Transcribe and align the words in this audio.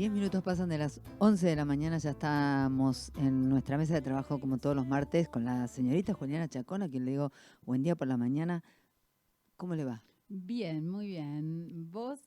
10 0.00 0.12
minutos 0.12 0.42
pasan 0.42 0.70
de 0.70 0.78
las 0.78 0.98
11 1.18 1.46
de 1.46 1.56
la 1.56 1.66
mañana, 1.66 1.98
ya 1.98 2.12
estamos 2.12 3.12
en 3.18 3.50
nuestra 3.50 3.76
mesa 3.76 3.92
de 3.92 4.00
trabajo 4.00 4.40
como 4.40 4.56
todos 4.56 4.74
los 4.74 4.86
martes 4.86 5.28
con 5.28 5.44
la 5.44 5.68
señorita 5.68 6.14
Juliana 6.14 6.48
Chacón, 6.48 6.82
a 6.82 6.88
quien 6.88 7.04
le 7.04 7.10
digo 7.10 7.32
buen 7.66 7.82
día 7.82 7.94
por 7.94 8.08
la 8.08 8.16
mañana. 8.16 8.64
¿Cómo 9.58 9.74
le 9.74 9.84
va? 9.84 10.02
Bien, 10.26 10.88
muy 10.88 11.08
bien. 11.08 11.90
¿Vos? 11.90 12.18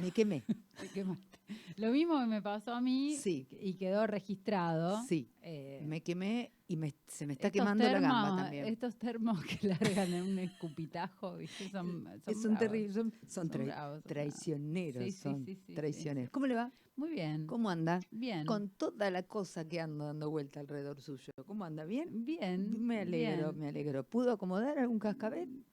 Me 0.00 0.12
quemé. 0.12 0.44
Te 0.80 0.86
quemaste. 0.94 1.31
Lo 1.76 1.90
mismo 1.90 2.18
que 2.20 2.26
me 2.26 2.42
pasó 2.42 2.72
a 2.74 2.80
mí 2.80 3.16
Sí. 3.16 3.46
y 3.60 3.74
quedó 3.74 4.06
registrado. 4.06 5.02
Sí, 5.08 5.28
Eh, 5.42 5.82
me 5.84 6.02
quemé 6.02 6.52
y 6.68 6.76
me- 6.76 6.94
se 7.06 7.26
me 7.26 7.32
está 7.34 7.50
quemando 7.50 7.84
la 7.84 8.00
gamba 8.00 8.36
también. 8.36 8.66
Estos 8.66 8.96
termos 8.96 9.42
que 9.44 9.58
largan 10.00 10.12
en 10.14 10.22
un 10.22 10.38
escupitajo, 10.38 11.36
¿viste? 11.36 11.68
Son, 11.68 12.04
son, 12.24 12.92
son, 12.92 13.12
son 13.26 13.50
Son 13.50 14.02
traicioneros, 14.04 15.02
Sí, 15.04 15.10
sí, 15.12 15.18
son 15.22 15.44
sí, 15.44 15.54
sí, 15.56 15.62
sí, 15.66 15.74
traicioneros. 15.74 16.28
sí. 16.28 16.32
¿Cómo 16.32 16.46
le 16.46 16.54
va? 16.54 16.72
Muy 16.96 17.10
bien. 17.10 17.46
¿Cómo 17.46 17.70
anda? 17.70 18.00
Bien. 18.10 18.46
Con 18.46 18.68
toda 18.68 19.10
la 19.10 19.22
cosa 19.22 19.66
que 19.66 19.80
ando 19.80 20.04
dando 20.06 20.30
vuelta 20.30 20.60
alrededor 20.60 21.00
suyo. 21.00 21.32
¿Cómo 21.46 21.64
anda? 21.64 21.84
¿Bien? 21.84 22.24
Bien. 22.24 22.82
Me 22.82 23.00
alegro, 23.00 23.52
bien. 23.52 23.60
me 23.60 23.68
alegro. 23.68 24.04
¿Pudo 24.04 24.32
acomodar 24.32 24.78
algún 24.78 24.98
cascabel? 24.98 25.64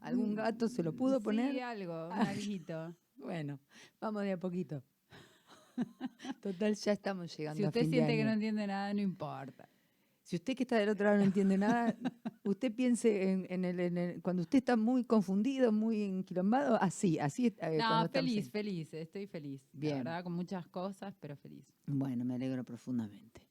¿Algún 0.00 0.32
Mm, 0.32 0.36
gato 0.36 0.68
se 0.68 0.82
lo 0.82 0.92
pudo 0.94 1.18
Sí, 1.18 1.24
poner? 1.24 1.62
algo, 1.62 2.06
un 2.06 2.12
Ah. 2.12 2.28
alguito. 2.30 2.96
Bueno, 3.16 3.58
vamos 4.00 4.22
de 4.22 4.32
a 4.32 4.38
poquito. 4.38 4.82
Total, 6.42 6.74
ya 6.74 6.92
estamos 6.92 7.36
llegando 7.36 7.58
Si 7.58 7.64
a 7.64 7.68
usted 7.68 7.80
fin 7.82 7.90
de 7.90 7.96
siente 7.96 8.16
que 8.16 8.24
no 8.24 8.30
entiende 8.32 8.66
nada, 8.66 8.94
no 8.94 9.00
importa. 9.00 9.68
Si 10.22 10.36
usted 10.36 10.56
que 10.56 10.64
está 10.64 10.76
del 10.76 10.88
otro 10.88 11.04
lado 11.04 11.18
no 11.18 11.24
entiende 11.24 11.56
nada, 11.56 11.94
usted 12.44 12.72
piense 12.74 13.30
en, 13.30 13.46
en 13.48 13.64
el, 13.64 13.78
en 13.80 13.96
el- 13.98 14.22
cuando 14.22 14.42
usted 14.42 14.58
está 14.58 14.76
muy 14.76 15.04
confundido, 15.04 15.70
muy 15.70 16.02
enquilombado, 16.02 16.76
así, 16.82 17.18
así. 17.18 17.54
eh, 17.60 17.78
No, 17.78 18.08
feliz, 18.08 18.50
feliz, 18.50 18.92
estoy 18.94 19.26
feliz. 19.26 19.60
Bien. 19.72 19.98
La 19.98 20.02
verdad, 20.04 20.24
con 20.24 20.32
muchas 20.32 20.66
cosas, 20.66 21.14
pero 21.20 21.36
feliz. 21.36 21.64
Bueno, 21.86 22.24
me 22.24 22.34
alegro 22.34 22.64
profundamente. 22.64 23.42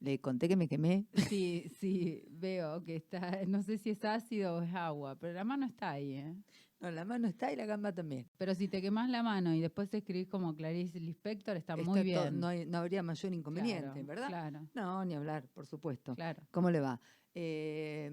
Le 0.00 0.20
conté 0.20 0.46
que 0.46 0.56
me 0.56 0.68
quemé. 0.68 1.06
Sí, 1.28 1.72
sí, 1.80 2.22
veo 2.30 2.84
que 2.84 2.94
está, 2.96 3.44
no 3.46 3.62
sé 3.62 3.78
si 3.78 3.90
es 3.90 4.04
ácido 4.04 4.56
o 4.56 4.62
es 4.62 4.72
agua, 4.74 5.16
pero 5.16 5.32
la 5.32 5.42
mano 5.44 5.66
está 5.66 5.90
ahí, 5.92 6.12
¿eh? 6.14 6.36
No, 6.80 6.90
la 6.92 7.04
mano 7.04 7.26
está 7.26 7.52
y 7.52 7.56
la 7.56 7.66
gamba 7.66 7.92
también. 7.92 8.28
Pero 8.36 8.54
si 8.54 8.68
te 8.68 8.80
quemas 8.80 9.10
la 9.10 9.22
mano 9.24 9.52
y 9.52 9.60
después 9.60 9.92
escribís 9.92 10.28
como 10.28 10.54
Clarice 10.54 11.00
Lispector, 11.00 11.56
está, 11.56 11.76
muy 11.76 12.00
Está 12.00 12.20
to- 12.24 12.30
bien. 12.30 12.40
no, 12.40 12.46
hay- 12.46 12.66
no 12.66 12.78
habría 12.78 13.02
mayor 13.02 13.34
inconveniente, 13.34 13.90
Claro, 13.90 14.06
¿verdad? 14.06 14.28
Claro, 14.28 14.68
No, 14.74 15.04
ni 15.04 15.14
hablar, 15.14 15.48
por 15.54 15.66
supuesto. 15.66 16.14
claro. 16.14 16.40
¿Cómo 16.52 16.70
le 16.70 16.80
va? 16.80 17.00
Eh, 17.34 18.10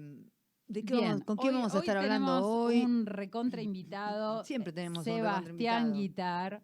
¿De 0.66 0.82
qué 0.84 0.94
vamos- 0.94 1.22
¿Con 1.24 1.36
quién 1.36 1.50
hoy- 1.54 1.60
vamos 1.60 1.74
a 1.74 1.76
hoy 1.78 1.80
estar 1.82 1.96
hablando 1.98 2.44
hoy? 2.44 2.82
Un 2.84 3.06
recontra 3.06 3.62
invitado. 3.62 4.42
Siempre 4.44 4.72
tenemos 4.72 4.98
un 4.98 5.04
Sebastián 5.04 5.44
recontrainvitado. 5.92 5.92
Guitar. 5.94 6.62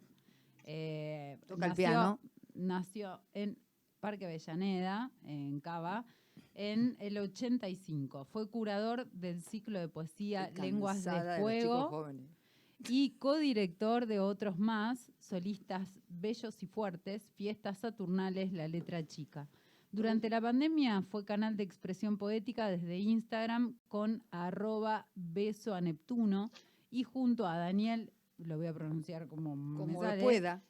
eh, 0.64 1.38
Toca 1.46 1.66
el 1.66 1.70
nació- 1.70 1.74
piano. 1.76 2.20
Nació 2.54 3.20
en 3.32 3.58
Parque 4.00 4.26
Avellaneda, 4.26 5.10
en 5.24 5.60
Cava, 5.60 6.04
en 6.54 6.96
el 7.00 7.18
85. 7.18 8.24
Fue 8.26 8.48
curador 8.48 9.10
del 9.10 9.42
ciclo 9.42 9.78
de 9.80 9.88
poesía 9.88 10.50
Lenguas 10.56 11.04
de 11.04 11.38
Fuego 11.38 12.08
y 12.88 13.10
codirector 13.18 14.06
de 14.06 14.20
otros 14.20 14.58
más, 14.58 15.12
solistas 15.18 15.88
bellos 16.08 16.62
y 16.62 16.66
fuertes, 16.66 17.28
fiestas 17.36 17.78
saturnales, 17.78 18.52
la 18.52 18.68
letra 18.68 19.06
chica. 19.06 19.48
Durante 19.92 20.30
la 20.30 20.40
pandemia 20.40 21.02
fue 21.02 21.24
canal 21.24 21.56
de 21.56 21.64
expresión 21.64 22.16
poética 22.16 22.68
desde 22.68 22.98
Instagram 22.98 23.76
con 23.88 24.22
arroba 24.30 25.06
beso 25.14 25.74
a 25.74 25.80
Neptuno 25.80 26.50
y 26.90 27.04
junto 27.04 27.46
a 27.46 27.58
Daniel, 27.58 28.10
lo 28.38 28.56
voy 28.56 28.66
a 28.66 28.72
pronunciar 28.72 29.28
como, 29.28 29.54
me 29.54 29.78
Como 29.78 30.02
sale, 30.02 30.22
pueda. 30.22 30.62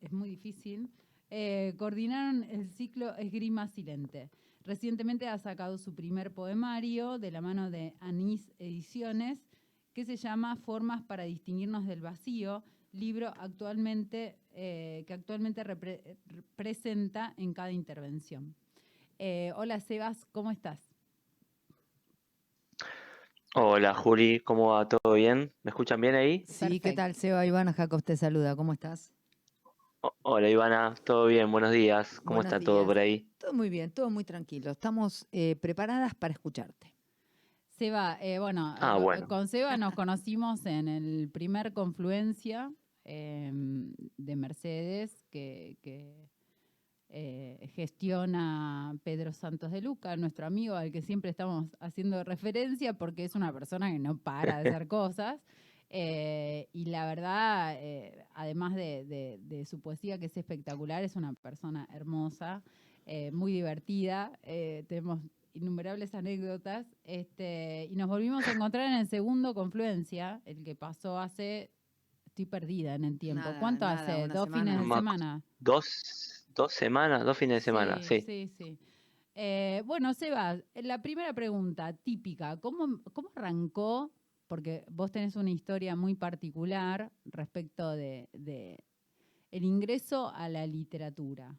Es 0.00 0.12
muy 0.12 0.28
difícil, 0.28 0.90
eh, 1.30 1.74
coordinaron 1.76 2.44
el 2.44 2.68
ciclo 2.68 3.14
Esgrima 3.16 3.68
Silente. 3.68 4.30
Recientemente 4.64 5.28
ha 5.28 5.38
sacado 5.38 5.78
su 5.78 5.94
primer 5.94 6.32
poemario 6.32 7.18
de 7.18 7.30
la 7.30 7.40
mano 7.40 7.70
de 7.70 7.94
Anís 8.00 8.52
Ediciones, 8.58 9.38
que 9.94 10.04
se 10.04 10.16
llama 10.16 10.56
Formas 10.56 11.02
para 11.02 11.24
distinguirnos 11.24 11.86
del 11.86 12.00
vacío, 12.00 12.62
libro 12.92 13.32
actualmente, 13.38 14.36
eh, 14.52 15.04
que 15.06 15.12
actualmente 15.14 15.64
repre- 15.64 16.16
representa 16.26 17.34
en 17.36 17.52
cada 17.52 17.72
intervención. 17.72 18.54
Eh, 19.18 19.52
hola 19.56 19.80
Sebas, 19.80 20.24
¿cómo 20.32 20.50
estás? 20.50 20.94
Hola 23.54 23.94
Juli, 23.94 24.40
¿cómo 24.40 24.68
va? 24.68 24.88
¿Todo 24.88 25.14
bien? 25.14 25.52
¿Me 25.62 25.70
escuchan 25.70 26.00
bien 26.00 26.14
ahí? 26.14 26.44
Sí, 26.46 26.78
¿qué 26.80 26.92
tal? 26.92 27.14
Seba 27.14 27.44
Ivana 27.46 27.72
Jacob 27.72 28.02
te 28.02 28.16
saluda. 28.16 28.54
¿Cómo 28.54 28.72
estás? 28.72 29.12
O- 30.00 30.14
hola 30.22 30.48
Ivana, 30.48 30.94
¿todo 31.04 31.26
bien? 31.26 31.50
Buenos 31.50 31.72
días. 31.72 32.20
¿Cómo 32.20 32.36
Buenos 32.36 32.52
está 32.52 32.64
todo 32.64 32.86
por 32.86 32.98
ahí? 32.98 33.28
Todo 33.38 33.52
muy 33.52 33.68
bien, 33.68 33.90
todo 33.90 34.10
muy 34.10 34.24
tranquilo. 34.24 34.70
Estamos 34.70 35.26
eh, 35.32 35.56
preparadas 35.60 36.14
para 36.14 36.32
escucharte. 36.32 36.94
Seba, 37.70 38.16
eh, 38.20 38.38
bueno, 38.38 38.74
Ah, 38.78 38.96
eh, 38.98 39.02
bueno. 39.02 39.26
con 39.28 39.48
Seba 39.48 39.76
nos 39.76 39.94
conocimos 39.96 40.66
en 40.66 40.88
el 40.88 41.28
primer 41.32 41.72
Confluencia 41.72 42.72
eh, 43.04 43.50
de 44.16 44.36
Mercedes 44.36 45.24
que, 45.30 45.78
que, 45.82 46.28
eh, 47.08 47.68
gestiona 47.74 48.94
Pedro 49.02 49.32
Santos 49.32 49.72
de 49.72 49.80
Luca, 49.80 50.16
nuestro 50.16 50.46
amigo 50.46 50.74
al 50.76 50.92
que 50.92 51.00
siempre 51.02 51.30
estamos 51.30 51.64
haciendo 51.80 52.22
referencia 52.22 52.92
porque 52.92 53.24
es 53.24 53.34
una 53.34 53.52
persona 53.52 53.90
que 53.90 53.98
no 53.98 54.18
para 54.18 54.62
de 54.62 54.68
hacer 54.68 54.86
cosas. 54.88 55.40
Eh, 55.90 56.68
y 56.72 56.86
la 56.86 57.06
verdad, 57.06 57.74
eh, 57.78 58.24
además 58.34 58.74
de, 58.74 59.04
de- 59.06 59.38
de 59.42 59.64
su 59.66 59.80
poesía, 59.80 60.18
que 60.18 60.26
es 60.26 60.36
espectacular, 60.36 61.02
es 61.02 61.16
una 61.16 61.32
persona 61.34 61.88
hermosa, 61.92 62.62
eh, 63.06 63.30
muy 63.32 63.52
divertida. 63.52 64.38
eh, 64.42 64.84
tenemos 64.88 65.20
innumerables 65.54 66.14
anécdotas. 66.14 66.86
Este, 67.04 67.88
y 67.90 67.96
nos 67.96 68.08
volvimos 68.08 68.46
a 68.46 68.52
encontrar 68.52 68.86
en 68.86 68.94
el 68.98 69.06
segundo 69.08 69.54
Confluencia, 69.54 70.40
el 70.44 70.62
que 70.62 70.74
pasó 70.74 71.18
hace. 71.18 71.70
Estoy 72.26 72.44
perdida 72.46 72.94
en 72.94 73.04
el 73.04 73.18
tiempo. 73.18 73.42
Nada, 73.46 73.58
¿Cuánto 73.58 73.86
nada, 73.86 74.00
hace? 74.02 74.28
¿Dos 74.28 74.44
semana. 74.44 74.62
fines 74.64 74.80
de 74.80 74.86
Ma- 74.86 74.96
semana? 74.98 75.42
¿Dos, 75.58 76.44
dos 76.54 76.72
semanas? 76.72 77.24
¿Dos 77.24 77.36
fines 77.36 77.56
de 77.56 77.60
semana? 77.62 78.00
Sí. 78.02 78.20
Sí, 78.20 78.48
sí. 78.56 78.78
Eh, 79.34 79.82
bueno, 79.86 80.12
Sebas, 80.14 80.62
la 80.74 81.00
primera 81.02 81.32
pregunta 81.32 81.92
típica, 81.94 82.56
¿cómo, 82.58 83.00
¿cómo 83.12 83.30
arrancó? 83.34 84.10
Porque 84.48 84.84
vos 84.88 85.12
tenés 85.12 85.36
una 85.36 85.50
historia 85.50 85.94
muy 85.94 86.14
particular 86.14 87.12
respecto 87.26 87.90
de, 87.90 88.28
el 89.50 89.64
ingreso 89.64 90.32
a 90.34 90.48
la 90.48 90.66
literatura. 90.66 91.56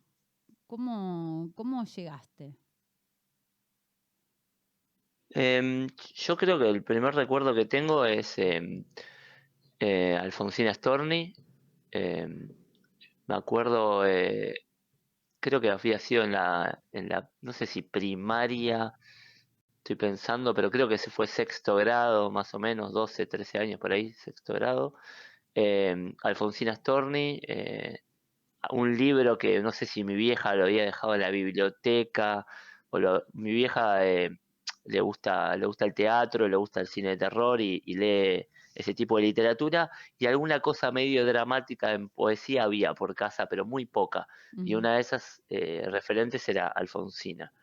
¿Cómo, 0.66 1.51
cómo 1.55 1.83
llegaste? 1.85 2.57
Em, 5.29 5.88
yo 6.16 6.35
creo 6.35 6.57
que 6.57 6.67
el 6.69 6.83
primer 6.83 7.13
recuerdo 7.13 7.53
que 7.53 7.66
tengo 7.66 8.05
es 8.05 8.38
em, 8.39 8.83
eh, 9.79 10.16
Alfonsina 10.16 10.73
Storni. 10.73 11.33
Em, 11.91 12.50
me 13.27 13.35
acuerdo, 13.35 14.06
eh, 14.07 14.56
creo 15.39 15.61
que 15.61 15.69
había 15.69 16.00
sido 16.00 16.23
en 16.23 16.31
la, 16.31 16.83
en 16.91 17.09
la, 17.09 17.29
no 17.41 17.53
sé 17.53 17.67
si 17.67 17.83
primaria, 17.83 18.98
estoy 19.79 19.95
pensando, 19.95 20.53
pero 20.53 20.72
creo 20.72 20.88
que 20.88 20.95
ese 20.95 21.09
fue 21.12 21.28
sexto 21.28 21.75
grado, 21.75 22.31
más 22.31 22.53
o 22.53 22.59
menos, 22.59 22.94
12, 22.94 23.25
13 23.28 23.59
años 23.59 23.79
por 23.79 23.91
ahí, 23.91 24.13
sexto 24.13 24.53
grado. 24.53 24.94
Em, 25.56 26.16
Alfonsina 26.23 26.75
Storni, 26.75 27.41
eh, 27.47 28.00
un 28.72 28.97
libro 28.97 29.38
que 29.38 29.59
no 29.62 29.72
sé 29.72 29.85
si 29.85 30.03
mi 30.03 30.16
vieja 30.16 30.56
lo 30.56 30.66
había 30.66 30.84
dejado 30.85 31.16
en 31.16 31.22
la 31.22 31.29
biblioteca, 31.31 32.45
o 32.89 33.00
lo- 33.00 33.23
mi 33.34 33.51
vieja 33.53 34.06
eh, 34.07 34.29
le 34.85 35.01
gusta, 35.01 35.56
le 35.57 35.66
gusta 35.66 35.85
el 35.85 35.94
teatro, 35.94 36.47
le 36.47 36.56
gusta 36.57 36.79
el 36.81 36.88
cine 36.88 37.09
de 37.09 37.18
terror 37.18 37.62
y, 37.62 37.81
y 37.85 37.95
lee 37.95 38.48
ese 38.75 38.94
tipo 38.94 39.18
de 39.18 39.24
literatura, 39.24 39.89
y 40.18 40.25
alguna 40.27 40.59
cosa 40.62 40.92
medio 40.92 41.25
dramática 41.25 41.94
en 41.94 42.09
poesía 42.09 42.63
había 42.63 42.94
por 42.94 43.15
casa, 43.15 43.48
pero 43.48 43.65
muy 43.65 43.86
poca. 43.86 44.27
Y 44.63 44.75
una 44.75 44.95
de 44.95 45.01
esas 45.01 45.44
eh, 45.50 45.83
referentes 45.89 46.48
era 46.50 46.68
Alfonsina. 46.68 47.53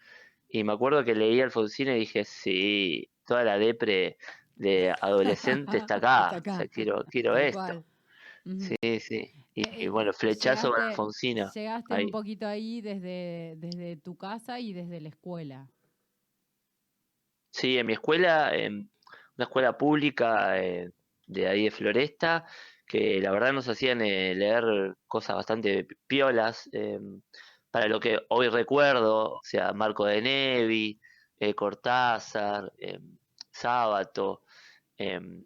Y 0.49 0.65
me 0.65 0.73
acuerdo 0.73 1.05
que 1.05 1.15
leí 1.15 1.41
Alfonsina 1.41 1.97
y 1.97 2.01
dije, 2.01 2.25
sí, 2.25 3.11
toda 3.27 3.45
la 3.45 3.59
depre 3.59 4.17
de 4.55 4.95
adolescente 5.01 5.77
está 5.77 5.97
acá, 5.97 6.25
Está 6.25 6.37
acá, 6.37 6.53
o 6.53 6.57
sea, 6.59 6.69
quiero, 6.69 7.05
quiero 7.11 7.37
esto. 7.37 7.85
Sí, 8.45 9.01
sí. 9.01 9.33
Y, 9.55 9.63
Eh, 9.69 9.77
y 9.85 9.89
bueno, 9.89 10.13
flechazo 10.13 10.69
llegaste- 10.71 10.91
Alfonsina. 10.91 11.51
Llegaste 11.55 11.95
ahí. 11.95 12.05
un 12.05 12.11
poquito 12.11 12.47
ahí 12.47 12.81
desde, 12.81 13.55
desde 13.57 13.97
tu 13.97 14.17
casa 14.17 14.61
y 14.61 14.73
desde 14.73 15.01
la 15.01 15.09
escuela. 15.09 15.69
Sí, 17.51 17.79
en 17.79 17.87
mi 17.87 17.95
escuela, 17.95 18.55
en 18.55 18.91
una 19.37 19.45
escuela 19.45 19.77
pública 19.79 20.63
eh, 20.63 20.91
de 21.27 21.49
ahí 21.49 21.65
de 21.65 21.71
Floresta, 21.71 22.45
que 22.87 23.19
la 23.21 23.31
verdad 23.33 23.53
nos 23.53 23.69
hacían 23.69 24.01
eh, 24.03 24.35
leer 24.35 24.95
cosas 25.07 25.37
bastante 25.37 25.85
pi- 25.85 25.97
piolas, 26.07 26.69
eh, 26.73 27.01
para 27.77 27.89
lo 27.89 28.01
que 28.01 28.19
hoy 28.31 28.49
recuerdo, 28.49 29.35
o 29.35 29.41
sea, 29.43 29.75
Marco 29.75 30.07
de 30.07 30.23
Nevi, 30.23 30.99
eh, 31.39 31.53
Cortázar, 31.55 32.73
eh, 32.79 32.99
Sábato, 33.51 34.45
em, 34.97 35.45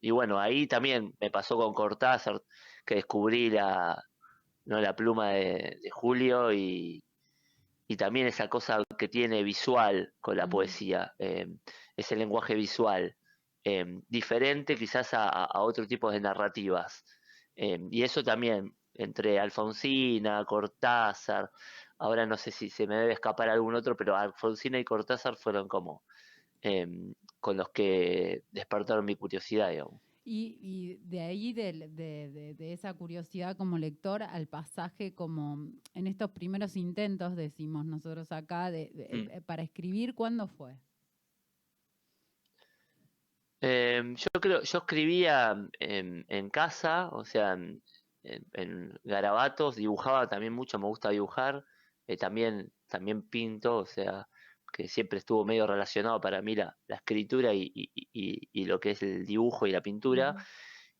y 0.00 0.12
bueno, 0.12 0.38
ahí 0.38 0.68
también 0.68 1.16
me 1.20 1.32
pasó 1.32 1.56
con 1.56 1.74
Cortázar, 1.74 2.40
que 2.86 2.94
descubrí 2.94 3.50
la, 3.50 4.00
¿no? 4.66 4.80
La 4.80 4.94
pluma 4.94 5.30
de, 5.30 5.80
Julio 5.90 6.52
y, 6.52 7.02
también 7.98 8.28
esa 8.28 8.48
cosa 8.48 8.84
que 8.96 9.08
tiene 9.08 9.42
visual 9.42 10.14
con 10.20 10.36
la 10.36 10.46
poesía, 10.48 11.12
eh, 11.18 11.48
ese 11.96 12.14
lenguaje 12.14 12.54
visual, 12.54 13.16
eh, 13.64 13.84
diferente 14.08 14.76
quizás 14.76 15.12
a, 15.12 15.48
otro 15.60 15.88
tipo 15.88 16.08
de 16.12 16.20
narrativas. 16.20 17.04
Eh, 17.56 17.80
y 17.90 18.04
eso 18.04 18.22
también, 18.22 18.76
entre 18.94 19.38
Alfonsina, 19.38 20.44
Cortázar, 20.44 21.50
ahora 21.98 22.26
no 22.26 22.36
sé 22.36 22.50
si 22.50 22.70
se 22.70 22.86
me 22.86 22.96
debe 22.96 23.12
escapar 23.12 23.48
algún 23.48 23.74
otro, 23.74 23.96
pero 23.96 24.16
Alfonsina 24.16 24.78
y 24.78 24.84
Cortázar 24.84 25.36
fueron 25.36 25.68
como 25.68 26.02
con 27.40 27.58
los 27.58 27.68
que 27.68 28.42
despertaron 28.50 29.04
mi 29.04 29.16
curiosidad, 29.16 29.68
digamos. 29.68 30.00
Y, 30.26 30.96
de 31.04 31.20
ahí, 31.20 31.52
de, 31.52 32.56
esa 32.58 32.94
curiosidad 32.94 33.58
como 33.58 33.76
lector, 33.76 34.22
al 34.22 34.46
pasaje 34.46 35.14
como 35.14 35.68
en 35.92 36.06
estos 36.06 36.30
primeros 36.30 36.76
intentos, 36.76 37.36
decimos 37.36 37.84
nosotros 37.84 38.32
acá, 38.32 38.70
de, 38.70 38.90
mm. 38.94 39.16
eh, 39.30 39.42
para 39.44 39.62
escribir, 39.62 40.14
¿cuándo 40.14 40.48
fue? 40.48 40.78
Em, 43.60 44.14
yo 44.16 44.40
creo, 44.40 44.62
yo 44.62 44.78
escribía 44.78 45.68
en, 45.78 46.48
casa, 46.48 47.10
o 47.10 47.24
sea, 47.26 47.58
en, 48.24 48.98
garabatos, 49.04 49.76
dibujaba 49.76 50.28
también 50.28 50.52
mucho, 50.52 50.78
me 50.78 50.86
gusta 50.86 51.10
dibujar, 51.10 51.64
eh, 52.06 52.16
también, 52.16 52.72
también 52.88 53.22
pinto, 53.22 53.78
o 53.78 53.86
sea, 53.86 54.28
que 54.72 54.88
siempre 54.88 55.18
estuvo 55.18 55.44
medio 55.44 55.66
relacionado 55.66 56.20
para 56.20 56.42
mí 56.42 56.56
la, 56.56 56.76
escritura 56.88 57.52
y, 57.54 57.70
lo 58.54 58.80
que 58.80 58.92
es 58.92 59.02
el 59.02 59.24
dibujo 59.24 59.66
y 59.66 59.72
la 59.72 59.82
pintura. 59.82 60.34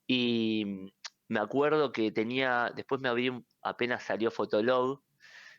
Y 0.07 0.93
me 1.29 1.41
acuerdo 1.41 1.91
que 1.93 2.13
tenía, 2.13 2.73
después 2.75 3.01
me 3.01 3.09
abrí, 3.09 3.33
apenas 3.63 4.05
salió 4.05 4.31
Fotolog, 4.31 5.03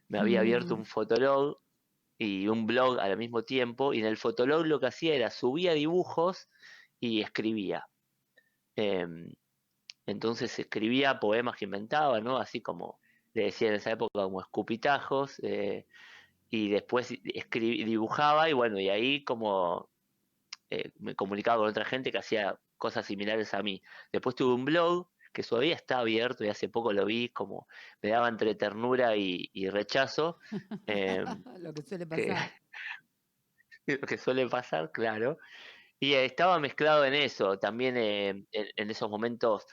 me 0.08 0.20
había 0.20 0.40
abierto 0.40 0.76
mm. 0.76 0.80
un 0.80 0.86
Fotolog 0.86 1.60
y 2.18 2.48
un 2.48 2.66
blog 2.66 3.00
al 3.00 3.18
mismo 3.18 3.44
tiempo, 3.44 3.94
y 3.94 4.00
en 4.00 4.06
el 4.06 4.18
Fotolog 4.18 4.66
lo 4.66 4.80
que 4.80 4.88
hacía 4.88 5.16
era 5.16 5.30
subía 5.30 5.74
dibujos 5.74 6.48
y 7.00 7.22
escribía. 7.22 7.86
Em, 8.76 9.34
entonces 10.06 10.58
escribía 10.60 11.20
poemas 11.20 11.58
que 11.58 11.66
inventaba, 11.66 12.22
¿no? 12.22 12.38
Así 12.38 12.62
como 12.62 13.00
le 13.34 13.46
decía 13.46 13.70
en 13.70 13.76
esa 13.76 13.92
época, 13.92 14.24
como 14.24 14.42
escupitajos. 14.42 15.40
Eh, 15.44 15.86
y 16.50 16.70
después 16.70 17.14
dibujaba 17.52 18.50
y 18.50 18.54
bueno, 18.54 18.80
y 18.80 18.90
ahí 18.90 19.24
como 19.24 19.90
eh, 20.70 20.92
me 21.00 21.16
comunicaba 21.16 21.58
con 21.58 21.70
otra 21.70 21.86
gente 21.86 22.12
que 22.12 22.18
hacía 22.18 22.58
cosas 22.78 23.06
similares 23.06 23.54
a 23.54 23.64
mí. 23.64 23.82
Después 24.12 24.36
tuve 24.36 24.54
un 24.54 24.66
blog 24.66 25.08
que 25.34 25.44
todavía 25.44 25.76
está 25.76 26.00
abierto 26.00 26.46
y 26.46 26.50
hace 26.50 26.70
poco 26.70 26.94
lo 26.94 27.06
vi, 27.06 27.30
como 27.30 27.68
me 28.02 28.10
daba 28.10 28.30
entre 28.30 28.56
ternura 28.56 29.16
y, 29.18 29.70
rechazo. 29.70 30.40
Em, 30.88 31.44
lo 31.60 31.74
que 31.74 31.84
suele 31.84 32.08
pasar. 32.08 32.52
lo 33.88 34.08
que 34.08 34.18
suele 34.18 34.48
pasar, 34.48 34.92
claro. 34.92 35.38
Y 36.00 36.14
estaba 36.14 36.60
mezclado 36.60 37.06
en 37.06 37.14
eso, 37.14 37.58
también 37.60 37.98
eh, 37.98 38.30
en, 38.30 38.48
en, 38.76 38.90
esos 38.90 39.10
momentos, 39.10 39.66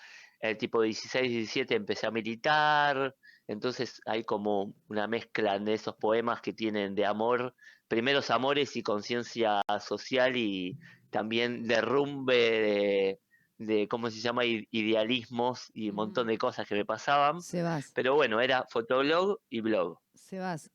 el 0.43 0.59
tipo 0.59 0.83
16, 0.83 1.31
17 1.31 1.75
empecé 1.77 2.06
a 2.06 2.11
militar, 2.11 3.15
entonces 3.47 4.00
hay 4.06 4.25
como 4.25 4.75
una 4.89 5.06
mezcla 5.06 5.59
de 5.59 5.75
esos 5.75 5.94
poemas 5.97 6.41
que 6.41 6.53
tienen 6.53 6.94
de 6.97 7.06
amor, 7.06 7.55
primeros 7.87 8.31
amores 8.31 8.77
y 8.77 8.83
conciencia 8.83 9.62
social 9.81 10.37
y 10.37 10.79
también 11.11 11.69
derrumbe 11.69 13.21
de, 13.59 13.89
¿cómo 13.89 14.11
se 14.11 14.21
llama? 14.21 14.44
Idealismos 14.44 15.71
y 15.75 15.91
un 15.91 15.97
montón 15.97 16.27
de 16.27 16.39
cosas 16.39 16.67
que 16.67 16.75
me 16.75 16.85
pasaban. 16.85 17.41
Sebas. 17.41 17.93
Pero 17.94 18.17
bueno, 18.17 18.41
era 18.41 18.67
fotoblog 18.69 19.39
y 19.49 19.61
blog. 19.61 20.00
Sebas, 20.15 20.73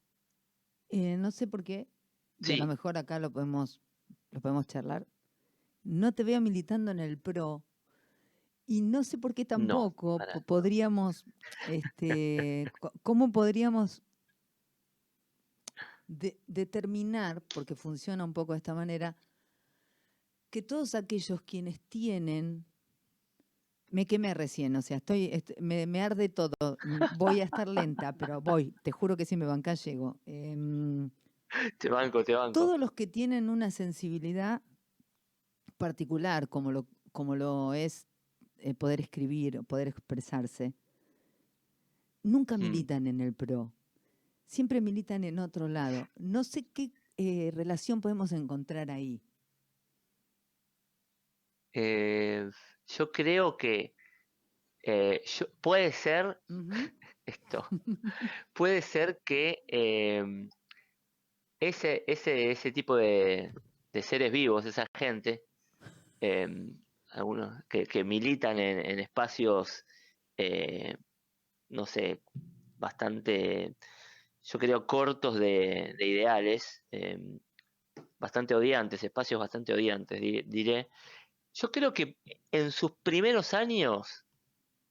eh, 0.90 1.18
no 1.18 1.32
sé 1.32 1.46
por 1.46 1.66
qué, 1.66 1.90
a 2.42 2.56
lo 2.56 2.68
mejor 2.68 2.98
acá 2.98 3.20
lo 3.20 3.32
podemos, 3.32 3.82
lo 4.32 4.40
podemos 4.40 4.66
charlar. 4.66 5.06
No 5.84 6.14
te 6.14 6.24
veo 6.24 6.40
militando 6.40 6.92
en 6.92 7.00
el 7.00 7.20
PRO, 7.20 7.66
y 8.68 8.82
no 8.82 9.04
sé 9.06 9.18
por 9.18 9.34
qué 9.34 9.46
tampoco 9.46 10.20
podríamos, 10.46 11.26
este, 11.70 12.70
¿cómo 13.02 13.32
podríamos 13.32 14.04
determinar, 16.08 17.42
porque 17.54 17.76
funciona 17.76 18.26
un 18.26 18.34
poco 18.34 18.52
de 18.52 18.58
esta 18.58 18.76
manera, 18.76 19.16
que 20.50 20.62
todos 20.62 20.96
aquellos 20.96 21.42
quienes 21.42 21.80
tienen, 21.88 22.66
me 23.90 24.06
quemé 24.06 24.34
recién, 24.34 24.76
o 24.76 24.82
sea, 24.82 24.98
estoy, 24.98 25.44
me, 25.60 26.02
arde 26.02 26.28
todo, 26.28 26.52
mm, 26.84 27.18
voy 27.18 27.40
a 27.40 27.46
estar 27.46 27.70
lenta, 27.70 28.12
pero 28.18 28.42
voy, 28.42 28.74
te 28.84 28.92
juro 28.92 29.16
que 29.16 29.26
si 29.26 29.38
me 29.38 29.46
banca 29.46 29.76
llego. 29.76 30.20
Em, 30.26 31.10
te 31.78 31.90
banco, 31.90 32.22
te 32.26 32.36
banco. 32.36 32.52
Todos 32.52 32.78
los 32.78 32.92
que 32.92 33.08
tienen 33.08 33.50
una 33.50 33.72
sensibilidad 33.72 34.62
particular, 35.78 36.50
como 36.50 36.74
lo, 36.74 36.86
como 37.14 37.38
lo 37.38 37.74
es 37.74 38.08
eh, 38.60 38.74
poder 38.74 39.02
escribir, 39.02 39.64
poder 39.66 39.88
expresarse, 39.88 40.74
nunca 42.24 42.58
mm. 42.58 42.62
militan 42.62 43.08
en 43.08 43.22
el 43.22 43.34
PRO, 43.34 43.74
siempre 44.46 44.82
militan 44.82 45.24
en 45.24 45.40
otro 45.40 45.68
lado. 45.68 46.08
No 46.16 46.44
sé 46.44 46.66
qué 46.74 46.92
eh, 47.18 47.52
relación 47.54 48.02
podemos 48.02 48.32
encontrar 48.32 48.92
ahí. 48.92 49.22
Eh, 51.74 52.50
yo 52.88 53.12
creo 53.12 53.58
que 53.58 53.94
puede 55.62 55.92
ser 55.92 56.40
esto, 57.26 57.68
puede 58.54 58.82
ser 58.82 59.22
que 59.24 59.64
em, 59.68 60.50
ese, 61.60 62.04
ese, 62.08 62.52
ese 62.52 62.72
tipo 62.72 62.96
de, 62.96 63.54
de, 63.94 64.02
seres 64.02 64.32
vivos, 64.32 64.66
esa 64.66 64.88
gente, 64.94 65.44
em, 66.22 66.78
algunos 67.18 67.64
que, 67.68 68.04
militan 68.04 68.60
en, 68.60 69.00
espacios, 69.00 69.86
eh, 70.38 70.96
no 71.70 71.86
sé, 71.86 72.22
bastante, 72.78 73.76
yo 74.44 74.60
creo, 74.60 74.88
cortos 74.88 75.40
de, 75.40 75.96
ideales, 76.00 76.84
em, 76.92 77.40
bastante 78.20 78.56
odiantes, 78.56 79.04
espacios 79.04 79.40
bastante 79.40 79.74
odiantes, 79.74 80.22
diré. 80.22 80.90
Yo 81.54 81.72
creo 81.72 81.94
que 81.94 82.18
en 82.52 82.72
sus 82.72 82.92
primeros 83.04 83.54
años, 83.54 84.26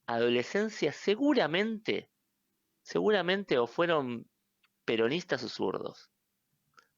adolescencia, 0.05 0.91
seguramente, 0.91 2.09
seguramente 2.81 3.57
o 3.57 3.67
fueron 3.67 4.29
peronistas 4.85 5.43
o 5.43 5.49
zurdos, 5.49 6.09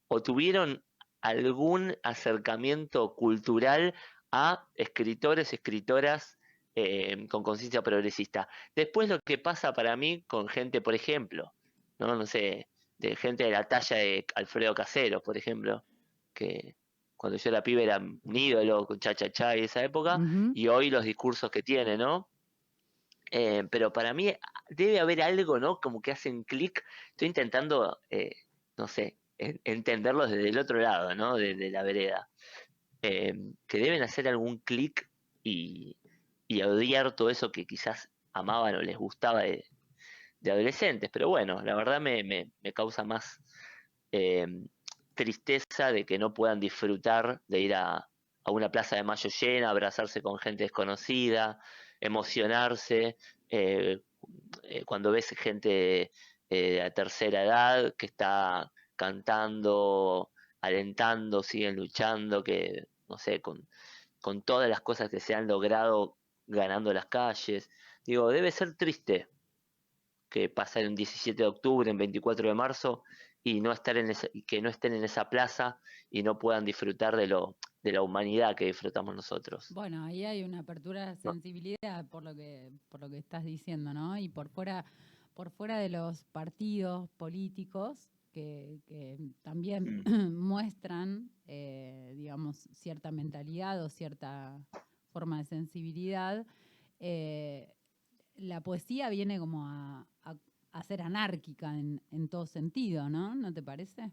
o 0.07 0.21
tuvieron 0.21 0.83
algún 1.21 1.95
acercamiento 2.03 3.15
cultural 3.15 3.93
a 4.31 4.67
escritores, 4.75 5.53
escritoras 5.53 6.39
eh, 6.75 7.27
con 7.27 7.43
conciencia 7.43 7.81
progresista. 7.81 8.47
Después 8.75 9.09
lo 9.09 9.19
que 9.19 9.37
pasa 9.37 9.73
para 9.73 9.95
mí 9.95 10.23
con 10.27 10.47
gente, 10.47 10.81
por 10.81 10.95
ejemplo, 10.95 11.53
no, 11.97 12.15
no 12.15 12.25
sé, 12.25 12.69
de 12.97 13.15
gente 13.15 13.43
de 13.45 13.51
la 13.51 13.67
talla 13.67 13.97
de 13.97 14.25
Alfredo 14.35 14.75
Casero, 14.75 15.21
por 15.21 15.37
ejemplo, 15.37 15.83
que 16.33 16.75
cuando 17.17 17.37
yo 17.37 17.49
era 17.49 17.63
pibe 17.63 17.83
era 17.83 17.97
un 17.97 18.35
ídolo 18.35 18.85
con 18.85 18.99
cha 18.99 19.13
cha 19.13 19.31
cha 19.31 19.57
y 19.57 19.63
esa 19.63 19.83
época, 19.83 20.19
y 20.53 20.67
hoy 20.67 20.89
los 20.89 21.03
discursos 21.03 21.49
que 21.51 21.63
tiene, 21.63 21.97
¿no? 21.97 22.29
Eh, 23.31 23.63
pero 23.69 23.91
para 23.91 24.13
mí 24.13 24.33
debe 24.69 24.99
haber 24.99 25.21
algo, 25.21 25.59
¿no? 25.59 25.79
Como 25.79 26.01
que 26.01 26.11
hacen 26.11 26.43
clic. 26.43 26.83
Estoy 27.11 27.27
intentando, 27.27 27.99
eh, 28.09 28.35
no 28.77 28.87
sé, 28.87 29.17
entenderlo 29.37 30.27
desde 30.27 30.49
el 30.49 30.57
otro 30.57 30.79
lado, 30.79 31.13
¿no? 31.15 31.35
Desde 31.35 31.69
la 31.69 31.83
vereda. 31.83 32.29
Em, 33.01 33.55
que 33.65 33.77
deben 33.77 34.03
hacer 34.03 34.27
algún 34.27 34.57
clic 34.59 35.09
y, 35.43 35.95
odiar 36.63 37.15
todo 37.15 37.29
eso 37.29 37.51
que 37.51 37.65
quizás 37.65 38.09
amaban 38.33 38.75
o 38.75 38.81
les 38.81 38.97
gustaba 38.97 39.43
de, 39.43 39.63
adolescentes. 40.45 41.09
Pero 41.11 41.29
bueno, 41.29 41.61
la 41.61 41.75
verdad 41.75 42.01
me, 42.01 42.51
causa 42.73 43.03
más 43.03 43.39
em, 44.11 44.67
tristeza 45.15 45.91
de 45.91 46.05
que 46.05 46.17
no 46.17 46.33
puedan 46.33 46.59
disfrutar 46.59 47.41
de 47.47 47.59
ir 47.59 47.75
a, 47.75 48.07
una 48.47 48.71
plaza 48.71 48.95
de 48.95 49.03
mayo 49.03 49.29
llena, 49.29 49.69
abrazarse 49.69 50.21
con 50.21 50.39
gente 50.39 50.63
desconocida, 50.63 51.59
emocionarse. 52.01 53.15
Eh, 53.49 54.01
eh, 54.63 54.83
cuando 54.85 55.11
ves 55.11 55.29
gente 55.37 56.11
eh, 56.49 56.81
de 56.81 56.91
tercera 56.91 57.43
edad 57.43 57.93
que 57.95 58.07
está 58.07 58.71
cantando 58.95 60.31
alentando, 60.61 61.43
siguen 61.43 61.75
luchando, 61.75 62.43
que, 62.43 62.87
no 63.07 63.17
sé, 63.17 63.41
con, 63.41 63.67
con 64.21 64.41
todas 64.41 64.69
las 64.69 64.81
cosas 64.81 65.09
que 65.09 65.19
se 65.19 65.35
han 65.35 65.47
logrado 65.47 66.17
ganando 66.47 66.93
las 66.93 67.05
calles. 67.05 67.69
Digo, 68.05 68.29
debe 68.29 68.51
ser 68.51 68.75
triste 68.75 69.29
que 70.29 70.49
pasar 70.49 70.87
un 70.87 70.95
17 70.95 71.41
de 71.41 71.47
octubre, 71.47 71.89
en 71.89 71.97
24 71.97 72.47
de 72.47 72.53
marzo, 72.53 73.03
y 73.43 73.61
no 73.61 73.71
estar 73.71 73.97
en 73.97 74.09
esa, 74.09 74.27
que 74.45 74.61
no 74.61 74.69
estén 74.69 74.93
en 74.93 75.03
esa 75.03 75.29
plaza 75.29 75.79
y 76.09 76.23
no 76.23 76.37
puedan 76.37 76.65
disfrutar 76.65 77.15
de 77.15 77.27
lo 77.27 77.57
de 77.81 77.93
la 77.93 78.01
humanidad 78.01 78.55
que 78.55 78.65
disfrutamos 78.65 79.15
nosotros. 79.15 79.67
Bueno, 79.73 80.03
ahí 80.03 80.25
hay 80.25 80.43
una 80.43 80.59
apertura 80.59 81.09
de 81.09 81.15
sensibilidad 81.15 82.05
por 82.09 82.23
lo 82.23 82.35
que 82.35 82.71
por 82.89 82.99
lo 82.99 83.09
que 83.09 83.17
estás 83.17 83.45
diciendo, 83.45 83.93
¿no? 83.93 84.17
Y 84.17 84.27
por 84.27 84.49
fuera 84.49 84.85
por 85.33 85.49
fuera 85.51 85.79
de 85.79 85.87
los 85.87 86.25
partidos 86.25 87.09
políticos 87.11 88.09
que, 88.31 88.81
que 88.85 89.17
también 89.41 89.91
Mm. 89.91 90.03
muestran, 90.39 91.31
eh, 91.45 92.13
digamos, 92.15 92.57
cierta 92.73 93.11
mentalidad 93.11 93.83
o 93.83 93.89
cierta 93.89 94.59
forma 95.11 95.39
de 95.39 95.45
sensibilidad, 95.45 96.45
eh, 96.99 97.73
la 98.35 98.61
poesía 98.61 99.09
viene 99.09 99.39
como 99.39 99.67
a, 99.67 100.07
a- 100.23 100.37
a 100.71 100.83
ser 100.83 101.01
anárquica 101.01 101.77
en, 101.77 102.01
en 102.11 102.29
todo 102.29 102.45
sentido, 102.45 103.09
¿no? 103.09 103.35
¿No 103.35 103.53
te 103.53 103.63
parece? 103.63 104.11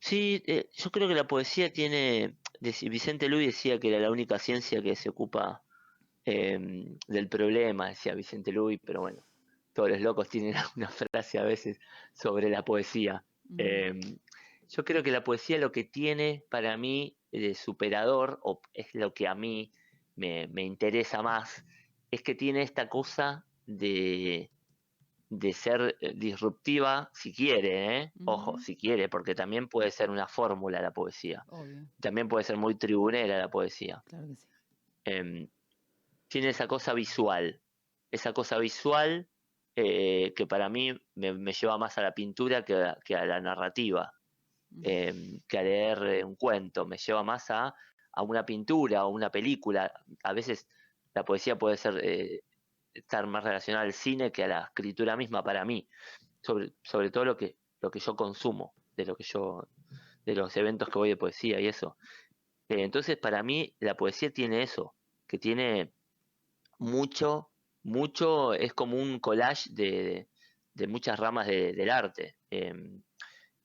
Sí, 0.00 0.42
eh, 0.46 0.68
yo 0.74 0.90
creo 0.90 1.08
que 1.08 1.14
la 1.14 1.26
poesía 1.26 1.72
tiene, 1.72 2.36
Vicente 2.60 3.28
Luis 3.28 3.46
decía 3.48 3.78
que 3.80 3.88
era 3.88 3.98
la 4.00 4.10
única 4.10 4.38
ciencia 4.38 4.82
que 4.82 4.96
se 4.96 5.08
ocupa 5.08 5.64
em, 6.24 6.98
del 7.08 7.28
problema, 7.30 7.90
decía 7.90 8.14
Vicente 8.16 8.52
Luis, 8.52 8.80
pero 8.84 9.02
bueno, 9.02 9.27
todos 9.78 9.90
los 9.90 10.00
locos 10.00 10.28
tienen 10.28 10.54
una 10.76 10.88
frase 10.88 11.38
a 11.38 11.44
veces 11.44 11.78
sobre 12.12 12.50
la 12.50 12.64
poesía. 12.64 13.24
Em, 13.56 14.18
yo 14.68 14.84
creo 14.84 15.04
que 15.04 15.12
la 15.12 15.22
poesía 15.22 15.56
lo 15.58 15.70
que 15.70 15.84
tiene 15.84 16.44
para 16.50 16.76
mí 16.76 17.16
de 17.30 17.54
superador, 17.54 18.40
o 18.42 18.60
es 18.74 18.92
lo 18.94 19.14
que 19.14 19.28
a 19.28 19.36
mí 19.36 19.72
me, 20.16 20.48
me 20.48 20.64
interesa 20.64 21.22
más, 21.22 21.64
es 22.10 22.22
que 22.22 22.34
tiene 22.34 22.62
esta 22.62 22.88
cosa 22.88 23.46
de, 23.66 24.50
de 25.30 25.52
ser 25.52 25.96
eh, 26.00 26.12
disruptiva 26.12 27.08
si 27.14 27.32
quiere, 27.32 28.00
¿eh? 28.00 28.12
Ojo, 28.24 28.58
si 28.58 28.76
quiere, 28.76 29.08
porque 29.08 29.36
también 29.36 29.68
puede 29.68 29.92
ser 29.92 30.10
una 30.10 30.26
fórmula 30.26 30.82
la 30.82 30.90
poesía. 30.90 31.44
Obvio, 31.50 31.86
También 32.00 32.26
puede 32.26 32.42
ser 32.42 32.56
muy 32.56 32.74
tribunera 32.74 33.38
la 33.38 33.48
poesía. 33.48 34.02
Claro 34.06 34.26
que 34.26 34.34
sí. 34.34 34.48
Em, 35.04 35.48
tiene 36.26 36.48
esa 36.48 36.66
cosa 36.66 36.94
visual, 36.94 37.60
esa 38.10 38.32
cosa 38.32 38.58
visual 38.58 39.28
eh, 39.80 40.34
que 40.34 40.44
para 40.44 40.68
mí 40.68 40.92
me, 41.14 41.32
me 41.34 41.52
lleva 41.52 41.78
más 41.78 41.96
a 41.98 42.02
la 42.02 42.12
pintura 42.12 42.64
que 42.64 42.74
a, 42.74 42.98
que 43.04 43.14
a 43.14 43.24
la 43.24 43.40
narrativa, 43.40 44.12
em, 44.82 45.40
que 45.46 45.58
a 45.58 45.62
leer 45.62 46.02
eh, 46.02 46.24
un 46.24 46.34
cuento, 46.34 46.84
me 46.84 46.98
lleva 46.98 47.22
más 47.22 47.48
a, 47.50 47.72
a 48.12 48.22
una 48.22 48.44
pintura 48.44 49.04
o 49.06 49.10
una 49.10 49.30
película. 49.30 49.92
A 50.24 50.32
veces 50.32 50.66
la 51.14 51.24
poesía 51.24 51.56
puede 51.56 51.76
ser 51.76 52.00
eh, 52.02 52.42
estar 52.92 53.24
más 53.28 53.44
relacionada 53.44 53.84
al 53.84 53.92
cine 53.92 54.32
que 54.32 54.42
a 54.42 54.48
la 54.48 54.60
escritura 54.64 55.16
misma 55.16 55.44
para 55.44 55.64
mí, 55.64 55.88
sobre, 56.42 56.72
sobre 56.82 57.12
todo 57.12 57.24
lo 57.24 57.36
que, 57.36 57.56
lo 57.80 57.92
que 57.92 58.00
yo 58.00 58.16
consumo, 58.16 58.74
de 58.96 59.06
lo 59.06 59.14
que 59.14 59.22
yo, 59.24 59.68
de 60.24 60.34
los 60.34 60.56
eventos 60.56 60.88
que 60.88 60.98
voy 60.98 61.10
de 61.10 61.16
poesía 61.16 61.60
y 61.60 61.68
eso. 61.68 61.96
Entonces, 62.68 63.16
para 63.16 63.44
mí, 63.44 63.76
la 63.78 63.96
poesía 63.96 64.32
tiene 64.32 64.62
eso, 64.62 64.96
que 65.28 65.38
tiene 65.38 65.92
mucho, 66.78 67.47
mucho, 67.82 68.54
es 68.54 68.72
como 68.74 68.96
un 68.96 69.18
collage 69.20 69.70
de, 69.72 70.28
de 70.74 70.86
muchas 70.86 71.18
ramas 71.18 71.46
de- 71.46 71.72
del 71.72 71.90
arte. 71.90 72.36
em, 72.50 73.02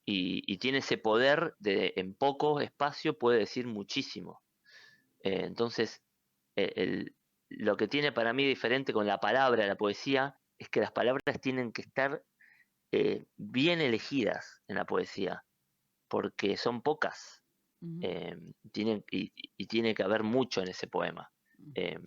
y, 0.05 0.43
y 0.51 0.57
tiene 0.57 0.79
ese 0.79 0.97
poder 0.97 1.55
de 1.59 1.93
en 1.95 2.13
poco 2.15 2.59
espacio 2.61 3.17
puede 3.17 3.39
decir 3.39 3.67
muchísimo. 3.67 4.41
Eh, 5.23 5.45
entonces, 5.45 6.03
el- 6.55 7.15
lo 7.49 7.77
que 7.77 7.87
tiene 7.87 8.11
para 8.11 8.33
mí 8.33 8.45
diferente 8.45 8.93
con 8.93 9.07
la 9.07 9.19
palabra, 9.19 9.67
la 9.67 9.75
poesía, 9.75 10.39
es 10.57 10.69
que 10.69 10.81
las 10.81 10.91
palabras 10.91 11.39
tienen 11.41 11.71
que 11.71 11.83
estar 11.83 12.23
eh, 12.91 13.25
bien 13.37 13.81
elegidas 13.81 14.61
en 14.67 14.75
la 14.77 14.85
poesía, 14.85 15.45
porque 16.07 16.57
son 16.57 16.81
pocas 16.81 17.43
eh, 18.01 18.37
tienen, 18.71 19.03
y, 19.11 19.33
y 19.57 19.67
tiene 19.67 19.93
que 19.93 20.03
haber 20.03 20.23
mucho 20.23 20.61
en 20.61 20.69
ese 20.69 20.87
poema. 20.87 21.31
Eh, 21.75 21.99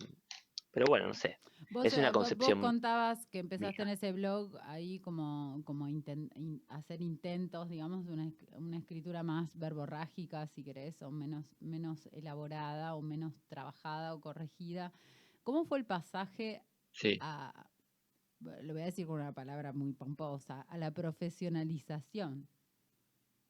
pero 0.77 0.85
bueno, 0.89 1.07
no 1.07 1.13
sé. 1.15 1.39
Vos, 1.71 1.85
Es 1.87 1.97
una 1.97 2.09
eh, 2.09 2.11
vos- 2.11 2.13
vos 2.13 2.27
concepción 2.29 2.61
contabas 2.61 3.25
que 3.25 3.39
empezaste 3.39 3.83
mía. 3.83 3.91
en 3.91 3.97
ese 3.97 4.11
blog 4.11 4.55
ahí 4.61 4.99
como, 4.99 5.59
como 5.65 5.87
inten- 5.87 6.29
in- 6.35 6.63
hacer 6.67 7.01
intentos, 7.01 7.67
digamos, 7.67 8.05
de 8.05 8.13
una, 8.13 8.31
una 8.51 8.77
escritura 8.77 9.23
más 9.23 9.57
verborrágica, 9.57 10.45
si 10.45 10.63
querés, 10.63 11.01
o 11.01 11.09
menos, 11.09 11.55
menos 11.59 12.05
elaborada, 12.11 12.93
o 12.93 13.01
menos 13.01 13.33
trabajada 13.47 14.13
o 14.13 14.21
corregida. 14.21 14.93
¿Cómo 15.41 15.65
fue 15.65 15.79
el 15.79 15.85
pasaje 15.87 16.61
Sí. 16.91 17.17
a, 17.21 17.71
lo 18.39 18.73
voy 18.73 18.83
a 18.83 18.85
decir 18.85 19.07
con 19.07 19.15
una 19.19 19.33
palabra 19.33 19.73
muy 19.73 19.93
pomposa, 19.93 20.61
a 20.61 20.77
la 20.77 20.91
profesionalización? 20.93 22.47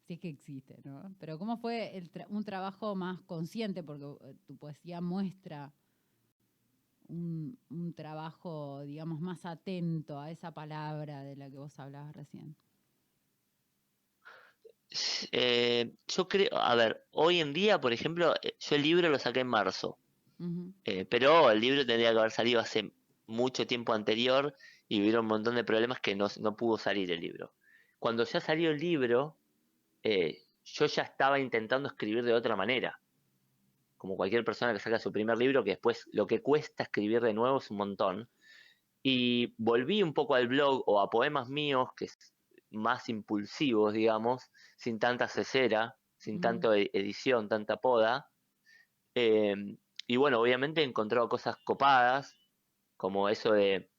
Si 0.08 0.14
es 0.14 0.20
que 0.22 0.30
existe, 0.30 0.80
¿no? 0.86 1.14
Pero 1.20 1.38
¿cómo 1.38 1.58
fue 1.58 1.98
el 1.98 2.10
tra- 2.10 2.28
un 2.30 2.46
trabajo 2.46 2.96
más 2.96 3.22
consciente? 3.24 3.84
Porque 3.84 4.06
eh, 4.30 4.36
tu 4.46 4.56
poesía 4.56 5.02
muestra 5.02 5.74
un, 7.10 7.58
un 7.70 7.94
trabajo, 7.94 8.82
digamos, 8.84 9.22
más 9.22 9.46
atento 9.46 10.20
a 10.20 10.32
esa 10.32 10.52
palabra 10.52 11.22
de 11.24 11.36
la 11.36 11.50
que 11.50 11.58
vos 11.58 11.78
hablabas 11.80 12.16
recién. 12.16 12.56
Eh, 15.32 15.94
yo 16.08 16.28
creo, 16.28 16.58
a 16.58 16.76
ver, 16.76 17.06
hoy 17.12 17.40
en 17.40 17.54
día, 17.54 17.80
por 17.82 17.94
ejemplo, 17.94 18.34
eh, 18.42 18.56
yo 18.60 18.76
el 18.76 18.82
libro 18.82 19.10
lo 19.10 19.20
saqué 19.20 19.42
en 19.42 19.48
marzo, 19.48 20.00
eh, 20.86 21.06
pero 21.06 21.50
el 21.52 21.60
libro 21.60 21.86
tendría 21.86 22.12
que 22.12 22.20
haber 22.20 22.32
salido 22.32 22.60
hace 22.60 22.92
mucho 23.26 23.68
tiempo 23.68 23.94
anterior 23.94 24.56
y 24.88 25.02
hubo 25.02 25.20
un 25.20 25.26
montón 25.26 25.56
de 25.56 25.64
problemas 25.64 26.00
que 26.00 26.16
no, 26.16 26.28
no 26.40 26.56
pudo 26.56 26.78
salir 26.78 27.12
el 27.12 27.20
libro. 27.20 27.54
Cuando 28.00 28.24
ya 28.24 28.40
salió 28.40 28.72
el 28.72 28.80
libro, 28.80 29.38
eh, 30.04 30.46
yo 30.64 30.86
ya 30.86 31.04
estaba 31.04 31.40
intentando 31.40 31.90
escribir 31.90 32.24
de 32.24 32.34
otra 32.34 32.56
manera. 32.56 33.00
Como 33.98 34.16
cualquier 34.16 34.46
persona 34.46 34.74
que 34.74 34.80
saca 34.80 35.00
su 35.00 35.12
primer 35.12 35.38
libro, 35.38 35.64
que 35.64 35.72
después 35.72 36.06
lo 36.12 36.28
que 36.28 36.42
cuesta 36.42 36.84
escribir 36.84 37.22
de 37.22 37.34
nuevo 37.34 37.58
es 37.58 37.72
un 37.72 37.78
montón. 37.78 38.30
Y 39.04 39.56
volví 39.58 40.04
un 40.04 40.14
poco 40.14 40.36
al 40.36 40.48
blog 40.48 40.84
o 40.86 41.00
a 41.02 41.10
poemas 41.10 41.50
míos, 41.50 41.90
que 41.96 42.06
es 42.06 42.36
más 42.72 43.10
impulsivos, 43.10 43.94
digamos, 43.94 44.52
sin 44.78 45.00
tanta 45.00 45.28
cesera, 45.28 45.98
sin 46.18 46.36
Ujú. 46.36 46.42
tanto 46.42 46.74
e- 46.74 46.90
edición, 46.94 47.48
tanta 47.50 47.78
poda. 47.78 48.30
Em, 49.16 49.78
y 50.08 50.18
bueno, 50.18 50.40
obviamente 50.42 50.82
he 50.82 50.84
encontrado 50.86 51.28
cosas 51.30 51.58
copadas, 51.64 52.36
como 52.98 53.30
eso 53.30 53.52
de 53.54 53.90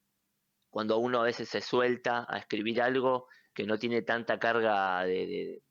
cuando 0.70 0.98
uno 0.98 1.20
a 1.20 1.24
veces 1.24 1.48
se 1.48 1.60
suelta 1.60 2.26
a 2.28 2.38
escribir 2.38 2.82
algo 2.82 3.26
que 3.54 3.64
no 3.64 3.78
tiene 3.78 4.02
tanta 4.02 4.38
carga 4.38 5.04
de, 5.04 5.26
de- 5.26 5.62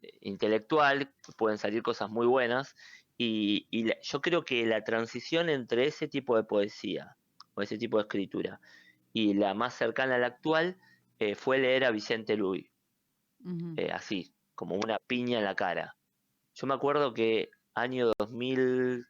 de 0.00 0.18
intelectual, 0.22 1.14
pueden 1.36 1.58
salir 1.58 1.82
cosas 1.82 2.10
muy 2.10 2.26
buenas. 2.26 2.74
Y, 3.18 3.66
y 3.70 3.84
la- 3.84 4.00
yo 4.00 4.20
creo 4.20 4.44
que 4.44 4.64
la 4.64 4.84
transición 4.84 5.48
entre 5.48 5.86
ese 5.86 6.06
tipo 6.08 6.36
de 6.36 6.44
poesía 6.44 7.16
o 7.54 7.62
ese 7.62 7.76
tipo 7.76 7.96
de 7.98 8.02
escritura 8.02 8.60
y 9.12 9.34
la 9.34 9.54
más 9.54 9.74
cercana 9.74 10.14
a 10.14 10.18
la 10.18 10.28
actual 10.28 10.78
eh, 11.18 11.34
fue 11.34 11.58
leer 11.58 11.84
a 11.84 11.90
Vicente 11.90 12.36
Luis, 12.36 12.70
eh, 13.76 13.90
así, 13.92 14.32
como 14.54 14.76
una 14.76 14.98
piña 14.98 15.38
en 15.38 15.44
la 15.44 15.56
cara. 15.56 15.96
Yo 16.54 16.66
me 16.68 16.74
acuerdo 16.74 17.12
que 17.14 17.50
año 17.74 18.12
2012, 18.18 19.04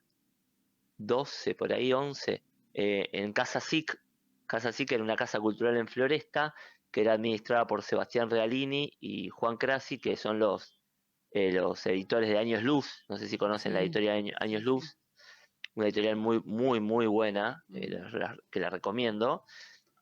por 1.54 1.72
ahí 1.72 1.92
11, 1.92 2.42
eh, 2.74 3.08
en 3.12 3.32
Casa 3.32 3.60
SIC, 3.60 3.98
Casa 4.46 4.72
SIC 4.72 4.92
era 4.92 5.04
una 5.04 5.16
casa 5.16 5.40
cultural 5.40 5.76
en 5.76 5.88
Floresta, 5.88 6.54
que 6.90 7.02
era 7.02 7.12
administrada 7.12 7.66
por 7.66 7.82
Sebastián 7.82 8.30
Realini 8.30 8.96
y 9.00 9.28
Juan 9.28 9.56
Crasi, 9.58 9.98
que 9.98 10.16
son 10.16 10.38
los, 10.38 10.77
eh, 11.38 11.52
los 11.52 11.86
editores 11.86 12.28
de 12.28 12.38
Años 12.38 12.62
Luz, 12.62 13.04
no 13.08 13.16
sé 13.16 13.28
si 13.28 13.38
conocen 13.38 13.72
la 13.72 13.80
editorial 13.80 14.34
Años. 14.40 14.62
Luz, 14.62 14.98
una 15.74 15.86
editorial 15.86 16.16
muy, 16.16 16.40
muy, 16.44 16.80
muy 16.80 17.06
buena, 17.06 17.64
eh, 17.72 17.88
la- 17.88 18.36
que 18.50 18.58
la 18.58 18.70
recomiendo. 18.70 19.44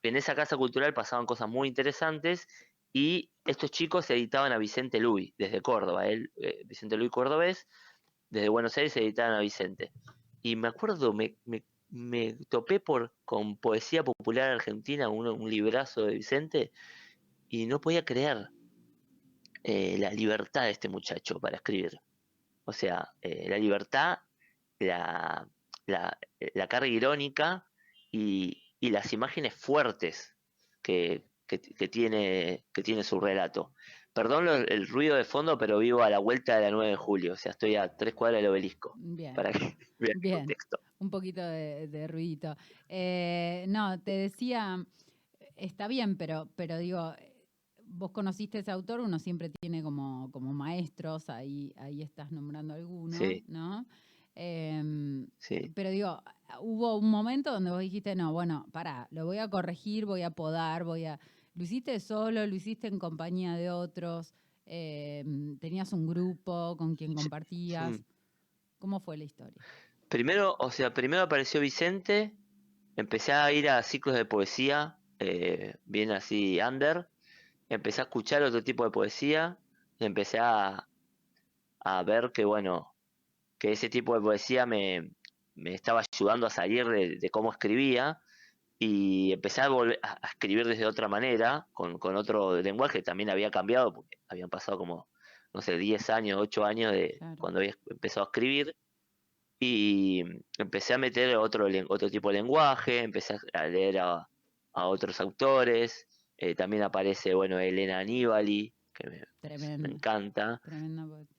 En 0.02 0.16
esa 0.16 0.34
casa 0.34 0.56
cultural 0.56 0.94
pasaban 0.94 1.26
cosas 1.26 1.48
muy 1.48 1.68
interesantes 1.68 2.48
y 2.92 3.30
estos 3.44 3.70
chicos 3.70 4.08
editaban 4.10 4.52
a 4.52 4.58
Vicente 4.58 4.98
Luis 5.00 5.34
desde 5.36 5.60
Córdoba, 5.60 6.08
él, 6.08 6.32
eh, 6.36 6.62
Vicente 6.64 6.96
Luis 6.96 7.10
Cordobés, 7.10 7.68
desde 8.30 8.48
Buenos 8.48 8.76
Aires 8.78 8.96
editaban 8.96 9.34
a 9.34 9.40
Vicente. 9.40 9.92
Y 10.42 10.56
me 10.56 10.68
acuerdo, 10.68 11.12
me, 11.12 11.36
me, 11.44 11.64
me 11.90 12.34
topé 12.48 12.80
por, 12.80 13.12
con 13.24 13.56
Poesía 13.58 14.02
Popular 14.02 14.50
Argentina, 14.50 15.08
un, 15.08 15.26
un 15.28 15.50
librazo 15.50 16.06
de 16.06 16.14
Vicente, 16.14 16.72
y 17.48 17.66
no 17.66 17.80
podía 17.80 18.04
creer 18.04 18.48
eh, 19.68 19.96
la 19.98 20.10
libertad 20.12 20.62
de 20.62 20.70
este 20.70 20.88
muchacho 20.88 21.40
para 21.40 21.56
escribir. 21.56 21.98
O 22.64 22.72
sea, 22.72 23.08
eh, 23.20 23.48
la 23.48 23.58
libertad, 23.58 24.18
la, 24.78 25.48
la, 25.86 26.16
la 26.54 26.68
carga 26.68 26.86
irónica 26.86 27.66
y, 28.12 28.62
y 28.78 28.90
las 28.90 29.12
imágenes 29.12 29.54
fuertes 29.54 30.36
que, 30.82 31.24
que, 31.48 31.60
que 31.60 31.88
tiene, 31.88 32.64
que 32.72 32.84
tiene 32.84 33.02
su 33.02 33.18
relato. 33.18 33.72
Perdón 34.12 34.46
el 34.48 34.86
ruido 34.86 35.16
de 35.16 35.24
fondo, 35.24 35.58
pero 35.58 35.78
vivo 35.78 36.04
a 36.04 36.10
la 36.10 36.20
vuelta 36.20 36.54
de 36.56 36.62
la 36.62 36.70
9 36.70 36.90
de 36.90 36.96
julio, 36.96 37.32
o 37.32 37.36
sea, 37.36 37.50
estoy 37.50 37.74
a 37.74 37.96
tres 37.96 38.14
cuadras 38.14 38.40
del 38.42 38.50
obelisco, 38.52 38.94
Bien. 38.96 39.34
para 39.34 39.50
que 39.50 39.58
vean 39.98 40.12
el 40.14 40.20
Bien. 40.20 40.38
contexto. 40.38 40.78
un 41.00 41.10
poquito 41.10 41.42
de, 41.42 41.88
de 41.88 42.06
ruidito. 42.06 42.56
Eh, 42.88 43.64
no, 43.66 44.00
te 44.00 44.12
decía, 44.12 44.86
está 45.56 45.88
bien, 45.88 46.16
pero, 46.16 46.48
pero 46.54 46.78
digo, 46.78 47.14
vos 47.88 48.10
conociste 48.10 48.58
ese 48.58 48.70
autor, 48.70 49.00
uno 49.00 49.18
siempre 49.18 49.50
tiene 49.60 49.82
como, 49.82 50.30
como 50.32 50.52
maestros, 50.52 51.30
ahí, 51.30 51.72
ahí 51.76 52.02
estás 52.02 52.32
nombrando 52.32 52.74
algunos, 52.74 53.16
Sí. 53.16 53.44
¿no? 53.48 53.86
Em, 54.34 55.28
Sí. 55.38 55.72
pero 55.74 55.90
digo, 55.90 56.22
hubo 56.60 56.98
un 56.98 57.10
momento 57.10 57.52
donde 57.52 57.70
vos 57.70 57.80
dijiste, 57.80 58.14
no, 58.14 58.32
bueno, 58.32 58.66
pará, 58.72 59.08
lo 59.10 59.24
voy 59.24 59.38
a 59.38 59.48
corregir, 59.48 60.04
voy 60.04 60.22
a 60.22 60.30
podar, 60.30 60.84
voy 60.84 61.06
a... 61.06 61.18
¿Lo 61.54 61.64
hiciste 61.64 61.98
solo? 62.00 62.46
¿Lo 62.46 62.54
hiciste 62.54 62.86
en 62.86 62.98
compañía 62.98 63.54
de 63.56 63.70
otros? 63.70 64.34
Eh, 64.66 65.24
¿Tenías 65.58 65.92
un 65.94 66.06
grupo 66.06 66.76
con 66.76 66.96
quien 66.96 67.14
compartías? 67.14 67.98
¿Cómo 68.78 69.00
fue 69.00 69.16
la 69.16 69.24
historia? 69.24 69.54
Primero, 70.10 70.54
o 70.58 70.70
sea, 70.70 70.92
primero 70.92 71.22
apareció 71.22 71.60
Vicente, 71.60 72.36
empecé 72.96 73.32
a 73.32 73.50
ir 73.52 73.70
a 73.70 73.82
ciclos 73.82 74.14
de 74.16 74.26
poesía, 74.26 74.98
eh, 75.18 75.76
bien 75.86 76.10
así 76.10 76.58
under, 76.60 77.08
empecé 77.68 78.00
a 78.00 78.04
escuchar 78.04 78.42
otro 78.42 78.62
tipo 78.62 78.84
de 78.84 78.90
poesía, 78.90 79.56
y 79.98 80.04
empecé 80.04 80.38
a, 80.38 80.88
a 81.80 82.02
ver 82.02 82.32
que, 82.32 82.44
bueno, 82.44 82.94
que 83.58 83.72
ese 83.72 83.88
tipo 83.88 84.14
de 84.14 84.20
poesía 84.20 84.66
me, 84.66 85.10
me 85.54 85.74
estaba 85.74 86.02
ayudando 86.12 86.46
a 86.46 86.50
salir 86.50 86.86
de, 86.88 87.30
cómo 87.30 87.50
escribía 87.50 88.20
y 88.78 89.32
empecé 89.32 89.62
a, 89.62 89.68
volver 89.68 89.98
a, 90.02 90.18
escribir 90.28 90.66
desde 90.66 90.86
otra 90.86 91.08
manera, 91.08 91.66
con, 91.72 91.98
con, 91.98 92.16
otro 92.16 92.60
lenguaje, 92.60 93.02
también 93.02 93.30
había 93.30 93.50
cambiado, 93.50 93.92
porque 93.94 94.18
habían 94.28 94.50
pasado 94.50 94.78
como, 94.78 95.08
no 95.54 95.62
sé, 95.62 95.78
10 95.78 96.10
años, 96.10 96.38
8 96.40 96.64
años 96.64 96.92
de 96.92 97.18
cuando 97.38 97.60
había 97.60 97.74
empezado 97.86 98.26
a 98.26 98.28
escribir, 98.28 98.76
y 99.58 100.22
empecé 100.58 100.94
a 100.94 100.98
meter 100.98 101.36
otro, 101.36 101.66
otro 101.88 102.10
tipo 102.10 102.28
de 102.28 102.34
lenguaje, 102.34 103.00
empecé 103.00 103.38
a 103.54 103.66
leer 103.66 103.98
a, 103.98 104.28
otros 104.74 105.20
autores, 105.22 106.06
eh, 106.36 106.54
también 106.54 106.82
aparece, 106.82 107.34
bueno, 107.34 107.58
Elena 107.58 107.98
Aníbali, 107.98 108.74
que 108.92 109.10
me, 109.10 109.88
encanta, 109.88 110.60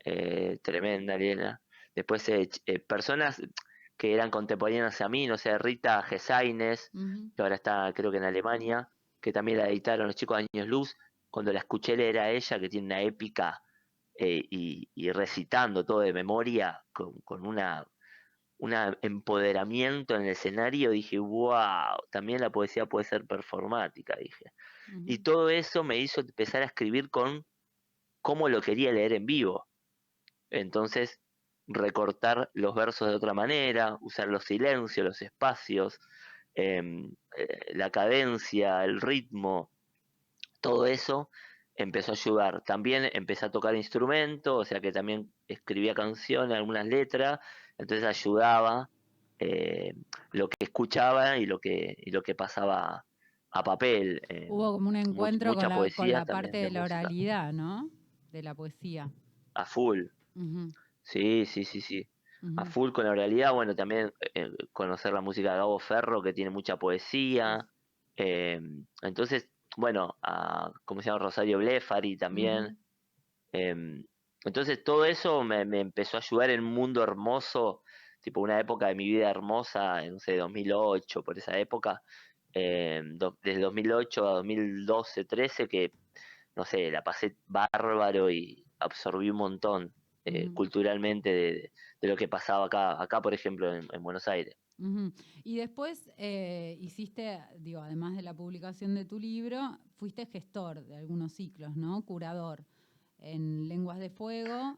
eh, 0.03 0.59
tremenda 0.61 1.15
Elena. 1.15 1.61
Después 1.95 2.27
eh, 2.29 2.49
personas 2.87 3.41
que 3.97 4.13
eran 4.13 4.29
contemporáneas 4.29 5.01
a 5.01 5.09
mí, 5.09 5.25
no 5.25 5.37
sé, 5.37 5.57
Rita 5.57 6.03
Gesaines, 6.03 6.91
que 7.35 7.41
ahora 7.41 7.55
está 7.55 7.91
creo 7.95 8.11
que 8.11 8.17
en 8.17 8.23
Alemania, 8.23 8.89
que 9.19 9.33
también 9.33 9.57
la 9.57 9.69
editaron 9.69 10.07
los 10.07 10.15
chicos 10.15 10.37
de 10.37 10.47
Años 10.53 10.67
Luz, 10.67 10.95
cuando 11.29 11.51
la 11.51 11.59
escuché 11.59 11.97
leer 11.97 12.19
a 12.19 12.29
ella, 12.29 12.59
que 12.59 12.69
tiene 12.69 12.85
una 12.85 13.01
épica 13.01 13.61
eh, 14.19 14.43
y, 14.49 15.11
recitando 15.11 15.83
todo 15.85 16.01
de 16.01 16.13
memoria, 16.13 16.83
con, 16.93 17.19
con 17.21 17.45
una 17.45 17.85
un 18.59 18.73
empoderamiento 19.03 20.15
en 20.15 20.23
el 20.23 20.29
escenario, 20.29 20.89
dije, 20.89 21.19
wow, 21.19 21.95
también 22.09 22.41
la 22.41 22.49
poesía 22.49 22.87
puede 22.87 23.05
ser 23.05 23.25
performática, 23.25 24.15
dije. 24.19 24.51
Y 25.05 25.19
todo 25.19 25.49
eso 25.49 25.83
me 25.83 25.97
hizo 25.97 26.21
empezar 26.21 26.61
a 26.61 26.65
escribir 26.65 27.09
con 27.09 27.45
cómo 28.21 28.49
lo 28.49 28.61
quería 28.61 28.91
leer 28.91 29.13
en 29.13 29.25
vivo. 29.25 29.67
Entonces, 30.49 31.19
recortar 31.67 32.49
los 32.53 32.73
versos 32.73 33.09
de 33.09 33.15
otra 33.15 33.33
manera, 33.33 33.97
usar 34.01 34.27
los 34.27 34.45
silencios, 34.45 35.05
los 35.05 35.21
espacios, 35.21 35.99
em, 36.55 37.11
eh, 37.35 37.73
la 37.73 37.89
cadencia, 37.91 38.83
el 38.85 39.01
ritmo, 39.01 39.69
todo 40.61 40.85
eso 40.85 41.29
empezó 41.75 42.11
a 42.11 42.15
ayudar. 42.15 42.63
También 42.63 43.09
empecé 43.13 43.45
a 43.45 43.51
tocar 43.51 43.75
instrumentos, 43.75 44.53
o 44.61 44.65
sea 44.65 44.81
que 44.81 44.91
también 44.91 45.31
escribía 45.47 45.93
canciones, 45.93 46.57
algunas 46.57 46.85
letras, 46.85 47.39
entonces 47.77 48.05
ayudaba 48.05 48.89
eh, 49.39 49.93
lo 50.31 50.49
que 50.49 50.65
escuchaba 50.65 51.37
y 51.37 51.45
lo 51.45 51.59
que, 51.59 51.95
y 51.99 52.11
lo 52.11 52.23
que 52.23 52.33
pasaba 52.33 53.05
a 53.51 53.63
papel. 53.63 54.21
Eh, 54.29 54.47
Hubo 54.49 54.73
como 54.73 54.89
un 54.89 54.95
encuentro 54.95 55.53
con, 55.53 55.63
la, 55.63 56.25
parte 56.25 56.57
de 56.57 56.71
la 56.71 56.83
oralidad, 56.83 57.53
¿no? 57.53 57.89
De 58.31 58.43
la 58.43 58.53
poesía. 58.53 59.09
A 59.53 59.65
full. 59.65 60.05
Sí, 61.01 61.45
sí, 61.45 61.63
sí, 61.63 61.81
sí. 61.81 62.07
A 62.55 62.65
full 62.65 62.91
con 62.91 63.05
la 63.05 63.13
realidad, 63.13 63.53
bueno, 63.53 63.75
también 63.75 64.13
eh, 64.35 64.51
conocer 64.71 65.11
la 65.11 65.21
música 65.21 65.51
de 65.51 65.57
Gabo 65.57 65.79
Ferro, 65.79 66.21
que 66.21 66.33
tiene 66.33 66.51
mucha 66.51 66.77
poesía. 66.77 67.67
Em, 68.15 68.85
entonces, 69.01 69.49
bueno, 69.75 70.15
a, 70.21 70.71
¿cómo 70.85 71.01
se 71.01 71.09
llama? 71.09 71.19
Rosario 71.19 71.57
Blefari 71.57 72.15
también. 72.15 72.77
Em, 73.51 74.03
entonces, 74.43 74.83
todo 74.83 75.05
eso 75.05 75.43
me, 75.43 75.61
empezó 75.61 76.17
a 76.17 76.19
ayudar 76.19 76.51
en 76.51 76.63
un 76.63 76.73
mundo 76.73 77.01
hermoso, 77.03 77.81
tipo 78.21 78.41
una 78.41 78.59
época 78.59 78.87
de 78.87 78.95
mi 78.95 79.05
vida 79.07 79.29
hermosa, 79.29 80.01
no 80.07 80.19
sé, 80.19 80.37
2008, 80.37 81.23
por 81.23 81.37
esa 81.37 81.57
época, 81.57 82.01
em, 82.53 83.17
desde 83.43 83.61
2008 83.61 84.27
a 84.27 84.31
2012, 84.33 85.25
13, 85.25 85.67
que, 85.67 85.91
no 86.55 86.65
sé, 86.65 86.91
la 86.91 87.03
pasé 87.03 87.35
bárbaro 87.45 88.29
y 88.29 88.65
absorbí 88.79 89.29
un 89.29 89.37
montón. 89.37 89.93
Eh, 90.29 90.51
culturalmente 90.53 91.29
de, 91.29 91.71
lo 92.01 92.17
que 92.17 92.27
pasaba 92.27 92.65
acá, 92.65 93.01
acá 93.01 93.21
por 93.21 93.33
ejemplo, 93.33 93.73
en, 93.73 94.03
Buenos 94.03 94.27
Aires. 94.27 94.57
Y 95.45 95.55
después 95.55 96.11
eh, 96.17 96.77
hiciste, 96.81 97.39
digo, 97.59 97.79
además 97.79 98.17
de 98.17 98.23
la 98.23 98.33
publicación 98.33 98.93
de 98.93 99.05
tu 99.05 99.19
libro, 99.19 99.79
fuiste 99.95 100.25
gestor 100.25 100.83
de 100.83 100.97
algunos 100.97 101.31
ciclos, 101.31 101.77
¿no? 101.77 102.03
Curador 102.03 102.65
en 103.19 103.69
Lenguas 103.69 103.99
de 103.99 104.09
Fuego 104.09 104.77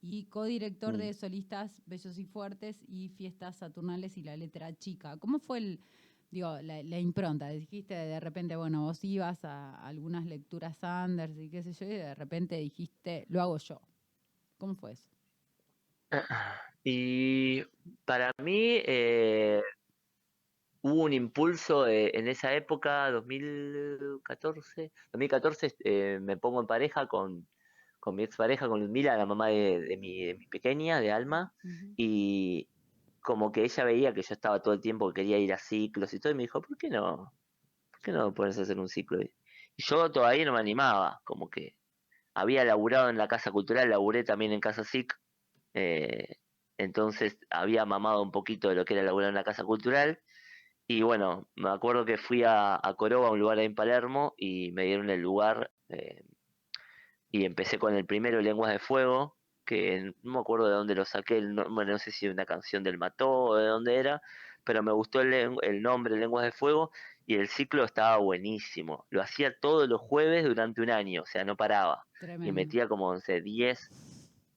y 0.00 0.24
codirector 0.24 0.96
de 0.96 1.12
mm. 1.12 1.14
Solistas 1.14 1.80
Bellos 1.86 2.18
y 2.18 2.24
Fuertes 2.24 2.82
y 2.88 3.10
Fiestas 3.10 3.56
Saturnales 3.56 4.18
y 4.18 4.22
la 4.22 4.36
Letra 4.36 4.76
Chica. 4.76 5.16
¿Cómo 5.18 5.38
fue 5.38 5.58
el, 5.58 5.80
digo, 6.32 6.58
la, 6.62 6.98
impronta? 6.98 7.48
Dijiste 7.48 7.94
de 7.94 8.18
repente, 8.18 8.56
bueno, 8.56 8.82
vos 8.82 9.04
ibas 9.04 9.44
a 9.44 9.86
algunas 9.86 10.24
lecturas 10.24 10.78
Sanders 10.78 11.36
y 11.36 11.50
qué 11.50 11.62
sé 11.62 11.72
yo, 11.74 11.86
y 11.86 11.98
de 11.98 12.14
repente 12.14 12.56
dijiste, 12.56 13.26
lo 13.28 13.40
hago 13.42 13.58
yo. 13.58 13.80
¿Cómo 14.56 14.74
fue 14.74 14.92
eso? 14.92 15.08
Y 16.84 17.62
para 18.04 18.32
mí 18.42 18.82
eh, 18.84 19.62
hubo 20.80 21.04
un 21.04 21.12
impulso 21.12 21.86
eh, 21.86 22.10
en 22.14 22.26
esa 22.26 22.52
época, 22.54 23.08
2014, 23.12 24.90
2014 25.12 25.76
eh, 25.84 26.18
me 26.20 26.36
pongo 26.36 26.60
en 26.60 26.66
pareja 26.66 27.06
con, 27.06 27.46
con 28.00 28.16
mi 28.16 28.24
expareja, 28.24 28.66
con 28.66 28.90
Mila, 28.90 29.16
la 29.16 29.26
mamá 29.26 29.46
de, 29.46 29.96
mi, 29.96 30.34
pequeña, 30.46 31.00
de 31.00 31.12
Alma, 31.12 31.54
y 31.96 32.68
como 33.22 33.52
que 33.52 33.64
ella 33.64 33.84
veía 33.84 34.12
que 34.12 34.22
yo 34.22 34.34
estaba 34.34 34.62
todo 34.62 34.74
el 34.74 34.80
tiempo 34.80 35.08
que 35.08 35.22
quería 35.22 35.38
ir 35.38 35.52
a 35.52 35.58
ciclos 35.58 36.12
y 36.14 36.20
todo, 36.20 36.32
y 36.32 36.36
me 36.36 36.42
dijo, 36.42 36.60
¿por 36.60 36.76
qué 36.76 36.90
no? 36.90 37.32
¿Por 37.90 38.00
qué 38.02 38.12
no 38.12 38.34
puedes 38.34 38.58
hacer 38.58 38.78
un 38.78 38.88
ciclo? 38.88 39.22
Y 39.22 39.32
yo 39.76 40.10
todavía 40.10 40.44
no 40.44 40.52
me 40.52 40.60
animaba, 40.60 41.20
como 41.24 41.48
que 41.48 41.76
había 42.34 42.64
laburado 42.64 43.08
en 43.08 43.18
la 43.18 43.28
Casa 43.28 43.50
Cultural, 43.50 43.90
laburé 43.90 44.24
también 44.24 44.52
en 44.52 44.60
Casa 44.60 44.84
SIC, 44.84 45.14
eh, 45.74 46.36
entonces 46.78 47.38
había 47.50 47.84
mamado 47.84 48.22
un 48.22 48.32
poquito 48.32 48.68
de 48.68 48.74
lo 48.74 48.84
que 48.84 48.94
era 48.94 49.02
laburar 49.02 49.28
en 49.28 49.34
la 49.34 49.44
Casa 49.44 49.64
Cultural. 49.64 50.20
Y 50.88 51.02
bueno, 51.02 51.48
me 51.54 51.70
acuerdo 51.70 52.04
que 52.04 52.18
fui 52.18 52.42
a, 52.44 52.74
a 52.74 52.96
un 52.98 53.38
lugar 53.38 53.58
ahí 53.58 53.66
en 53.66 53.74
Palermo, 53.74 54.34
y 54.36 54.72
me 54.72 54.84
dieron 54.84 55.10
el 55.10 55.20
lugar. 55.20 55.70
Eh, 55.88 56.24
y 57.30 57.44
empecé 57.44 57.78
con 57.78 57.94
el 57.94 58.04
primero, 58.04 58.40
Lenguas 58.42 58.72
de 58.72 58.78
Fuego, 58.78 59.38
que 59.64 60.12
no 60.22 60.32
me 60.32 60.40
acuerdo 60.40 60.68
de 60.68 60.74
dónde 60.74 60.94
lo 60.94 61.04
saqué, 61.04 61.40
no, 61.40 61.68
bueno, 61.70 61.92
no 61.92 61.98
sé 61.98 62.10
si 62.10 62.28
una 62.28 62.46
canción 62.46 62.82
del 62.82 62.98
Mató 62.98 63.30
o 63.30 63.56
de 63.56 63.66
dónde 63.66 63.96
era, 63.96 64.22
pero 64.64 64.82
me 64.82 64.92
gustó 64.92 65.20
el, 65.20 65.56
el 65.62 65.82
nombre, 65.82 66.16
Lenguas 66.16 66.44
de 66.44 66.52
Fuego, 66.52 66.90
y 67.26 67.36
el 67.36 67.48
ciclo 67.48 67.84
estaba 67.84 68.16
buenísimo. 68.18 69.06
Lo 69.10 69.22
hacía 69.22 69.56
todos 69.58 69.88
los 69.88 70.00
jueves 70.00 70.44
durante 70.44 70.80
un 70.80 70.90
año, 70.90 71.22
o 71.22 71.26
sea, 71.26 71.44
no 71.44 71.56
paraba. 71.56 72.04
Y 72.20 72.52
metía 72.52 72.88
como, 72.88 73.12
no 73.12 73.20
sé, 73.20 73.40
10, 73.40 73.90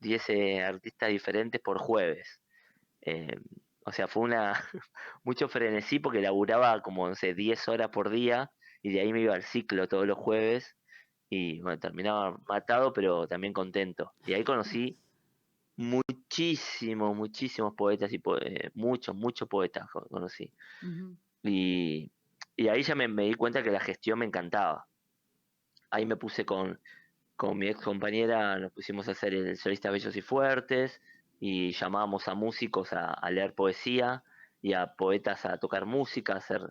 10 0.02 0.30
eh, 0.30 0.63
artistas 0.63 1.10
diferentes 1.10 1.62
por 1.62 1.78
jueves. 1.78 2.39
Eh, 3.02 3.39
o 3.86 3.91
sea, 3.91 4.08
fue 4.08 4.24
una 4.24 4.54
mucho 5.24 5.48
frenesí 5.48 6.00
porque 6.00 6.22
laburaba 6.22 6.82
como, 6.82 7.08
no 7.08 7.15
sé, 7.15 7.34
10 7.34 7.68
horas 7.68 7.89
por 7.89 8.10
día 8.10 8.52
y 8.82 8.91
de 8.91 9.02
ahí 9.02 9.13
me 9.13 9.22
iba 9.22 9.36
al 9.36 9.44
ciclo 9.44 9.88
todos 9.88 10.06
los 10.08 10.18
jueves 10.18 10.76
y 11.36 11.62
bueno, 11.62 11.80
terminaba 11.80 12.38
matado 12.48 12.93
pero 12.93 13.28
también 13.28 13.54
contento. 13.54 14.13
Y 14.26 14.34
ahí 14.34 14.43
conocí 14.43 14.98
muchísimos, 15.78 17.15
muchísimos 17.15 17.74
poetas 17.76 18.12
y 18.13 18.21
eh, 18.41 18.71
muchos, 18.74 19.15
muchos 19.15 19.48
poetas 19.48 19.89
conocí. 20.10 20.52
Y 21.43 22.10
y 22.58 22.69
ahí 22.69 22.84
ya 22.84 22.95
me, 22.95 23.08
di 23.08 23.34
cuenta 23.34 23.63
que 23.63 23.71
la 23.71 23.80
gestión 23.80 24.19
me 24.19 24.26
encantaba. 24.26 24.88
Ahí 25.89 26.06
me 26.06 26.15
puse 26.15 26.45
con, 26.45 26.80
con 27.36 27.58
mi 27.58 27.67
ex 27.67 27.82
compañera, 27.82 28.58
nos 28.60 28.71
pusimos 28.71 29.08
a 29.08 29.12
hacer 29.12 29.34
el 29.34 29.58
solista 29.58 29.91
Bellos 29.91 30.15
y 30.15 30.21
Fuertes 30.21 31.02
y 31.39 31.74
llamábamos 31.74 32.28
a 32.28 32.34
músicos 32.34 32.93
a, 32.93 33.30
leer 33.30 33.54
poesía 33.54 34.24
y 34.62 34.74
a 34.74 34.95
poetas 34.95 35.45
a 35.45 35.58
tocar 35.58 35.86
música, 35.86 36.34
a 36.34 36.38
hacer 36.38 36.62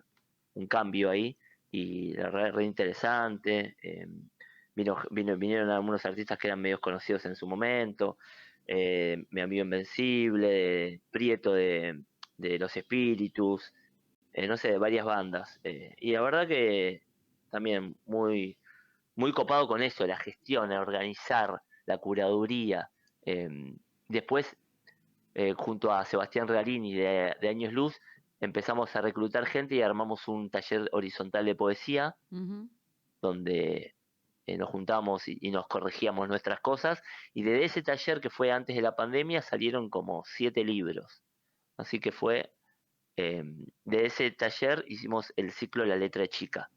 un 0.55 0.67
cambio 0.67 1.11
ahí 1.11 1.37
y 1.71 2.15
re, 2.15 2.51
re 2.51 2.65
interesante. 2.65 3.77
Em, 3.83 4.29
vino, 4.75 4.97
vinieron 5.09 5.69
algunos 5.69 6.05
artistas 6.05 6.37
que 6.37 6.47
eran 6.47 6.61
medios 6.61 6.79
conocidos 6.79 7.25
en 7.25 7.35
su 7.35 7.47
momento, 7.47 8.17
eh, 8.67 9.25
mi 9.29 9.41
amigo 9.41 9.63
Invencible, 9.63 11.01
Prieto 11.11 11.53
de, 11.53 12.01
de 12.37 12.59
Los 12.59 12.75
Espíritus, 12.75 13.73
eh, 14.33 14.47
no 14.47 14.57
sé, 14.57 14.71
de 14.71 14.77
varias 14.77 15.05
bandas. 15.05 15.59
Eh, 15.63 15.95
y 15.97 16.11
la 16.11 16.21
verdad 16.21 16.47
que 16.47 17.03
también 17.49 17.95
muy, 18.05 18.57
muy 19.15 19.31
copado 19.31 19.67
con 19.67 19.81
eso, 19.81 20.05
la 20.05 20.17
gestión, 20.17 20.71
el 20.71 20.79
organizar, 20.79 21.61
la 21.85 21.97
curaduría. 21.97 22.89
Em, 23.21 23.77
después, 24.09 24.57
eh, 25.33 25.53
junto 25.57 25.91
a 25.91 26.03
Sebastián 26.05 26.47
Regalini 26.47 26.93
de, 26.93 27.35
de 27.39 27.49
Años 27.49 27.71
Luz, 27.71 27.99
empezamos 28.41 28.93
a 28.95 29.01
reclutar 29.01 29.45
gente 29.45 29.75
y 29.75 29.81
armamos 29.81 30.27
un 30.27 30.49
taller 30.49 30.89
horizontal 30.91 31.45
de 31.45 31.55
poesía, 31.55 32.15
donde 33.21 33.94
eh, 34.47 34.57
nos 34.57 34.69
juntamos 34.69 35.27
y, 35.27 35.51
nos 35.51 35.67
corregíamos 35.67 36.27
nuestras 36.27 36.59
cosas. 36.59 37.01
Y 37.33 37.43
de 37.43 37.65
ese 37.65 37.81
taller 37.81 38.21
que 38.21 38.29
fue 38.29 38.51
antes 38.51 38.75
de 38.75 38.81
la 38.81 38.95
pandemia 38.95 39.41
salieron 39.41 39.89
como 39.89 40.23
siete 40.25 40.63
libros. 40.63 41.23
Así 41.77 41.99
que 41.99 42.11
fue, 42.11 42.53
eh, 43.17 43.43
de 43.83 44.05
ese 44.05 44.31
taller 44.31 44.85
hicimos 44.87 45.33
el 45.35 45.51
ciclo 45.51 45.85
La 45.85 45.95
letra 45.95 46.27
chica. 46.27 46.69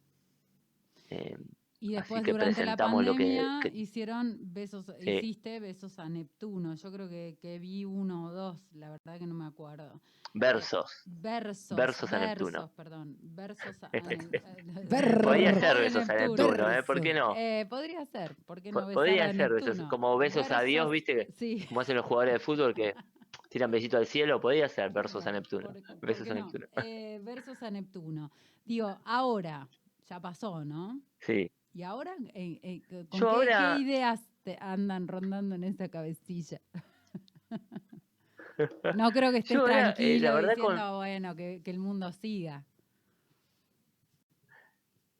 Eh, 1.80 1.86
Y 1.86 1.94
Así 1.94 1.96
después 1.96 2.22
que 2.24 2.32
durante 2.32 2.50
la 2.50 2.56
presentamos 2.76 3.04
lo 3.04 3.12
que- 3.14 3.18
pandemia 3.24 3.60
que- 3.62 3.68
hicieron 3.68 4.36
besos, 4.40 4.86
Sí. 5.00 5.10
hiciste 5.10 5.60
besos 5.60 5.98
a 6.00 6.08
Neptuno. 6.08 6.74
Yo 6.74 6.90
creo 6.92 7.08
que, 7.08 7.38
que 7.40 7.58
vi 7.60 7.84
uno 7.84 8.24
o 8.26 8.32
dos, 8.32 8.58
la 8.74 8.90
verdad 8.90 9.16
que 9.18 9.26
no 9.26 9.34
me 9.34 9.46
acuerdo. 9.46 10.00
versos. 10.34 11.02
Versos. 11.06 11.76
Versos 11.76 12.12
a 12.12 12.18
Neptuno. 12.18 12.50
versos, 12.50 12.70
perdón. 12.72 13.16
Versos 13.22 13.82
a, 13.82 13.90
Ver- 14.90 15.22
Podría 15.22 15.52
Versos 15.52 15.60
ser 15.62 15.78
besos 15.78 16.08
a 16.10 16.14
Neptuno. 16.14 16.48
Neptuno, 16.50 16.70
¿eh? 16.72 16.82
¿Por 16.82 17.00
qué 17.00 17.14
no? 17.14 17.34
Eh, 17.36 17.66
podría 17.68 18.04
ser, 18.06 18.36
¿por 18.44 18.60
qué 18.60 18.70
no 18.72 18.80
besar 18.80 18.94
Podría 18.94 19.24
a 19.24 19.32
ser 19.32 19.52
besos, 19.52 19.68
Neptuno? 19.68 19.88
como 19.88 20.18
besos 20.18 20.50
a 20.50 20.60
Dios, 20.62 20.90
¿viste? 20.90 21.28
Sí. 21.32 21.64
Como 21.78 21.80
hacen 21.80 21.96
los 21.96 22.04
jugadores 22.04 22.34
de 22.34 22.40
fútbol 22.40 22.74
que 22.74 22.94
tiran 23.50 23.70
besitos 23.70 23.98
al 23.98 24.06
cielo, 24.06 24.40
podría 24.40 24.68
ser 24.68 24.90
versos 24.90 25.26
a 25.26 25.32
Neptuno. 25.32 25.72
¿por- 25.72 25.82
por 25.82 26.06
Besos 26.08 26.28
a 26.28 26.34
no? 26.34 26.42
Neptuno. 26.42 26.66
Eh, 26.84 27.20
versos 27.22 27.62
a 27.62 27.70
Neptuno. 27.70 28.30
Digo, 28.64 28.98
ahora, 29.04 29.66
ya 30.08 30.20
pasó, 30.20 30.64
¿no? 30.64 31.00
Sí. 31.20 31.50
¿Y 31.78 31.84
ahora 31.84 32.16
eh, 32.34 32.58
eh, 32.64 32.82
con 33.08 33.20
qué, 33.20 33.26
ahora- 33.26 33.74
qué 33.76 33.82
ideas 33.82 34.20
te 34.42 34.58
andan 34.60 35.06
rondando 35.06 35.54
en 35.54 35.62
esa 35.62 35.88
cabecilla? 35.88 36.60
no 38.96 39.12
creo 39.12 39.30
que 39.30 39.38
estés 39.44 39.54
Yo 39.54 39.60
ahora, 39.60 39.90
eh, 39.90 40.18
la 40.18 40.32
tranquilo 40.32 40.34
verdad 40.34 40.56
diciendo, 40.56 40.88
con- 40.88 40.96
bueno, 40.98 41.36
que, 41.36 41.62
que 41.64 41.70
el 41.70 41.78
mundo 41.78 42.10
siga. 42.10 42.66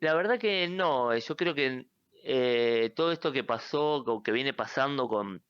La 0.00 0.14
verdad 0.14 0.40
que 0.40 0.66
no, 0.66 1.12
eh, 1.12 1.20
yo 1.20 1.36
creo 1.36 1.54
que 1.54 1.86
eh, 2.24 2.92
todo 2.96 3.12
esto 3.12 3.30
que 3.30 3.44
pasó, 3.44 4.04
que 4.24 4.32
viene 4.32 4.52
pasando 4.52 5.06
con 5.06 5.44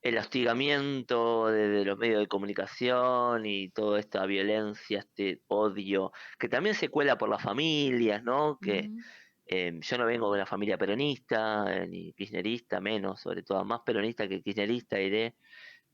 el 0.00 0.18
hostigamiento 0.18 1.48
de, 1.48 1.68
de 1.68 1.84
los 1.84 1.98
medios 1.98 2.20
de 2.20 2.28
comunicación 2.28 3.46
y 3.46 3.70
toda 3.70 4.00
esta 4.00 4.26
violencia, 4.26 5.00
este 5.00 5.42
odio, 5.48 6.12
que 6.38 6.48
también 6.48 6.74
se 6.74 6.88
cuela 6.88 7.18
por 7.18 7.28
las 7.28 7.42
familias, 7.42 8.22
¿no? 8.22 8.58
Que. 8.58 8.90
Eh, 9.54 9.78
yo 9.80 9.98
no 9.98 10.06
vengo 10.06 10.28
de 10.32 10.38
una 10.38 10.46
familia 10.46 10.78
peronista, 10.78 11.64
eh, 11.76 11.86
ni 11.88 12.12
kirchnerista, 12.14 12.80
menos, 12.80 13.20
sobre 13.20 13.42
todo 13.42 13.64
más 13.64 13.80
peronista 13.84 14.26
que 14.28 14.42
kirchnerista, 14.42 14.96
diré. 14.96 15.36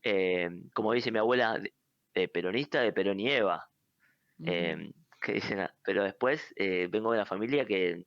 Eh, 0.03 0.49
como 0.73 0.93
dice 0.93 1.11
mi 1.11 1.19
abuela, 1.19 1.57
de- 1.59 1.73
de 2.13 2.27
peronista 2.29 2.81
de 2.81 2.93
Perón 2.93 3.19
y 3.19 3.29
Eva. 3.31 3.69
Ujú. 4.39 4.49
Eh, 4.51 4.91
que 5.21 5.33
dicen, 5.33 5.59
ah, 5.59 5.75
pero 5.83 6.03
después 6.03 6.53
eh, 6.55 6.87
vengo 6.89 7.11
de 7.11 7.17
una 7.19 7.25
familia 7.25 7.65
que, 7.65 8.05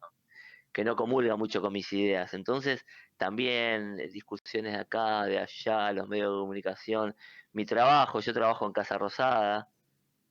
que 0.72 0.84
no 0.84 0.96
comulga 0.96 1.36
mucho 1.36 1.60
con 1.60 1.72
mis 1.72 1.92
ideas. 1.92 2.34
Entonces, 2.34 2.84
también 3.18 4.00
eh, 4.00 4.08
discusiones 4.08 4.72
de 4.72 4.78
acá, 4.80 5.24
de 5.26 5.38
allá, 5.38 5.92
los 5.92 6.08
medios 6.08 6.32
de 6.32 6.40
comunicación, 6.40 7.14
mi 7.52 7.66
trabajo, 7.66 8.20
yo 8.20 8.32
trabajo 8.32 8.66
en 8.66 8.72
Casa 8.72 8.96
Rosada 8.98 9.68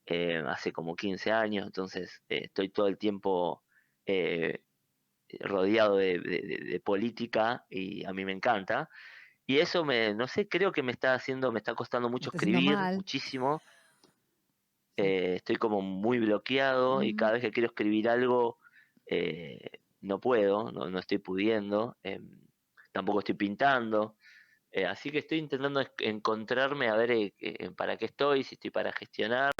eh, 0.06 0.42
hace 0.46 0.72
como 0.72 0.96
15 0.96 1.30
años, 1.32 1.66
entonces 1.66 2.22
eh, 2.28 2.42
estoy 2.46 2.70
todo 2.70 2.88
el 2.88 2.98
tiempo 2.98 3.64
eh, 4.06 4.64
rodeado 5.40 5.96
de, 5.96 6.18
de- 6.18 6.42
de- 6.42 6.64
de 6.72 6.80
política 6.80 7.64
y 7.70 8.04
a 8.04 8.12
mí 8.12 8.24
me 8.24 8.32
encanta. 8.32 8.88
Y 9.46 9.58
eso 9.58 9.84
me, 9.84 10.14
no 10.14 10.28
sé, 10.28 10.48
creo 10.48 10.72
que 10.72 10.82
me 10.82 10.92
está 10.92 11.14
haciendo, 11.14 11.52
me 11.52 11.58
está 11.58 11.74
costando 11.74 12.08
mucho 12.08 12.30
está 12.30 12.38
escribir, 12.38 12.76
muchísimo. 12.96 13.60
Eh, 14.96 15.34
estoy 15.36 15.56
como 15.56 15.80
muy 15.80 16.18
bloqueado 16.18 17.02
y 17.02 17.14
cada 17.14 17.32
vez 17.32 17.42
que 17.42 17.50
quiero 17.50 17.68
escribir 17.68 18.08
algo 18.08 18.58
eh, 19.06 19.80
no 20.02 20.20
puedo, 20.20 20.70
no, 20.70 20.90
no 20.90 20.98
estoy 20.98 21.18
pudiendo, 21.18 21.96
em, 22.02 22.40
tampoco 22.92 23.20
estoy 23.20 23.34
pintando. 23.36 24.16
eh, 24.70 24.86
así 24.86 25.10
que 25.10 25.18
estoy 25.18 25.38
intentando 25.38 25.82
encontrarme 25.98 26.88
a 26.88 26.96
ver 26.96 27.10
eh, 27.12 27.34
eh, 27.40 27.70
para 27.72 27.96
qué 27.96 28.06
estoy, 28.06 28.44
si 28.44 28.54
estoy 28.56 28.70
para 28.70 28.92
gestionar 28.92 29.52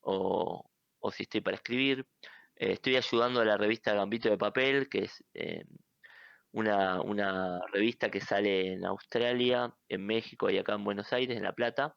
o, 0.00 0.70
o 1.00 1.10
si 1.12 1.24
estoy 1.24 1.40
para 1.40 1.56
escribir. 1.56 2.06
Eh, 2.56 2.72
estoy 2.72 2.96
ayudando 2.96 3.40
a 3.40 3.44
la 3.44 3.56
revista 3.56 3.94
Gambito 3.94 4.28
de 4.30 4.38
Papel, 4.38 4.88
que 4.88 5.04
es 5.04 5.24
eh, 5.34 5.64
una, 6.52 7.00
una 7.00 7.60
revista 7.72 8.10
que 8.10 8.20
sale 8.20 8.74
en 8.74 8.84
Australia, 8.84 9.74
en 9.88 10.06
México 10.06 10.50
y 10.50 10.58
acá 10.58 10.74
en 10.74 10.84
Buenos 10.84 11.12
Aires, 11.12 11.36
en 11.36 11.42
La 11.42 11.52
Plata. 11.52 11.96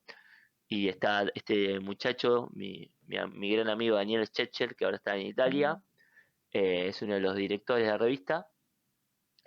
Y 0.68 0.90
está 0.90 1.26
este 1.34 1.80
muchacho, 1.80 2.50
mi, 2.54 2.92
mi, 3.06 3.52
gran 3.52 3.70
amigo 3.70 3.96
Daniel 3.96 4.28
Schechel, 4.28 4.76
que 4.76 4.86
ahora 4.86 4.98
está 4.98 5.16
en 5.16 5.28
Italia, 5.28 5.82
eh, 6.52 6.88
es 6.88 7.02
uno 7.02 7.14
de 7.14 7.22
los 7.22 7.36
directores 7.36 7.86
de 7.86 7.92
la 7.92 7.98
revista. 7.98 8.48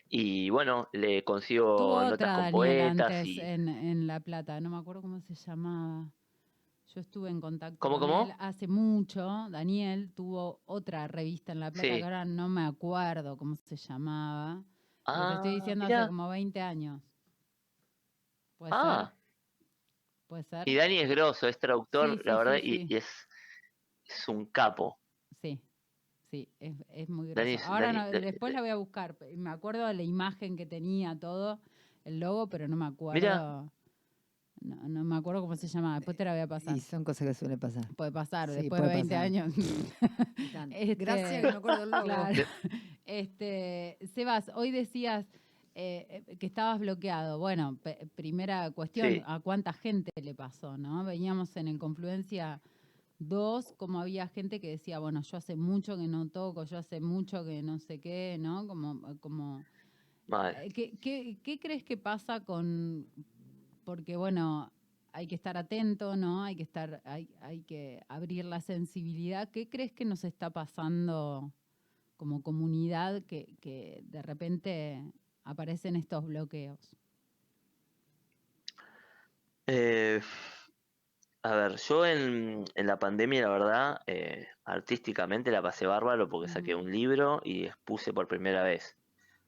Y 0.08 0.50
bueno, 0.50 0.88
le 0.92 1.22
consigo 1.24 1.76
Tuvo 1.76 2.02
notas 2.02 2.14
otra 2.14 2.26
con 2.26 2.36
Daniel 2.36 2.52
poetas 2.52 3.06
antes 3.06 3.26
y... 3.26 3.40
en, 3.40 3.68
en 3.68 4.06
La 4.06 4.20
Plata, 4.20 4.60
no 4.60 4.70
me 4.70 4.78
acuerdo 4.78 5.02
cómo 5.02 5.20
se 5.20 5.34
llamaba. 5.34 6.10
Yo 6.94 7.00
estuve 7.00 7.30
en 7.30 7.40
contacto 7.40 7.78
¿Cómo, 7.78 8.00
con 8.00 8.08
cómo? 8.10 8.24
él 8.24 8.34
hace 8.40 8.66
mucho. 8.66 9.20
Daniel 9.50 10.12
tuvo 10.12 10.60
otra 10.66 11.06
revista 11.06 11.52
en 11.52 11.60
La 11.60 11.70
Plata 11.70 11.86
Sí. 11.86 11.98
que 11.98 12.04
ahora 12.04 12.24
no 12.24 12.48
me 12.48 12.62
acuerdo 12.64 13.36
cómo 13.36 13.54
se 13.54 13.76
llamaba. 13.76 14.64
Te 15.04 15.12
Ah, 15.12 15.34
estoy 15.36 15.54
diciendo 15.56 15.84
mirá. 15.84 16.00
hace 16.00 16.08
como 16.08 16.28
20 16.28 16.60
años. 16.60 17.00
¿Puede 18.58 18.72
Ah, 18.74 19.12
ser? 19.12 19.20
¿Puede 20.26 20.42
ser? 20.44 20.68
y 20.68 20.74
Dani 20.74 20.98
es 20.98 21.08
grosso, 21.10 21.46
es 21.48 21.58
traductor, 21.58 22.10
Sí, 22.18 22.22
la 22.24 22.36
verdad, 22.38 22.58
y, 22.62 22.94
es, 22.94 23.06
es 24.04 24.28
un 24.28 24.46
capo. 24.46 24.98
Sí, 25.40 25.60
sí, 26.30 26.48
es, 26.58 26.74
es 26.88 27.08
muy 27.08 27.32
Dani 27.34 27.52
grosso. 27.52 27.64
es- 27.64 27.70
Ahora 27.70 27.92
Dani- 27.92 28.12
no, 28.12 28.20
después 28.20 28.52
la 28.52 28.60
voy 28.62 28.70
a 28.70 28.76
buscar. 28.76 29.16
Me 29.36 29.50
acuerdo 29.50 29.86
de 29.86 29.94
la 29.94 30.02
imagen 30.02 30.56
que 30.56 30.66
tenía 30.66 31.18
todo, 31.18 31.60
el 32.04 32.18
logo, 32.20 32.48
pero 32.48 32.66
no 32.68 32.76
me 32.76 32.86
acuerdo. 32.86 33.20
Mirá. 33.20 33.72
No, 34.60 34.76
no 34.88 35.04
me 35.04 35.16
acuerdo 35.16 35.40
cómo 35.40 35.56
se 35.56 35.68
llamaba. 35.68 35.96
Después 35.96 36.16
te 36.16 36.24
la 36.24 36.32
voy 36.32 36.40
a 36.40 36.46
pasar. 36.46 36.76
Y 36.76 36.80
son 36.80 37.02
cosas 37.02 37.26
que 37.28 37.34
suelen 37.34 37.58
pasar. 37.58 37.86
Puede 37.96 38.12
pasar, 38.12 38.48
Sí, 38.50 38.56
después 38.56 38.82
de 38.82 38.88
puede 38.88 38.94
20 38.96 39.14
pasar. 39.14 39.24
años. 39.24 39.54
Este, 40.74 40.94
Gracias, 40.96 41.30
que 41.30 41.42
me 41.42 41.48
acuerdo 41.48 41.84
el 41.84 41.90
logo. 41.90 42.04
Claro. 42.04 42.42
Este, 43.06 43.98
Sebas, 44.14 44.50
hoy 44.54 44.70
decías 44.70 45.26
eh, 45.74 46.24
que 46.38 46.46
estabas 46.46 46.78
bloqueado. 46.78 47.38
Bueno, 47.38 47.78
primera 48.14 48.70
cuestión, 48.72 49.08
Sí. 49.08 49.22
¿a 49.26 49.40
cuánta 49.40 49.72
gente 49.72 50.10
le 50.20 50.34
pasó? 50.34 50.76
¿no? 50.76 51.04
Veníamos 51.04 51.56
en 51.56 51.68
el 51.68 51.78
Confluencia 51.78 52.60
2, 53.18 53.74
como 53.76 54.00
había 54.00 54.28
gente 54.28 54.60
que 54.60 54.70
decía, 54.70 54.98
bueno, 54.98 55.22
yo 55.22 55.36
hace 55.38 55.56
mucho 55.56 55.96
que 55.96 56.06
no 56.06 56.28
toco, 56.28 56.64
yo 56.64 56.78
hace 56.78 57.00
mucho 57.00 57.44
que 57.44 57.62
no 57.62 57.78
sé 57.78 57.98
qué, 57.98 58.36
¿no? 58.38 58.66
Como, 58.66 59.00
como 59.20 59.60
eh, 60.30 60.68
¿Qué, 60.74 60.98
qué, 61.00 61.38
qué 61.42 61.58
crees 61.58 61.82
que 61.82 61.96
pasa 61.96 62.40
con.? 62.44 63.06
Porque, 63.84 64.16
bueno, 64.16 64.72
hay 65.12 65.26
que 65.26 65.34
estar 65.34 65.56
atento, 65.56 66.16
¿no? 66.16 66.44
Hay 66.44 66.56
que 66.56 66.62
estar, 66.62 67.00
hay, 67.04 67.28
hay 67.40 67.62
que 67.62 68.02
abrir 68.08 68.44
la 68.44 68.60
sensibilidad. 68.60 69.50
¿Qué 69.50 69.68
crees 69.68 69.92
que 69.92 70.04
nos 70.04 70.24
está 70.24 70.50
pasando 70.50 71.52
como 72.16 72.42
comunidad 72.42 73.22
que, 73.24 73.48
que 73.60 74.02
de 74.04 74.22
repente 74.22 75.02
aparecen 75.44 75.96
estos 75.96 76.26
bloqueos? 76.26 76.96
Eh, 79.66 80.20
a 81.42 81.54
ver, 81.54 81.76
yo 81.76 82.04
en, 82.04 82.64
en 82.74 82.86
la 82.86 82.98
pandemia, 82.98 83.42
la 83.42 83.48
verdad, 83.48 84.00
eh, 84.06 84.46
artísticamente 84.64 85.50
la 85.50 85.62
pasé 85.62 85.86
bárbaro 85.86 86.28
porque 86.28 86.48
saqué 86.48 86.74
un 86.74 86.90
libro 86.90 87.40
y 87.44 87.66
expuse 87.66 88.12
por 88.12 88.28
primera 88.28 88.62
vez. 88.62 88.96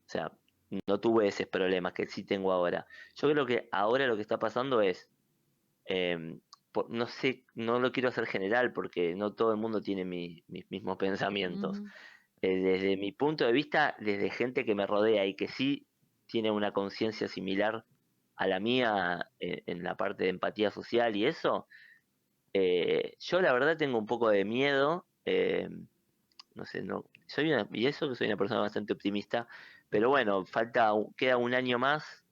O 0.07 0.11
sea, 0.13 0.33
no 0.87 1.01
tuve 1.01 1.29
esos 1.29 1.47
problemas 1.49 1.93
que 1.93 2.07
sí 2.07 2.25
tengo 2.25 2.53
ahora. 2.53 2.87
Yo 3.17 3.31
creo 3.31 3.47
que 3.47 3.69
ahora 3.73 4.07
lo 4.07 4.17
que 4.17 4.23
está 4.23 4.39
pasando 4.39 4.81
es, 4.81 5.11
em, 5.85 6.41
po- 6.73 6.87
no 6.89 7.07
sé, 7.07 7.45
no 7.55 7.79
lo 7.81 7.93
quiero 7.93 8.09
hacer 8.09 8.27
general 8.27 8.73
porque 8.73 9.15
no 9.15 9.35
todo 9.35 9.53
el 9.53 9.59
mundo 9.59 9.81
tiene 9.83 10.05
mi- 10.05 10.45
mis 10.49 10.71
mismos 10.71 10.97
pensamientos. 10.97 11.83
Eh, 12.43 12.57
desde 12.57 12.97
mi 12.97 13.13
punto 13.13 13.45
de 13.47 13.53
vista, 13.53 13.97
desde 14.01 14.31
gente 14.31 14.65
que 14.65 14.75
me 14.75 14.87
rodea 14.87 15.27
y 15.27 15.35
que 15.37 15.49
sí 15.49 15.87
tiene 16.27 16.51
una 16.51 16.73
conciencia 16.73 17.29
similar 17.29 17.85
a 18.37 18.47
la 18.47 18.59
mía 18.61 19.31
eh, 19.41 19.63
en 19.67 19.83
la 19.85 19.97
parte 19.97 20.25
de 20.25 20.31
empatía 20.31 20.71
social 20.71 21.15
y 21.17 21.27
eso, 21.27 21.69
eh, 22.53 23.17
yo 23.21 23.41
la 23.41 23.53
verdad 23.53 23.77
tengo 23.77 23.99
un 23.99 24.07
poco 24.07 24.29
de 24.31 24.45
miedo, 24.45 25.07
eh, 25.25 25.69
no 26.55 26.65
sé, 26.67 26.83
no, 26.83 27.05
soy 27.27 27.53
una, 27.53 27.69
y 27.73 27.87
eso 27.87 28.09
que 28.09 28.15
soy 28.15 28.27
una 28.27 28.37
persona 28.37 28.61
bastante 28.61 28.93
optimista, 28.93 29.49
pero 29.93 30.09
bueno, 30.09 30.47
falta, 30.47 30.91
queda 31.19 31.37
un 31.37 31.53
año 31.53 31.79
más 31.79 32.25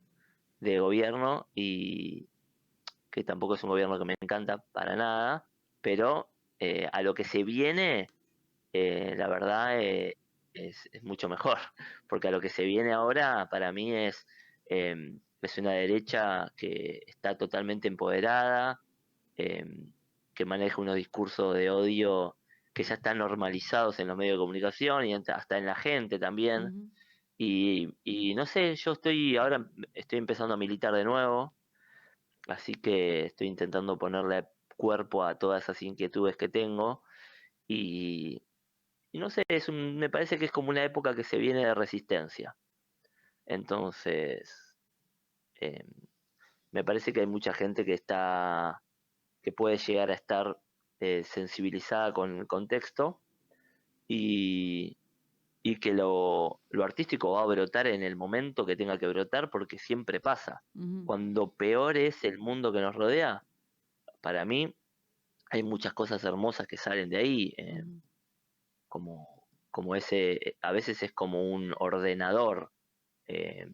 de 0.61 0.81
gobierno 0.81 1.47
y 1.55 2.27
que 3.11 3.23
tampoco 3.23 3.55
es 3.55 3.63
un 3.63 3.69
gobierno 3.69 3.99
que 3.99 4.07
me 4.07 4.15
encanta 4.19 4.65
para 4.73 4.97
nada, 4.97 5.47
pero 5.83 6.31
eh, 6.59 6.89
a 6.91 7.03
lo 7.03 7.13
que 7.13 7.25
se 7.25 7.45
viene, 7.45 8.09
eh, 8.73 9.15
la 9.15 9.29
verdad 9.29 9.79
eh, 9.79 10.17
es, 10.55 10.89
es 10.91 11.03
mucho 11.03 11.29
mejor, 11.29 11.59
porque 12.09 12.29
a 12.29 12.31
lo 12.31 12.41
que 12.41 12.49
se 12.49 12.65
viene 12.65 12.95
ahora 12.95 13.51
para 13.51 13.73
mí 13.73 13.95
es 13.95 14.27
em, 14.65 15.21
es 15.43 15.59
una 15.59 15.73
derecha 15.73 16.51
que 16.57 17.03
está 17.07 17.37
totalmente 17.37 17.89
empoderada, 17.89 18.81
em, 19.37 19.93
que 20.33 20.47
maneja 20.47 20.81
unos 20.81 20.97
discursos 20.97 21.55
de 21.55 21.69
odio 21.69 22.39
que 22.73 22.85
ya 22.85 22.95
están 22.95 23.19
normalizados 23.19 24.01
en 24.01 24.09
los 24.09 24.17
medios 24.17 24.37
de 24.37 24.41
comunicación 24.41 25.05
y 25.05 25.15
hasta 25.15 25.59
en 25.59 25.67
la 25.67 25.75
gente 25.75 26.19
también. 26.19 26.91
Y, 27.43 28.35
no 28.35 28.45
sé, 28.45 28.77
yo 28.77 28.93
estoy 28.93 29.39
ahora 29.39 29.67
estoy 29.95 30.19
empezando 30.19 30.53
a 30.53 30.59
militar 30.59 30.93
de 30.93 31.05
nuevo, 31.05 31.55
así 32.49 32.75
que 32.75 33.25
estoy 33.25 33.47
intentando 33.47 33.97
ponerle 33.97 34.47
cuerpo 34.77 35.25
a 35.25 35.39
todas 35.39 35.63
esas 35.63 35.81
inquietudes 35.81 36.37
que 36.37 36.51
tengo 36.51 37.03
y, 37.67 38.43
no 39.15 39.31
sé, 39.31 39.43
es 39.49 39.71
me 39.71 40.11
parece 40.11 40.39
que 40.39 40.45
es 40.45 40.53
como 40.53 40.69
una 40.69 40.85
época 40.85 41.15
que 41.15 41.25
se 41.25 41.39
viene 41.39 41.65
de 41.65 41.75
resistencia. 41.75 42.57
Entonces, 43.47 44.77
em, 45.55 45.89
me 46.73 46.85
parece 46.85 47.13
que 47.15 47.21
hay 47.21 47.27
mucha 47.27 47.55
gente 47.55 47.87
que 47.87 47.95
está, 47.95 48.83
que 49.43 49.53
puede 49.53 49.79
llegar 49.79 50.11
a 50.11 50.15
estar 50.15 50.61
eh, 51.01 51.25
sensibilizada 51.25 52.13
con 52.13 52.39
el 52.39 52.47
contexto 52.47 53.23
y, 54.07 54.99
y 55.63 55.79
que 55.79 55.93
lo, 55.93 56.61
lo, 56.71 56.85
artístico 56.85 57.33
va 57.33 57.43
a 57.43 57.47
brotar 57.47 57.87
en 57.87 58.03
el 58.03 58.17
momento 58.17 58.65
que 58.65 58.77
tenga 58.77 58.99
que 58.99 59.07
brotar 59.09 59.51
porque 59.51 59.79
siempre 59.79 60.21
pasa. 60.21 60.63
Cuando 61.05 61.53
peor 61.53 61.99
es 61.99 62.25
el 62.25 62.39
mundo 62.39 62.73
que 62.73 62.81
nos 62.81 62.95
rodea, 62.95 63.45
para 64.23 64.45
mí 64.45 64.75
hay 65.51 65.63
muchas 65.63 65.93
cosas 65.93 66.25
hermosas 66.25 66.67
que 66.67 66.77
salen 66.77 67.11
de 67.11 67.17
ahí. 67.19 67.55
Eh, 67.59 67.85
como, 68.91 69.47
como 69.71 69.95
ese, 69.95 70.33
eh, 70.33 70.57
a 70.61 70.73
veces 70.73 71.03
es 71.03 71.13
como 71.13 71.51
un 71.51 71.75
ordenador. 71.79 72.73
Eh, 73.27 73.71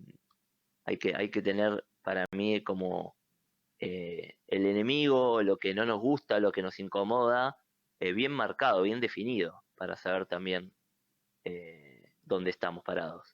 hay, 0.85 0.99
que, 0.99 1.17
hay 1.17 1.31
que 1.31 1.43
tener 1.43 1.85
para 2.03 2.27
mí 2.31 2.63
como 2.63 3.17
eh, 3.81 4.35
el 4.47 4.67
enemigo, 4.67 5.43
lo 5.43 5.57
que 5.57 5.75
no 5.75 5.85
nos 5.85 6.01
gusta, 6.01 6.39
lo 6.39 6.53
que 6.53 6.63
nos 6.63 6.79
incomoda, 6.79 7.59
bien 7.99 8.31
marcado, 8.31 8.83
bien 8.83 9.01
definido, 9.01 9.65
para 9.75 9.97
saber 9.97 10.27
también 10.27 10.76
dónde 12.25 12.51
estamos 12.51 12.83
parados. 12.85 13.33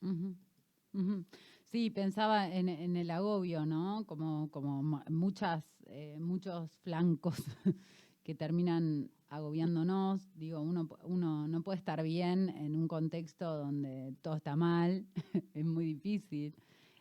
Sí, 1.71 1.91
pensaba 1.91 2.49
en, 2.49 2.69
en, 2.69 2.97
el 2.97 3.11
agobio, 3.11 3.65
¿no? 3.65 4.05
Como, 4.07 4.51
como 4.51 4.83
muchas, 5.09 5.65
muchos 6.19 6.71
flancos 6.83 7.37
que 8.23 8.35
terminan 8.35 9.11
agobiándonos. 9.33 10.31
Digo, 10.35 10.61
uno, 10.61 10.89
uno 11.05 11.49
no 11.49 11.63
puede 11.63 11.79
estar 11.79 12.03
bien 12.03 12.51
en 12.51 12.77
un 12.77 12.87
contexto 12.87 13.57
donde 13.57 14.15
todo 14.21 14.37
está 14.37 14.57
mal, 14.57 15.07
es 15.55 15.65
muy 15.65 15.87
difícil. 15.87 16.55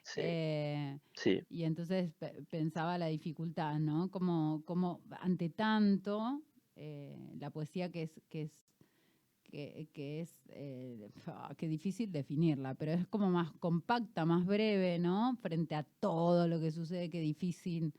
Sí, 0.04 0.22
eh, 0.24 1.00
sí. 1.14 1.42
Y 1.50 1.64
entonces 1.64 2.12
pensaba 2.50 2.98
la 2.98 3.08
dificultad, 3.08 3.80
¿no? 3.80 4.10
Como, 4.10 4.64
como 4.66 5.02
ante 5.20 5.50
tanto, 5.50 6.42
eh, 6.76 7.36
la 7.38 7.52
poesía 7.52 7.92
que 7.92 8.04
es, 8.04 8.22
que 8.30 8.44
es 8.44 8.52
que, 9.52 10.22
es 10.22 10.34
eh, 10.50 11.10
que 11.58 11.68
difícil 11.68 12.12
definirla, 12.12 12.74
pero 12.76 12.94
es 12.94 13.06
como 13.08 13.30
más 13.30 13.52
compacta, 13.60 14.26
más 14.26 14.46
breve, 14.46 14.98
¿no? 15.00 15.38
Frente 15.42 15.76
a 15.76 15.84
todo 15.84 16.48
lo 16.48 16.60
que 16.60 16.72
sucede, 16.72 17.10
que 17.10 17.20
difícil 17.20 17.94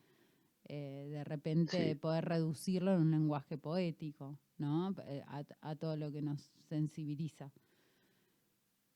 eh, 0.68 1.08
de 1.10 1.24
repente 1.24 1.96
poder 1.96 2.24
reducirlo 2.24 2.94
en 2.94 3.00
un 3.00 3.10
lenguaje 3.10 3.58
poético, 3.58 4.38
¿no? 4.58 4.94
Eh, 5.06 5.22
a, 5.60 5.76
todo 5.76 5.96
lo 5.96 6.10
que 6.10 6.22
nos 6.22 6.50
sensibiliza. 6.68 7.52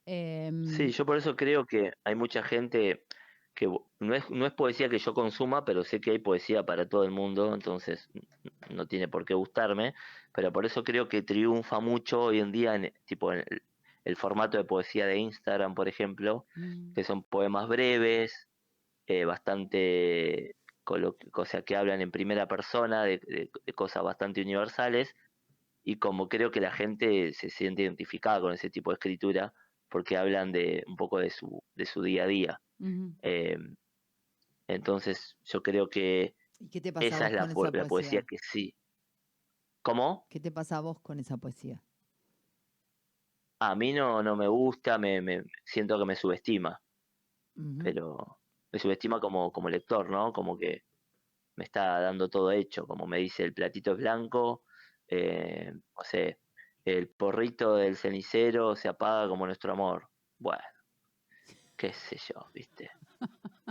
Em, 0.07 0.64
sí, 0.64 0.90
yo 0.90 1.05
por 1.05 1.16
eso 1.16 1.35
creo 1.37 1.66
que 1.66 1.92
hay 2.05 2.14
mucha 2.14 2.42
gente 2.42 3.05
que 3.57 3.66
no 3.99 4.14
es, 4.14 4.31
no 4.31 4.47
es 4.47 4.53
poesía 4.53 4.88
que 4.88 4.99
yo 4.99 5.14
consuma, 5.14 5.64
pero 5.64 5.83
sé 5.83 6.01
que 6.01 6.12
hay 6.12 6.19
poesía 6.19 6.64
para 6.64 6.88
todo 6.88 7.05
el 7.05 7.11
mundo, 7.11 7.55
entonces 7.55 8.09
no 8.71 8.87
tiene 8.87 9.09
por 9.09 9.25
qué 9.25 9.35
gustarme, 9.35 9.95
pero 10.33 10.53
por 10.53 10.66
eso 10.66 10.85
creo 10.85 11.09
que 11.09 11.23
triunfa 11.23 11.81
mucho 11.81 12.21
hoy 12.21 12.38
en 12.38 12.53
día 12.53 12.75
en, 12.75 12.92
tipo 13.07 13.33
en 13.33 13.45
el, 14.05 14.16
formato 14.16 14.59
de 14.59 14.64
poesía 14.64 15.07
de 15.07 15.16
Instagram, 15.16 15.75
por 15.75 15.88
ejemplo, 15.88 16.47
mm. 16.55 16.92
que 16.92 17.03
son 17.03 17.25
poemas 17.25 17.66
breves, 17.66 18.47
eh, 19.07 19.25
bastante 19.25 20.55
cosas 21.33 21.64
que 21.64 21.77
hablan 21.77 22.01
en 22.01 22.12
primera 22.12 22.47
persona 22.47 23.03
de, 23.03 23.51
cosas 23.75 24.05
bastante 24.05 24.40
universales 24.40 25.16
y 25.83 25.97
como 25.97 26.29
creo 26.29 26.53
que 26.53 26.61
la 26.61 26.71
gente 26.71 27.33
se 27.33 27.51
siente 27.51 27.83
identificada 27.83 28.40
con 28.40 28.53
ese 28.53 28.71
tipo 28.71 28.90
de 28.90 28.95
escritura 28.95 29.53
porque 29.88 30.16
hablan 30.16 30.53
de 30.53 30.85
un 30.87 30.97
poco 30.97 31.19
de 31.19 31.31
su, 31.31 31.62
de 31.75 31.87
su 31.87 32.03
día 32.03 32.25
a 32.25 32.27
día. 32.27 32.61
Em, 32.79 33.77
entonces 34.69 35.37
yo 35.45 35.62
creo 35.62 35.89
que 35.89 36.35
esa 37.01 37.27
es 37.29 37.33
la, 37.33 37.49
poesía? 37.89 38.23
que 38.23 38.37
sí. 38.39 38.75
¿Cómo? 39.83 40.27
¿Qué 40.29 40.41
te 40.41 40.51
pasa 40.51 40.79
a 40.79 40.81
vos 40.81 41.01
con 41.01 41.21
esa 41.21 41.37
poesía? 41.37 41.83
A 43.61 43.75
mí 43.75 43.93
no, 43.93 44.23
no 44.23 44.37
me 44.37 44.49
gusta, 44.49 44.99
me, 44.99 45.21
me 45.21 45.45
siento 45.65 45.99
que 45.99 46.05
me 46.05 46.17
subestima. 46.17 46.81
Pero 47.83 48.39
me 48.71 48.79
subestima 48.79 49.19
como, 49.19 49.51
como 49.51 49.71
lector, 49.71 50.11
¿no? 50.11 50.33
Como 50.33 50.59
que 50.59 50.83
me 51.57 51.65
está 51.65 52.01
dando 52.01 52.29
todo 52.29 52.53
hecho, 52.53 52.87
como 52.87 53.07
me 53.07 53.19
dice 53.19 53.45
el 53.45 53.55
platito 53.55 53.93
es 53.93 53.99
blanco, 53.99 54.62
eh, 55.09 55.73
no 55.73 56.05
sé, 56.05 56.41
el 56.85 57.09
porrito 57.09 57.77
del 57.77 57.97
cenicero 57.97 58.77
se 58.77 58.89
apaga 58.89 59.29
como 59.29 59.47
nuestro 59.47 59.73
amor. 59.73 60.11
Bueno, 60.39 60.62
qué 61.77 61.93
sé 61.93 62.17
yo, 62.29 62.47
viste. 62.53 62.91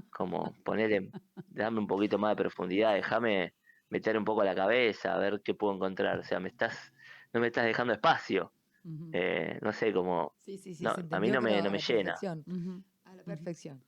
Como 0.10 0.54
ponerle, 0.64 1.12
dame 1.50 1.80
un 1.80 1.88
poquito 1.88 2.18
más 2.18 2.32
de 2.32 2.44
profundidad, 2.44 2.94
déjame 2.94 3.54
meter 3.90 4.18
un 4.18 4.26
poco 4.26 4.44
la 4.44 4.56
cabeza, 4.56 5.14
a 5.14 5.18
ver 5.18 5.42
qué 5.44 5.54
puedo 5.54 5.74
encontrar. 5.74 6.20
O 6.20 6.24
sea, 6.24 6.40
me 6.40 6.50
estás, 6.50 6.94
no 7.34 7.40
me 7.40 7.48
estás 7.48 7.66
dejando 7.66 7.94
espacio. 7.94 8.52
Eh, 9.12 9.58
no 9.62 9.74
sé, 9.74 9.92
como... 9.92 10.36
a 11.12 11.20
mí 11.20 11.32
no 11.32 11.42
me, 11.42 11.62
no 11.62 11.72
me 11.72 11.80
llena. 11.80 12.16
A 13.06 13.16
la 13.16 13.24
perfección. 13.24 13.82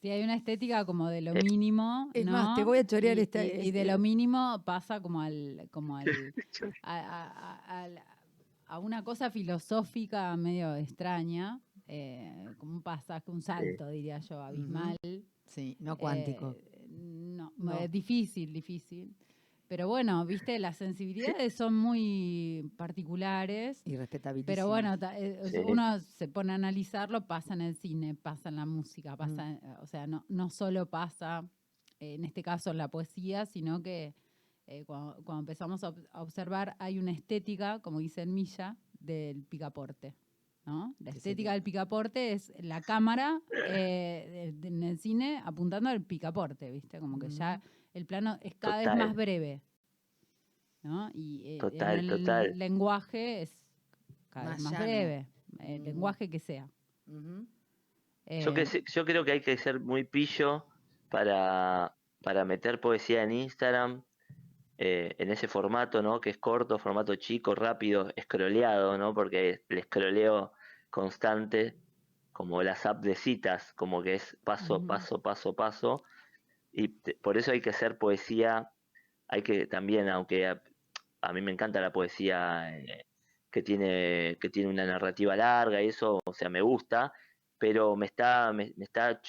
Sí, 0.00 0.08
hay 0.08 0.22
una 0.22 0.34
estética 0.34 0.86
como 0.86 1.10
de 1.10 1.20
lo 1.20 1.34
mínimo. 1.34 2.10
Es 2.14 2.24
más, 2.24 2.56
te 2.56 2.64
voy 2.64 2.78
a 2.78 2.86
chorear 2.86 3.18
y, 3.18 3.20
esta. 3.20 3.44
Y, 3.44 3.70
de 3.70 3.84
lo 3.84 3.98
mínimo 3.98 4.62
pasa 4.64 5.00
como 5.02 5.20
al, 5.20 5.68
como 5.70 5.98
al, 5.98 6.06
a, 6.82 8.78
una 8.78 9.04
cosa 9.04 9.30
filosófica 9.30 10.34
medio 10.38 10.74
extraña, 10.76 11.60
eh, 11.92 12.54
como 12.56 12.72
un 12.76 12.82
pasaje, 12.82 13.30
un 13.32 13.42
salto, 13.42 13.88
diría 13.88 14.20
yo, 14.20 14.40
abismal. 14.40 14.96
Sí, 15.44 15.76
no 15.80 15.98
cuántico. 15.98 16.56
Eh, 16.72 16.86
no, 16.88 17.52
es 17.80 17.90
difícil, 17.90 18.52
difícil. 18.52 19.12
Pero 19.66 19.88
bueno, 19.88 20.24
viste, 20.24 20.58
las 20.60 20.76
sensibilidades 20.76 21.54
son 21.54 21.74
muy 21.74 22.72
particulares. 22.76 23.82
Y 23.84 23.96
respetables. 23.96 24.44
Pero 24.44 24.68
bueno, 24.68 24.96
eh, 25.16 25.64
uno 25.66 26.00
se 26.00 26.28
pone 26.28 26.52
a 26.52 26.54
analizarlo, 26.56 27.26
pasa 27.26 27.54
en 27.54 27.60
el 27.60 27.74
cine, 27.74 28.14
pasa 28.14 28.50
en 28.50 28.56
la 28.56 28.66
música, 28.66 29.16
pasa, 29.16 29.52
eh, 29.52 29.60
o 29.80 29.86
sea, 29.86 30.06
no, 30.06 30.24
no 30.28 30.48
solo 30.50 30.86
pasa, 30.86 31.44
eh, 31.98 32.14
en 32.14 32.24
este 32.24 32.42
caso, 32.42 32.70
en 32.70 32.78
la 32.78 32.88
poesía, 32.88 33.46
sino 33.46 33.82
que 33.82 34.14
cuando, 34.86 35.38
empezamos 35.38 35.82
a 35.82 35.92
observar 36.12 36.76
hay 36.78 37.00
una 37.00 37.10
estética, 37.10 37.80
como 37.80 37.98
dice 37.98 38.22
el 38.22 38.30
Milla, 38.30 38.76
del 39.00 39.44
picaporte. 39.44 40.14
¿No? 40.66 40.94
La 40.98 41.10
estética 41.10 41.52
del 41.52 41.62
picaporte 41.62 42.32
es 42.32 42.52
la 42.58 42.80
cámara 42.80 43.40
en 43.68 44.82
el 44.82 44.98
cine 44.98 45.42
apuntando 45.44 45.88
al 45.90 46.02
picaporte, 46.02 46.70
¿viste? 46.70 47.00
Como 47.00 47.18
que 47.18 47.30
ya 47.30 47.62
el 47.94 48.06
plano 48.06 48.38
es 48.42 48.54
cada 48.56 48.78
vez 48.78 48.86
más 48.96 49.14
breve. 49.14 49.62
¿no? 50.82 51.10
Y 51.14 51.42
eh, 51.44 51.58
el 51.92 52.58
lenguaje 52.58 53.42
es 53.42 53.52
cada 54.30 54.50
vez 54.50 54.60
más 54.62 54.78
breve, 54.78 55.26
el 55.58 55.84
lenguaje 55.84 56.30
que 56.30 56.40
sea. 56.40 56.70
yo, 57.06 58.54
que, 58.54 58.62
eh, 58.62 58.84
yo 58.86 59.04
creo 59.04 59.24
que 59.24 59.32
hay 59.32 59.40
que 59.40 59.56
ser 59.56 59.80
muy 59.80 60.04
pillo 60.04 60.64
para, 61.10 61.96
para 62.22 62.44
meter 62.44 62.80
poesía 62.80 63.22
en 63.22 63.32
Instagram 63.32 64.02
eh, 64.82 65.14
en 65.18 65.30
ese 65.30 65.46
formato, 65.46 66.00
¿no? 66.00 66.22
Que 66.22 66.30
es 66.30 66.38
corto, 66.38 66.78
formato 66.78 67.14
chico, 67.16 67.54
rápido, 67.54 68.08
escroleado, 68.16 68.96
¿no? 68.96 69.12
Porque 69.12 69.62
el 69.68 69.78
escroleo 69.78 70.54
constante, 70.88 71.76
como 72.32 72.62
las 72.62 72.86
apps 72.86 73.02
de 73.02 73.14
citas, 73.14 73.74
como 73.74 74.02
que 74.02 74.14
es 74.14 74.38
paso, 74.42 74.86
paso, 74.86 75.20
paso, 75.20 75.54
paso, 75.54 76.02
y 76.72 76.88
por 76.88 77.36
eso 77.36 77.52
hay 77.52 77.60
que 77.60 77.68
hacer 77.68 77.98
poesía, 77.98 78.70
hay 79.28 79.42
que 79.42 79.66
también, 79.66 80.08
aunque 80.08 80.46
a, 80.46 81.32
mí 81.34 81.42
me 81.42 81.52
encanta 81.52 81.82
la 81.82 81.92
poesía 81.92 82.74
eh, 82.78 83.04
que, 83.50 83.62
tiene, 83.62 84.38
que 84.40 84.48
tiene 84.48 84.70
una 84.70 84.86
narrativa 84.86 85.36
larga 85.36 85.82
y 85.82 85.88
eso, 85.88 86.20
o 86.24 86.32
sea, 86.32 86.48
me 86.48 86.62
gusta, 86.62 87.12
pero 87.58 87.96
me 87.96 88.06
está, 88.06 88.50
me, 88.54 88.72
está, 88.78 89.20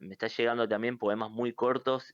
me 0.00 0.14
está 0.14 0.26
llegando 0.26 0.68
también 0.68 0.98
poemas 0.98 1.30
muy 1.30 1.52
cortos 1.52 2.12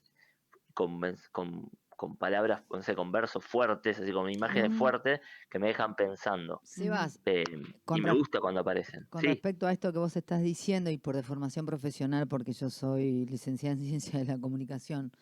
con, 0.75 1.01
con, 1.31 1.71
con 2.03 2.17
palabras, 2.17 2.63
no 2.69 2.81
sé, 2.81 2.95
con 2.95 3.11
versos 3.13 3.45
fuertes, 3.45 3.97
así 3.97 4.11
como 4.11 4.27
imágenes 4.29 4.73
fuertes 4.77 5.21
que 5.49 5.57
me 5.57 5.67
dejan 5.67 5.95
pensando. 5.95 6.59
Sebas, 6.63 7.17
Eh, 7.25 7.43
Con 7.85 7.97
y 7.97 8.01
me 8.01 8.11
gusta 8.13 8.41
cuando 8.41 8.59
aparecen. 8.59 9.05
con 9.09 9.21
Sí, 9.21 9.27
respecto 9.27 9.67
a 9.67 9.71
esto 9.71 9.93
que 9.93 9.99
vos 9.99 10.13
estás 10.17 10.41
diciendo 10.41 10.89
y 10.91 10.97
por 10.97 11.15
deformación 11.15 11.65
profesional, 11.65 12.27
porque 12.27 12.51
yo 12.51 12.69
soy 12.69 13.25
licenciada 13.25 13.75
en 13.75 13.79
Ciencia 13.87 14.19
de 14.19 14.25
la 14.25 14.37
Comunicación, 14.37 15.13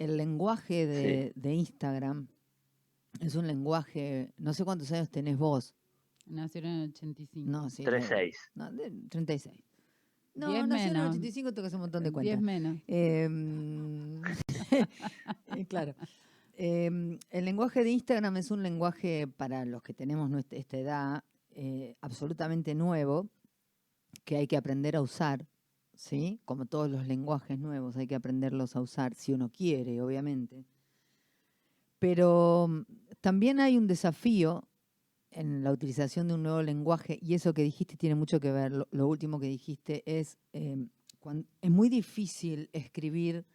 el 0.00 0.16
lenguaje 0.16 0.86
de, 0.86 1.32
de 1.36 1.54
Instagram 1.54 2.26
es 3.20 3.36
un 3.36 3.46
lenguaje, 3.46 4.32
no 4.38 4.54
sé 4.54 4.64
cuántos 4.64 4.90
años 4.90 5.08
tenés 5.08 5.38
vos, 5.38 5.74
Nació 6.26 6.60
en 6.62 6.66
el 6.66 6.90
85. 6.90 7.50
no, 7.50 7.70
sí, 7.70 7.84
3-6. 7.84 8.34
no, 8.56 8.72
de- 8.72 8.92
36. 9.08 9.60
No, 10.34 10.48
Diez 10.48 10.66
nació 10.66 10.84
en 10.84 10.88
el 10.90 10.96
menos. 11.02 11.10
85, 11.16 11.52
tengo 11.52 11.62
que 11.62 11.66
hacer 11.66 11.76
un 11.76 11.80
montón 11.82 12.02
de 12.04 12.10
10 12.10 12.14
cuentas. 12.14 12.40
menos. 12.42 12.80
Em, 12.86 14.16
eh, 14.16 14.22
claro. 15.68 15.94
Em, 16.56 17.18
el 17.30 17.44
lenguaje 17.44 17.82
de 17.84 17.90
Instagram 17.90 18.36
es 18.36 18.50
un 18.50 18.62
lenguaje 18.62 19.26
para 19.26 19.64
los 19.64 19.82
que 19.82 19.94
tenemos 19.94 20.30
nuestra, 20.30 20.58
esta 20.58 20.76
edad 20.78 21.24
eh, 21.50 21.96
absolutamente 22.00 22.74
nuevo 22.74 23.28
que 24.24 24.36
hay 24.36 24.46
que 24.46 24.56
aprender 24.56 24.96
a 24.96 25.00
usar, 25.00 25.46
¿sí? 25.94 26.40
Como 26.44 26.66
todos 26.66 26.90
los 26.90 27.06
lenguajes 27.06 27.58
nuevos, 27.58 27.96
hay 27.96 28.06
que 28.06 28.14
aprenderlos 28.14 28.76
a 28.76 28.80
usar 28.80 29.14
si 29.14 29.32
uno 29.32 29.50
quiere, 29.50 30.02
obviamente. 30.02 30.64
Pero 31.98 32.68
mm, 32.68 32.82
también 33.20 33.60
hay 33.60 33.76
un 33.76 33.86
desafío 33.86 34.68
en 35.30 35.64
la 35.64 35.72
utilización 35.72 36.28
de 36.28 36.34
un 36.34 36.42
nuevo 36.42 36.62
lenguaje 36.62 37.18
y 37.20 37.34
eso 37.34 37.54
que 37.54 37.62
dijiste 37.62 37.96
tiene 37.96 38.14
mucho 38.14 38.40
que 38.40 38.52
ver. 38.52 38.72
Lo, 38.90 39.08
último 39.08 39.40
que 39.40 39.46
dijiste 39.46 40.02
es 40.04 40.38
em, 40.52 40.90
cuan- 41.20 41.46
es 41.60 41.70
muy 41.70 41.88
difícil 41.88 42.68
escribir, 42.72 43.46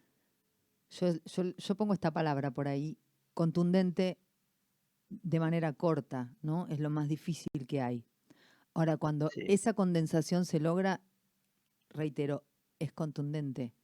yo, 0.90 1.14
yo- 1.24 1.54
yo 1.56 1.74
pongo 1.74 1.94
esta 1.94 2.10
palabra 2.12 2.50
por 2.50 2.68
ahí, 2.68 2.98
contundente 3.34 4.18
de 5.10 5.40
manera 5.40 5.72
corta, 5.72 6.36
¿no? 6.42 6.66
Es 6.68 6.80
lo 6.80 6.90
más 6.90 7.08
difícil 7.08 7.66
que 7.66 7.80
hay. 7.80 8.04
Ahora, 8.74 8.96
cuando 8.96 9.28
Sí. 9.30 9.44
esa 9.48 9.72
condensación 9.74 10.44
se 10.44 10.60
logra, 10.60 11.00
reitero, 11.90 12.44
es 12.78 12.92
contundente. 12.92 13.74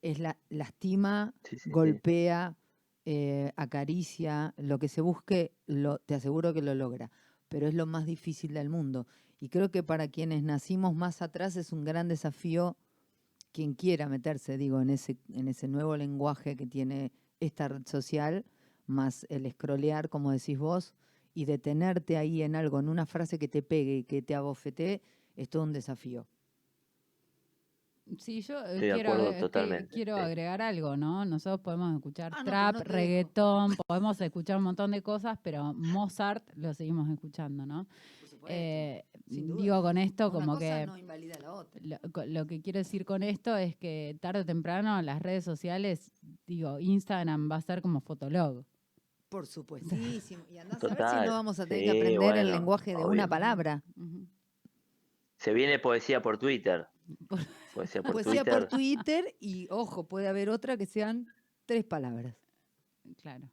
Es 0.00 0.18
la, 0.18 0.38
lastima, 0.48 1.34
Sí, 1.42 1.56
sí, 1.56 1.58
sí. 1.64 1.70
golpea, 1.70 2.56
eh, 3.04 3.52
acaricia, 3.56 4.54
lo 4.56 4.78
que 4.78 4.88
se 4.88 5.00
busque, 5.00 5.54
lo, 5.66 5.98
te 5.98 6.14
aseguro 6.14 6.54
que 6.54 6.62
lo 6.62 6.74
logra, 6.74 7.10
pero 7.48 7.66
es 7.66 7.74
lo 7.74 7.86
más 7.86 8.06
difícil 8.06 8.54
del 8.54 8.68
mundo. 8.68 9.06
Y 9.40 9.48
creo 9.48 9.70
que 9.70 9.82
para 9.82 10.08
quienes 10.08 10.42
nacimos 10.42 10.94
más 10.94 11.20
atrás 11.22 11.56
es 11.56 11.72
un 11.72 11.84
gran 11.84 12.08
desafío 12.08 12.76
quien 13.58 13.74
quiera 13.74 14.08
meterse, 14.08 14.56
digo, 14.56 14.80
en 14.80 14.88
ese, 14.88 15.16
en 15.34 15.48
ese 15.48 15.66
nuevo 15.66 15.96
lenguaje 15.96 16.54
que 16.54 16.64
tiene 16.64 17.10
esta 17.40 17.66
red 17.66 17.84
social, 17.86 18.44
más 18.86 19.26
el 19.30 19.46
escrolear, 19.46 20.08
como 20.08 20.30
decís 20.30 20.56
vos, 20.56 20.94
y 21.34 21.44
detenerte 21.44 22.16
ahí 22.16 22.42
en 22.42 22.54
algo, 22.54 22.78
en 22.78 22.88
una 22.88 23.04
frase 23.04 23.36
que 23.36 23.48
te 23.48 23.60
pegue 23.62 23.96
y 23.96 24.04
que 24.04 24.22
te 24.22 24.36
abofetee, 24.36 25.02
es 25.34 25.48
todo 25.48 25.64
un 25.64 25.72
desafío. 25.72 26.28
Sí, 28.16 28.42
yo 28.42 28.64
eh, 28.64 28.74
de 28.74 28.92
quiero, 28.92 29.12
acuerdo 29.12 29.64
eh, 29.74 29.88
quiero 29.90 30.14
sí. 30.14 30.22
agregar 30.22 30.62
algo, 30.62 30.96
¿no? 30.96 31.24
Nosotros 31.24 31.60
podemos 31.60 31.96
escuchar 31.96 32.32
Ah, 32.36 32.44
trap, 32.44 32.74
no 32.76 32.80
reggaetón, 32.84 33.76
podemos 33.88 34.20
escuchar 34.20 34.58
un 34.58 34.62
montón 34.62 34.92
de 34.92 35.02
cosas, 35.02 35.36
pero 35.42 35.74
Mozart 35.74 36.48
lo 36.54 36.72
seguimos 36.74 37.10
escuchando, 37.10 37.66
¿no? 37.66 37.88
Eh. 38.48 39.04
Digo 39.28 39.82
con 39.82 39.98
esto 39.98 40.30
Una 40.30 40.32
como 40.32 40.52
cosa 40.54 40.80
que 40.80 40.86
no 40.86 40.96
invalida 40.98 41.38
la 41.40 41.52
otra. 41.52 41.80
lo, 42.26 42.46
que 42.46 42.60
quiero 42.60 42.78
decir 42.78 43.04
con 43.04 43.22
esto 43.22 43.56
es 43.56 43.76
que 43.76 44.16
tarde 44.20 44.40
o 44.40 44.44
temprano 44.44 45.00
las 45.02 45.20
redes 45.22 45.44
sociales, 45.44 46.10
digo, 46.46 46.78
Instagram 46.80 47.50
va 47.50 47.56
a 47.56 47.60
ser 47.60 47.82
como 47.82 48.00
Fotolog. 48.00 48.64
Por 49.28 49.46
supuestísimo. 49.46 50.44
Y 50.50 50.58
andás 50.58 50.82
a 50.82 50.88
ver 50.88 51.08
si 51.20 51.26
no 51.26 51.32
vamos 51.32 51.60
a 51.60 51.66
tener 51.66 51.84
sí, 51.84 51.90
que 51.92 51.98
aprender 51.98 52.36
el 52.38 52.50
lenguaje 52.50 52.90
de 52.92 52.96
obvio. 52.96 53.08
una 53.08 53.28
palabra. 53.28 53.82
Se 55.36 55.52
viene 55.52 55.78
poesía 55.78 56.20
por 56.22 56.38
Twitter. 56.38 56.86
Por- 57.28 57.38
Poesía 57.74 58.02
por 58.02 58.12
Poesía 58.12 58.42
Twitter. 58.42 58.58
por 58.60 58.68
Twitter 58.68 59.36
y, 59.40 59.68
ojo, 59.70 60.08
puede 60.08 60.28
haber 60.28 60.48
otra 60.50 60.76
que 60.76 60.86
sean 60.86 61.26
tres 61.66 61.84
palabras. 61.84 62.34
Claro. 63.22 63.50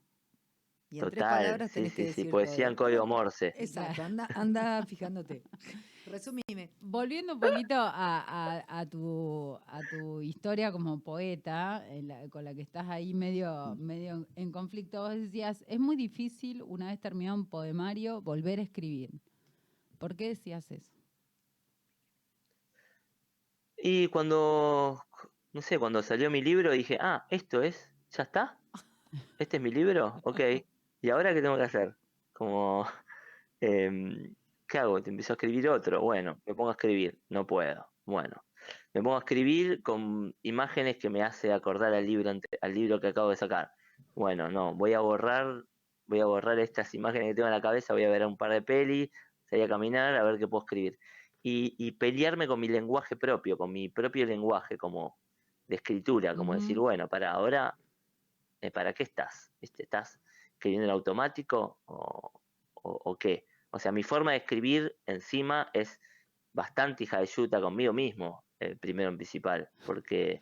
Y 0.91 0.99
en 0.99 1.05
tres 1.05 1.23
Total. 1.23 1.39
palabras 1.43 1.71
tenés 1.71 1.91
sí, 1.91 1.97
que 1.97 2.03
sí. 2.03 2.07
decir 2.09 2.31
Poesía 2.31 2.67
en 2.67 2.75
código 2.75 3.05
Morse. 3.05 3.53
Exacto, 3.57 4.03
anda, 4.03 4.29
anda 4.33 4.85
fijándote. 4.85 5.41
Resumime. 6.05 6.69
Volviendo 6.81 7.33
un 7.33 7.39
poquito 7.39 7.73
a, 7.73 7.87
a- 7.89 8.79
a 8.79 8.85
tu, 8.85 9.57
a 9.65 9.81
tu 9.89 10.21
historia 10.21 10.71
como 10.71 10.99
poeta, 10.99 11.83
la- 12.03 12.29
con 12.29 12.45
la 12.45 12.53
que 12.53 12.61
estás 12.61 12.87
ahí 12.87 13.13
medio, 13.13 13.75
medio 13.75 14.27
en 14.35 14.51
conflicto, 14.51 15.01
vos 15.01 15.15
decías, 15.15 15.65
es 15.67 15.79
muy 15.79 15.95
difícil 15.95 16.61
una 16.61 16.87
vez 16.87 16.99
terminado 16.99 17.35
un 17.35 17.49
poemario 17.49 18.21
volver 18.21 18.59
a 18.59 18.61
escribir. 18.61 19.09
¿Por 19.97 20.15
qué 20.15 20.27
decías 20.29 20.69
eso? 20.71 20.91
Y 23.77 24.07
cuando, 24.09 25.01
no 25.53 25.61
sé, 25.61 25.79
cuando 25.79 26.01
salió 26.03 26.29
mi 26.29 26.41
libro 26.41 26.71
dije, 26.71 26.97
ah, 27.01 27.25
esto 27.29 27.61
es, 27.61 27.89
ya 28.11 28.23
está. 28.23 28.59
Este 29.39 29.57
es 29.57 29.63
mi 29.63 29.71
libro, 29.71 30.21
ok. 30.23 30.39
¿Y 31.01 31.09
ahora 31.09 31.33
qué 31.33 31.41
tengo 31.41 31.57
que 31.57 31.63
hacer? 31.63 31.95
Como, 32.33 32.85
em, 33.61 34.35
¿qué 34.67 34.79
hago? 34.79 35.01
Te 35.01 35.09
empiezo 35.09 35.33
a 35.33 35.35
escribir 35.35 35.69
otro. 35.69 36.01
Bueno, 36.01 36.41
me 36.45 36.53
pongo 36.55 36.69
a 36.69 36.73
escribir, 36.73 37.17
no 37.29 37.45
puedo. 37.45 37.87
Bueno, 38.05 38.43
me 38.93 39.01
pongo 39.01 39.15
a 39.15 39.19
escribir 39.19 39.81
con 39.83 40.35
imágenes 40.41 40.97
que 40.97 41.09
me 41.09 41.23
hace 41.23 41.53
acordar 41.53 41.93
al 41.93 42.05
libro, 42.05 42.31
al 42.61 42.73
libro 42.73 42.99
que 42.99 43.07
acabo 43.07 43.29
de 43.29 43.37
sacar. 43.37 43.71
Bueno, 44.15 44.49
no, 44.49 44.75
voy 44.75 44.93
a 44.93 44.99
borrar, 44.99 45.63
voy 46.07 46.19
a 46.19 46.25
borrar 46.25 46.59
estas 46.59 46.93
imágenes 46.93 47.29
que 47.29 47.35
tengo 47.35 47.47
en 47.47 47.53
la 47.53 47.61
cabeza, 47.61 47.93
voy 47.93 48.03
a 48.03 48.09
ver 48.09 48.25
un 48.25 48.37
par 48.37 48.51
de 48.51 48.61
pelis, 48.61 49.09
salir 49.49 49.65
a 49.65 49.69
caminar, 49.69 50.15
a 50.15 50.23
ver 50.23 50.37
qué 50.37 50.47
puedo 50.47 50.63
escribir 50.63 50.99
y, 51.45 51.75
y 51.77 51.91
pelearme 51.91 52.47
con 52.47 52.59
mi 52.59 52.67
lenguaje 52.67 53.15
propio, 53.15 53.55
con 53.55 53.71
mi 53.71 53.87
propio 53.87 54.25
lenguaje 54.25 54.79
como 54.79 55.15
de 55.67 55.75
escritura, 55.75 56.35
como 56.35 56.55
decir, 56.55 56.79
bueno, 56.79 57.07
para 57.07 57.33
ahora, 57.33 57.77
eh, 58.61 58.71
¿para 58.71 58.93
qué 58.93 59.03
estás? 59.03 59.51
¿Viste? 59.61 59.83
¿Estás 59.83 60.19
escribiendo 60.65 60.85
en 60.85 60.91
automático 60.91 61.77
o, 61.85 62.31
o- 62.73 63.01
o 63.11 63.15
qué? 63.17 63.45
O 63.69 63.77
sea, 63.79 63.91
mi 63.91 64.01
forma 64.03 64.31
de 64.31 64.37
escribir 64.37 64.95
encima 65.05 65.69
es 65.73 65.99
bastante 66.53 67.03
hija 67.03 67.19
de 67.19 67.27
yuta 67.27 67.61
conmigo 67.61 67.93
mismo, 67.93 68.43
eh, 68.59 68.75
primero 68.75 69.09
en 69.09 69.17
principal, 69.17 69.69
porque 69.85 70.41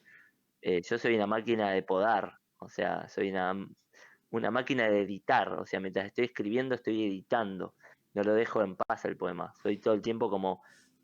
eh, 0.62 0.82
yo 0.82 0.98
soy 0.98 1.16
una 1.16 1.28
máquina 1.28 1.72
de 1.72 1.84
podar, 1.84 2.38
o 2.58 2.70
sea, 2.70 3.10
soy 3.10 3.32
una, 3.32 3.54
una 4.32 4.50
máquina 4.52 4.88
de 4.90 5.02
editar, 5.02 5.52
o 5.54 5.66
sea, 5.66 5.82
mientras 5.82 6.06
estoy 6.06 6.26
escribiendo 6.26 6.76
estoy 6.76 7.04
editando, 7.06 7.74
no 8.14 8.24
lo 8.24 8.34
dejo 8.34 8.62
en 8.62 8.78
paz 8.78 9.04
el 9.06 9.18
poema, 9.18 9.52
soy 9.62 9.78
todo 9.80 9.94
el 9.94 10.02
tiempo 10.02 10.30
como 10.30 10.62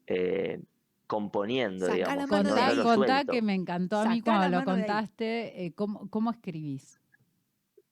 eh, 0.08 0.62
componiendo, 1.08 1.88
Sacá 1.88 2.16
la 2.16 2.26
digamos. 2.28 2.30
no- 2.30 2.40
no 2.76 2.84
Contá, 2.84 2.94
suelto. 2.96 3.32
que 3.34 3.42
me 3.42 3.54
encantó 3.56 3.98
a 3.98 4.06
mí 4.06 4.20
Sacá 4.20 4.38
cuando 4.38 4.58
lo 4.60 4.64
contaste, 4.64 5.66
eh, 5.66 5.74
¿cómo, 5.74 6.10
cómo 6.10 6.32
escribís? 6.32 6.99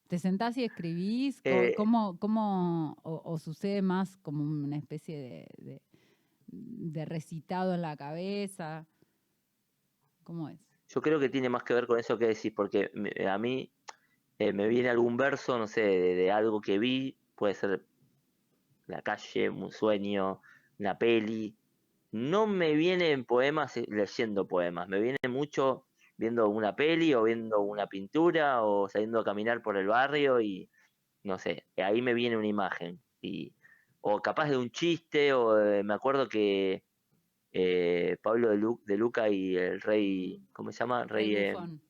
¿Te 0.08 0.20
sentás 0.20 0.58
y 0.58 0.64
escribís? 0.64 1.42
Eh, 1.44 1.74
¿Cómo, 1.76 2.18
cómo 2.18 2.96
o, 3.04 3.22
o 3.26 3.38
sucede 3.40 3.82
más 3.82 4.18
como 4.18 4.44
una 4.44 4.78
especie 4.78 5.18
de, 5.18 5.48
de- 5.58 5.82
de 6.48 7.06
recitado 7.06 7.74
en 7.74 7.82
la 7.82 7.98
cabeza? 7.98 8.88
¿Cómo 10.24 10.48
es? 10.50 10.60
Yo 10.90 11.02
creo 11.02 11.20
que 11.20 11.30
tiene 11.30 11.50
más 11.50 11.64
que 11.64 11.74
ver 11.74 11.88
con 11.88 12.00
eso 12.00 12.18
que 12.18 12.28
decís, 12.28 12.54
porque 12.56 12.90
me- 12.94 13.28
a 13.28 13.38
mí 13.38 13.74
eh, 14.40 14.54
me 14.54 14.68
viene 14.68 14.90
algún 14.90 15.18
verso, 15.18 15.58
no 15.58 15.68
sé, 15.68 15.82
de, 15.82 16.16
de 16.16 16.32
algo 16.32 16.62
que 16.62 16.80
vi, 16.80 17.18
puede 17.36 17.54
ser 17.56 17.86
la 18.86 19.02
calle, 19.02 19.50
un 19.50 19.72
sueño, 19.72 20.42
una 20.80 20.98
peli. 20.98 21.58
No 22.12 22.48
me 22.48 22.74
vienen 22.76 23.26
poemas 23.26 23.76
eh, 23.78 23.86
leyendo 23.90 24.48
poemas, 24.48 24.88
me 24.88 25.02
viene 25.02 25.18
mucho 25.28 25.87
viendo 26.18 26.50
una 26.50 26.76
peli 26.76 27.14
o 27.14 27.24
viendo 27.24 27.62
una 27.62 27.88
pintura 27.88 28.64
o 28.64 28.90
saliendo 28.90 29.20
a 29.20 29.24
caminar 29.24 29.62
por 29.62 29.78
el 29.78 29.88
barrio 29.88 30.42
y 30.42 30.70
no 31.24 31.38
sé, 31.40 31.68
ahí 31.78 32.02
me 32.02 32.14
viene 32.14 32.38
una 32.38 32.48
imagen. 32.48 33.00
Y, 33.22 33.54
o 34.02 34.22
capaz 34.22 34.50
de 34.50 34.58
un 34.58 34.70
chiste, 34.72 35.34
o 35.34 35.54
de- 35.56 35.84
me 35.84 35.94
acuerdo 35.94 36.28
que 36.28 36.84
eh, 37.52 38.18
Pablo 38.22 38.50
de, 38.50 38.58
Lu- 38.58 38.82
de 38.86 38.98
Luca 38.98 39.30
y 39.30 39.56
el 39.58 39.82
rey, 39.82 40.42
¿cómo 40.54 40.72
se 40.72 40.80
llama? 40.80 41.04
Rey, 41.06 41.34
Rey 41.34 41.44
eh, 41.46 41.52
Bufón. 41.54 41.82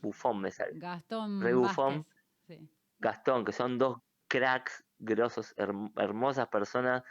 Bufón 0.00 0.40
me 0.40 0.50
sale. 0.50 0.78
Gastón 0.78 1.40
Rey 1.40 1.54
Bufón. 1.54 2.06
Sí. 2.46 2.68
Gastón, 2.98 3.44
que 3.44 3.52
son 3.52 3.78
dos 3.78 3.98
cracks 4.26 4.84
grosos, 4.98 5.54
herm- 5.56 5.92
hermosas 5.96 6.48
personas 6.48 7.02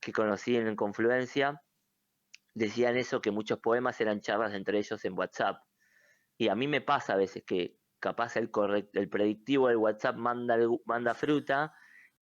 que 0.00 0.12
conocí 0.12 0.56
en 0.56 0.76
Confluencia, 0.76 1.62
decían 2.54 2.96
eso, 2.96 3.20
que 3.20 3.30
muchos 3.30 3.58
poemas 3.58 4.00
eran 4.00 4.20
charlas 4.20 4.54
entre 4.54 4.78
ellos 4.78 5.04
en 5.04 5.18
WhatsApp. 5.18 5.62
Y 6.38 6.48
a 6.48 6.54
mí 6.54 6.68
me 6.68 6.80
pasa 6.80 7.14
a 7.14 7.16
veces 7.16 7.44
que 7.44 7.78
capaz 7.98 8.36
el, 8.36 8.50
correct- 8.50 8.90
el 8.96 9.08
predictivo 9.08 9.68
del 9.68 9.78
WhatsApp 9.78 10.16
manda, 10.16 10.56
manda 10.84 11.14
fruta 11.14 11.74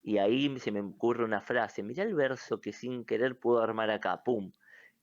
y 0.02 0.18
ahí 0.18 0.60
se 0.60 0.72
me 0.72 0.82
ocurre 0.82 1.24
una 1.24 1.42
frase, 1.42 1.82
mirá 1.82 2.04
el 2.04 2.14
verso 2.14 2.60
que 2.62 2.74
sin 2.74 3.06
querer 3.06 3.40
puedo 3.40 3.62
armar 3.62 3.90
acá, 3.90 4.24
pum. 4.24 4.52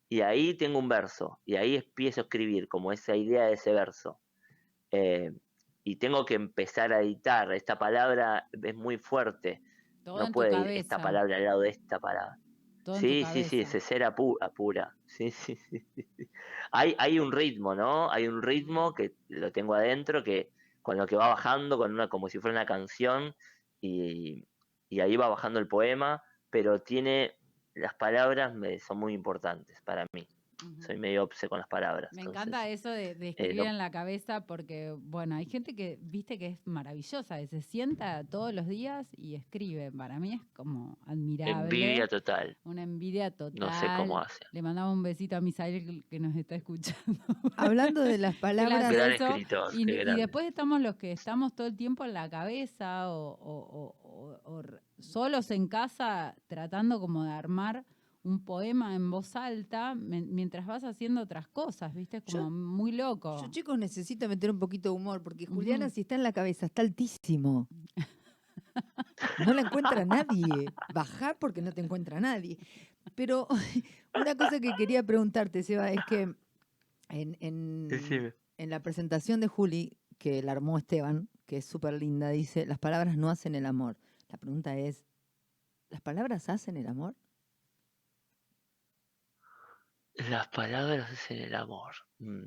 Y 0.08 0.20
ahí 0.22 0.54
tengo 0.54 0.78
un 0.78 0.88
verso, 0.88 1.40
y 1.44 1.54
ahí 1.56 1.76
empiezo 1.76 2.20
a 2.20 2.24
escribir 2.24 2.68
como 2.68 2.92
esa 2.92 3.14
idea 3.16 3.46
de 3.46 3.52
ese 3.54 3.72
verso. 3.72 4.20
Eh, 4.90 5.32
y 5.84 5.96
tengo 5.96 6.24
que 6.24 6.34
empezar 6.34 6.92
a 6.92 7.00
editar. 7.00 7.52
Esta 7.52 7.78
palabra 7.78 8.48
es 8.52 8.74
muy 8.74 8.98
fuerte. 8.98 9.62
Todo 10.04 10.18
no 10.18 10.32
puede 10.32 10.50
ir 10.58 10.66
esta 10.80 10.96
palabra 11.04 11.36
al 11.36 11.44
lado 11.44 11.60
de 11.60 11.68
esta 11.70 12.00
palabra. 12.00 12.38
Todo 12.84 12.96
Sí, 12.96 13.24
sí, 13.32 13.44
sí, 13.44 13.58
cabeza. 13.58 13.78
es 13.78 13.84
cera 13.84 14.14
pura, 14.14 14.50
pura. 14.50 14.96
Sí, 15.06 15.30
sí, 15.30 15.56
sí, 15.56 15.80
sí, 15.94 16.02
sí. 16.16 16.30
Hay, 16.72 16.94
hay 16.98 17.18
un 17.18 17.32
ritmo, 17.32 17.74
¿no? 17.74 18.10
Hay 18.10 18.28
un 18.28 18.42
ritmo 18.42 18.94
que 18.94 19.14
lo 19.28 19.52
tengo 19.52 19.74
adentro 19.74 20.24
que 20.24 20.50
con 20.82 20.96
lo 20.96 21.06
que 21.06 21.16
va 21.16 21.28
bajando, 21.28 21.78
con 21.78 21.92
una, 21.92 22.08
como 22.08 22.28
si 22.28 22.38
fuera 22.38 22.56
una 22.56 22.66
canción, 22.66 23.34
y, 23.80 24.46
y 24.88 25.00
ahí 25.00 25.16
va 25.16 25.28
bajando 25.28 25.58
el 25.58 25.68
poema, 25.68 26.22
pero 26.50 26.80
tiene, 26.80 27.34
las 27.74 27.94
palabras 27.94 28.54
me, 28.54 28.78
son 28.78 28.98
muy 28.98 29.12
importantes 29.12 29.80
para 29.82 30.06
mí. 30.12 30.26
Soy 30.86 30.96
medio 30.98 31.24
obse 31.24 31.48
con 31.48 31.58
las 31.58 31.68
palabras. 31.68 32.10
Me 32.12 32.22
entonces, 32.22 32.42
encanta 32.42 32.68
eso 32.68 32.90
de, 32.90 33.14
de 33.14 33.28
escribir 33.30 33.60
en 33.62 33.78
la 33.78 33.90
cabeza 33.90 34.46
porque, 34.46 34.94
bueno, 34.98 35.34
hay 35.36 35.46
gente 35.46 35.74
que, 35.74 35.98
viste, 36.02 36.38
que 36.38 36.46
es 36.46 36.58
maravillosa, 36.66 37.38
que 37.38 37.46
se 37.48 37.62
sienta 37.62 38.24
todos 38.24 38.52
los 38.52 38.66
días 38.66 39.06
y 39.16 39.34
escribe. 39.34 39.90
Para 39.92 40.18
mí 40.18 40.34
es 40.34 40.40
como 40.54 40.98
admirable. 41.06 41.62
Envidia 41.62 42.06
total. 42.08 42.56
Una 42.64 42.82
envidia 42.82 43.30
total. 43.30 43.58
No 43.60 43.72
sé 43.72 43.86
cómo 43.96 44.18
hace. 44.18 44.38
Le 44.52 44.62
mandamos 44.62 44.94
un 44.96 45.02
besito 45.02 45.36
a 45.36 45.40
Misael 45.40 46.04
que 46.08 46.20
nos 46.20 46.34
está 46.36 46.54
escuchando. 46.56 47.00
Hablando 47.56 48.02
de 48.02 48.18
las 48.18 48.34
palabras, 48.40 48.92
Gran 48.92 49.12
eso, 49.12 49.26
escritor. 49.28 49.74
Y, 49.74 49.84
después 49.84 50.46
estamos 50.46 50.80
los 50.80 50.96
que 50.96 51.12
estamos 51.12 51.54
todo 51.54 51.66
el 51.66 51.76
tiempo 51.76 52.04
en 52.04 52.12
la 52.14 52.28
cabeza 52.28 53.10
o, 53.10 53.32
o- 53.32 53.60
o- 53.60 53.96
o- 54.02 54.40
o 54.44 54.60
r- 54.60 54.78
solos 54.98 55.50
en 55.50 55.66
casa 55.68 56.34
tratando 56.46 57.00
como 57.00 57.24
de 57.24 57.30
armar 57.32 57.84
un 58.22 58.44
poema 58.44 58.94
en 58.94 59.10
voz 59.10 59.34
alta 59.36 59.94
mientras 59.94 60.66
vas 60.66 60.84
haciendo 60.84 61.22
otras 61.22 61.48
cosas, 61.48 61.94
¿viste? 61.94 62.18
Es 62.18 62.24
Yo- 62.26 62.38
como 62.44 62.50
muy 62.50 62.92
loco. 62.92 63.40
yo 63.42 63.50
chicos 63.50 63.78
necesito 63.78 64.28
meter 64.28 64.50
un 64.50 64.58
poquito 64.58 64.90
de 64.90 64.96
humor, 64.96 65.22
porque 65.22 65.46
Juliana 65.46 65.88
si 65.90 66.02
está 66.02 66.14
en 66.16 66.22
la 66.22 66.32
cabeza 66.32 66.66
está 66.66 66.82
altísimo. 66.82 67.68
No 69.46 69.52
la 69.52 69.62
encuentra 69.62 70.04
nadie. 70.04 70.66
Bajar 70.94 71.38
porque 71.38 71.60
no 71.60 71.72
te 71.72 71.80
encuentra 71.80 72.20
nadie. 72.20 72.58
Pero 73.14 73.46
una 74.14 74.34
cosa 74.36 74.60
que 74.60 74.72
quería 74.76 75.02
preguntarte, 75.02 75.62
Seba, 75.62 75.90
es 75.90 76.00
que 76.08 76.22
en, 77.08 77.36
en- 77.40 77.88
en 78.58 78.70
la 78.70 78.80
presentación 78.82 79.40
de 79.40 79.48
Juli, 79.48 79.96
que 80.18 80.42
la 80.42 80.52
armó 80.52 80.78
Esteban, 80.78 81.28
que 81.46 81.56
es 81.58 81.64
súper 81.64 81.94
linda, 81.94 82.28
dice, 82.30 82.64
las 82.66 82.78
palabras 82.78 83.16
no 83.16 83.28
hacen 83.28 83.54
el 83.54 83.66
amor. 83.66 83.96
La 84.28 84.36
pregunta 84.38 84.76
es, 84.78 85.04
¿las 85.90 86.00
palabras 86.00 86.48
hacen 86.48 86.76
el 86.76 86.86
amor? 86.86 87.16
Las 90.28 90.48
palabras 90.48 91.10
hacen 91.10 91.38
el 91.38 91.54
amor. 91.54 91.94
Mm. 92.18 92.46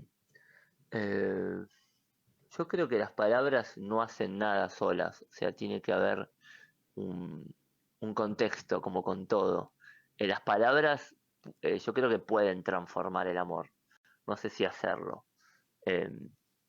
Eh, 0.91 1.65
yo 2.57 2.67
creo 2.67 2.87
que 2.87 2.99
las 2.99 3.11
palabras 3.11 3.77
no 3.77 4.01
hacen 4.01 4.37
nada 4.37 4.69
solas, 4.69 5.23
o 5.23 5.31
sea, 5.31 5.53
tiene 5.53 5.81
que 5.81 5.91
haber 5.91 6.29
un, 6.95 7.55
contexto 8.13 8.81
como 8.81 9.01
con 9.01 9.25
todo. 9.25 9.73
Eh, 10.17 10.27
las 10.27 10.41
palabras 10.41 11.15
eh, 11.61 11.79
yo 11.79 11.93
creo 11.93 12.09
que 12.09 12.19
pueden 12.19 12.63
transformar 12.63 13.27
el 13.27 13.37
amor. 13.37 13.71
No 14.27 14.37
sé 14.37 14.49
si 14.49 14.65
hacerlo. 14.65 15.25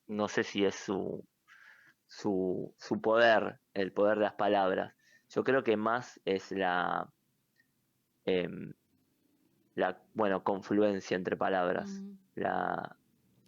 No 0.07 0.29
sé 0.29 0.43
si 0.43 0.65
es 0.65 0.75
su, 0.75 1.25
su, 2.07 2.75
su 2.79 3.01
poder, 3.01 3.61
el 3.75 3.93
poder 3.93 4.19
de 4.19 4.25
las 4.25 4.35
palabras. 4.35 4.95
Yo 5.29 5.45
creo 5.45 5.63
que 5.63 5.77
más 5.77 6.21
es 6.25 6.51
la, 6.51 7.09
em, 8.25 8.75
la 9.75 10.03
bueno, 10.15 10.45
confluencia 10.45 11.17
entre 11.17 11.37
palabras, 11.37 12.03
Mm. 12.03 12.15
la, 12.35 12.97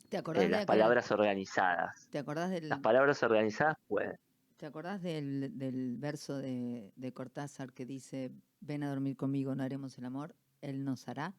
¿Te 0.08 0.16
acordás, 0.16 0.42
eh, 0.44 0.46
de 0.46 0.50
las 0.52 0.60
aquel- 0.62 0.66
palabras 0.66 1.10
organizadas. 1.10 2.08
¿te 2.10 2.18
acordás 2.18 2.50
del, 2.50 2.68
Las 2.68 2.80
palabras 2.80 3.22
organizadas 3.22 3.76
pueden. 3.86 4.16
¿te 4.56 4.66
acordás 4.66 5.02
del, 5.02 5.58
del 5.58 5.96
verso 5.98 6.36
de, 6.38 6.92
de 6.96 7.12
Cortázar 7.12 7.72
que 7.72 7.84
dice, 7.86 8.32
ven 8.60 8.82
a 8.82 8.88
dormir 8.90 9.16
conmigo, 9.16 9.54
no 9.54 9.62
haremos 9.62 9.98
el 9.98 10.04
amor? 10.04 10.34
Él 10.62 10.84
nos 10.84 11.08
hará. 11.08 11.34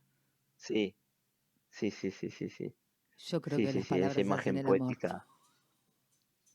Sí, 0.55 0.95
sí, 1.69 1.91
sí, 1.91 2.11
sí, 2.11 2.29
sí, 2.31 2.49
sí. 2.49 2.75
Yo 3.17 3.41
creo 3.41 3.57
Sí, 3.57 3.65
que 3.65 3.73
sí, 3.73 3.79
las 3.79 3.88
sí, 3.88 3.89
palabras 3.89 4.11
esa 4.17 4.21
hacen 4.21 4.27
imagen 4.27 4.57
el 4.57 4.67
amor. 4.67 4.97
poética. 4.97 5.27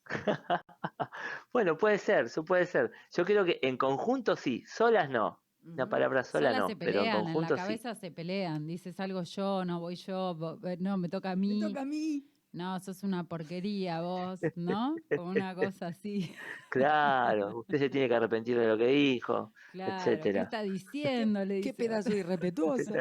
bueno, 1.53 1.77
puede 1.79 1.99
ser, 1.99 2.27
eso 2.27 2.45
puede 2.45 2.67
ser. 2.67 2.93
Yo 3.13 3.25
creo 3.25 3.45
que 3.45 3.59
en 3.63 3.77
conjunto 3.77 4.37
sí, 4.37 4.65
solas 4.67 5.09
no. 5.11 5.42
Una 5.65 5.89
palabra 5.89 6.25
sola 6.25 6.59
no, 6.59 6.69
se 6.69 6.77
pero 6.77 6.91
en 6.91 6.97
pelean, 6.97 7.07
en, 7.07 7.25
la 7.25 7.33
conjunto 7.33 7.57
sí. 7.57 7.63
cabeza 7.63 7.95
se 7.95 8.11
pelean. 8.11 8.67
Dices 8.67 8.99
algo 8.99 9.23
yo, 9.23 9.65
no 9.65 9.81
voy 9.81 9.97
yo, 9.97 10.59
eh, 10.65 10.77
no, 10.81 10.99
me 10.99 11.09
toca 11.09 11.31
a 11.31 11.37
mí. 11.37 11.61
Me 11.61 11.69
toca 11.69 11.83
a 11.83 11.85
mí. 11.85 12.27
No, 12.53 12.79
sos 12.81 13.03
una 13.03 13.25
porquería 13.25 14.03
vos, 14.03 14.41
¿no? 14.57 14.95
Como 15.17 15.31
una 15.31 15.55
cosa 15.55 15.89
así. 15.89 16.35
Claro, 16.71 17.61
usted 17.61 17.79
se 17.79 17.91
tiene 17.91 18.09
que 18.09 18.15
arrepentir 18.15 18.59
de 18.59 18.67
lo 18.67 18.79
que 18.79 18.87
dijo. 18.87 19.53
Claro, 19.73 19.97
Etcétera. 19.97 20.41
¿qué 20.41 20.45
está 20.45 20.63
diciendo? 20.63 21.45
Le 21.45 21.61
Qué 21.61 21.75
pedazo 21.75 22.09
otro. 22.09 22.19
irrespetuoso. 22.19 22.93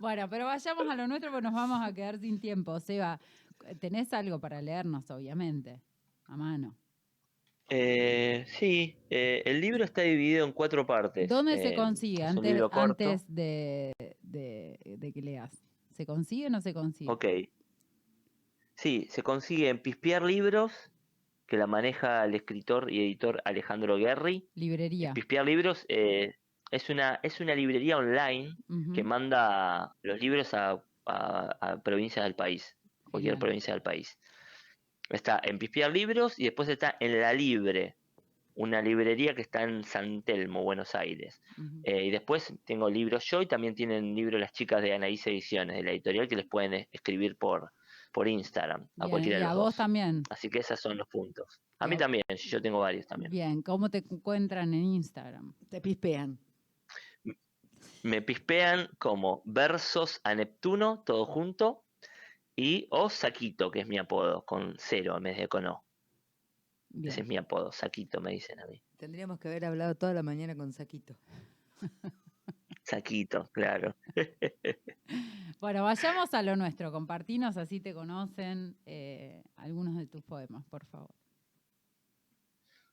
Bueno, 0.00 0.28
pero 0.28 0.46
vayamos 0.46 0.88
a 0.88 0.94
lo 0.94 1.08
nuestro 1.08 1.30
porque 1.30 1.42
nos 1.42 1.54
vamos 1.54 1.80
a 1.84 1.92
quedar 1.92 2.18
sin 2.18 2.40
tiempo. 2.40 2.78
Seba, 2.78 3.18
tenés 3.80 4.12
algo 4.12 4.38
para 4.40 4.62
leernos, 4.62 5.10
obviamente, 5.10 5.82
a 6.26 6.36
mano. 6.36 6.76
Eh, 7.74 8.44
sí, 8.48 8.96
eh, 9.08 9.42
el 9.46 9.60
libro 9.60 9.82
está 9.84 10.02
dividido 10.02 10.44
en 10.44 10.52
cuatro 10.52 10.84
partes. 10.84 11.28
¿Dónde 11.28 11.56
se 11.56 11.70
Eh, 11.70 11.74
consigue 11.74 12.22
antes, 12.22 13.24
de, 13.34 13.92
de- 14.20 14.78
de 14.84 15.12
que 15.12 15.22
leas? 15.22 15.50
¿Se 15.92 16.04
consigue 16.04 16.46
o 16.46 16.50
no 16.50 16.60
se 16.60 16.74
consigue? 16.74 17.10
Ok. 17.10 17.24
Sí, 18.74 19.06
se 19.10 19.22
consigue 19.22 19.68
en 19.68 19.78
Pispear 19.78 20.22
Libros, 20.22 20.72
que 21.46 21.56
la 21.56 21.66
maneja 21.66 22.24
el 22.24 22.34
escritor 22.34 22.90
y 22.92 23.00
editor 23.00 23.40
Alejandro 23.44 23.96
Guerri. 23.96 24.48
Librería. 24.54 25.14
Pispear 25.14 25.46
Libros 25.46 25.84
eh, 25.88 26.34
es, 26.70 26.88
una, 26.90 27.20
es 27.22 27.40
una 27.40 27.54
librería 27.54 27.96
online 27.98 28.56
que 28.94 29.02
manda 29.04 29.94
los 30.02 30.20
libros 30.20 30.52
a, 30.54 30.82
a- 31.06 31.56
a 31.60 31.82
provincias 31.82 32.24
del 32.24 32.34
país, 32.34 32.76
cualquier 33.10 33.34
Genial. 33.34 33.38
provincia 33.38 33.72
del 33.74 33.82
país. 33.82 34.18
Está 35.12 35.40
en 35.44 35.58
Pispear 35.58 35.92
Libros 35.92 36.38
y 36.38 36.44
después 36.44 36.68
está 36.68 36.96
en 36.98 37.20
La 37.20 37.32
Libre, 37.32 37.96
una 38.54 38.82
librería 38.82 39.34
que 39.34 39.42
está 39.42 39.62
en 39.62 39.84
San 39.84 40.22
Telmo, 40.22 40.62
Buenos 40.62 40.94
Aires. 40.94 41.40
Eh, 41.84 42.04
y 42.04 42.10
después 42.10 42.52
tengo 42.64 42.90
libros 42.90 43.24
yo 43.26 43.40
y 43.42 43.46
también 43.46 43.74
tienen 43.74 44.14
libros 44.14 44.40
las 44.40 44.52
chicas 44.52 44.82
de 44.82 44.92
Anaís 44.94 45.26
Ediciones, 45.26 45.76
de 45.76 45.82
la 45.82 45.90
editorial, 45.92 46.28
que 46.28 46.36
les 46.36 46.46
pueden 46.46 46.86
escribir 46.92 47.36
por, 47.36 47.72
por 48.12 48.28
Instagram, 48.28 48.82
a 48.82 48.86
Bien, 49.04 49.10
cualquiera 49.10 49.38
y 49.38 49.40
de 49.40 49.46
a 49.46 49.48
los 49.50 49.56
vos 49.58 49.64
dos. 49.66 49.76
también. 49.76 50.22
Así 50.30 50.48
que 50.50 50.58
esos 50.58 50.80
son 50.80 50.96
los 50.98 51.08
puntos. 51.08 51.60
A 51.78 51.86
mí 51.86 51.94
a- 51.94 51.98
también, 51.98 52.22
yo 52.28 52.60
tengo 52.62 52.78
varios 52.80 53.06
también. 53.06 53.30
Bien, 53.30 53.62
¿cómo 53.62 53.88
te 53.90 53.98
encuentran 53.98 54.72
en 54.74 54.84
Instagram? 54.84 55.54
Te 55.70 55.80
pispean. 55.80 56.38
Me 58.02 58.20
pispean 58.20 58.88
como 58.98 59.42
Versos 59.44 60.20
a 60.24 60.34
Neptuno, 60.34 61.02
todo 61.06 61.24
junto, 61.26 61.81
y 62.56 62.86
o 62.90 63.08
Saquito, 63.08 63.70
que 63.70 63.80
es 63.80 63.86
mi 63.86 63.98
apodo, 63.98 64.44
con 64.44 64.74
cero 64.78 65.16
en 65.16 65.22
vez 65.24 65.38
de 65.38 65.48
con 65.48 65.66
O. 65.66 65.84
Bien. 66.90 67.08
Ese 67.10 67.22
es 67.22 67.26
mi 67.26 67.36
apodo, 67.36 67.72
Saquito, 67.72 68.20
me 68.20 68.32
dicen 68.32 68.60
a 68.60 68.66
mí. 68.66 68.82
Tendríamos 68.98 69.38
que 69.38 69.48
haber 69.48 69.64
hablado 69.64 69.94
toda 69.94 70.12
la 70.12 70.22
mañana 70.22 70.54
con 70.54 70.72
Saquito. 70.72 71.16
Saquito, 72.84 73.48
claro. 73.52 73.96
Bueno, 75.60 75.84
vayamos 75.84 76.34
a 76.34 76.42
lo 76.42 76.56
nuestro. 76.56 76.90
Compartinos, 76.90 77.56
así 77.56 77.78
te 77.78 77.94
conocen 77.94 78.76
eh, 78.84 79.44
algunos 79.54 79.96
de 79.96 80.08
tus 80.08 80.20
poemas, 80.24 80.64
por 80.64 80.84
favor. 80.86 81.14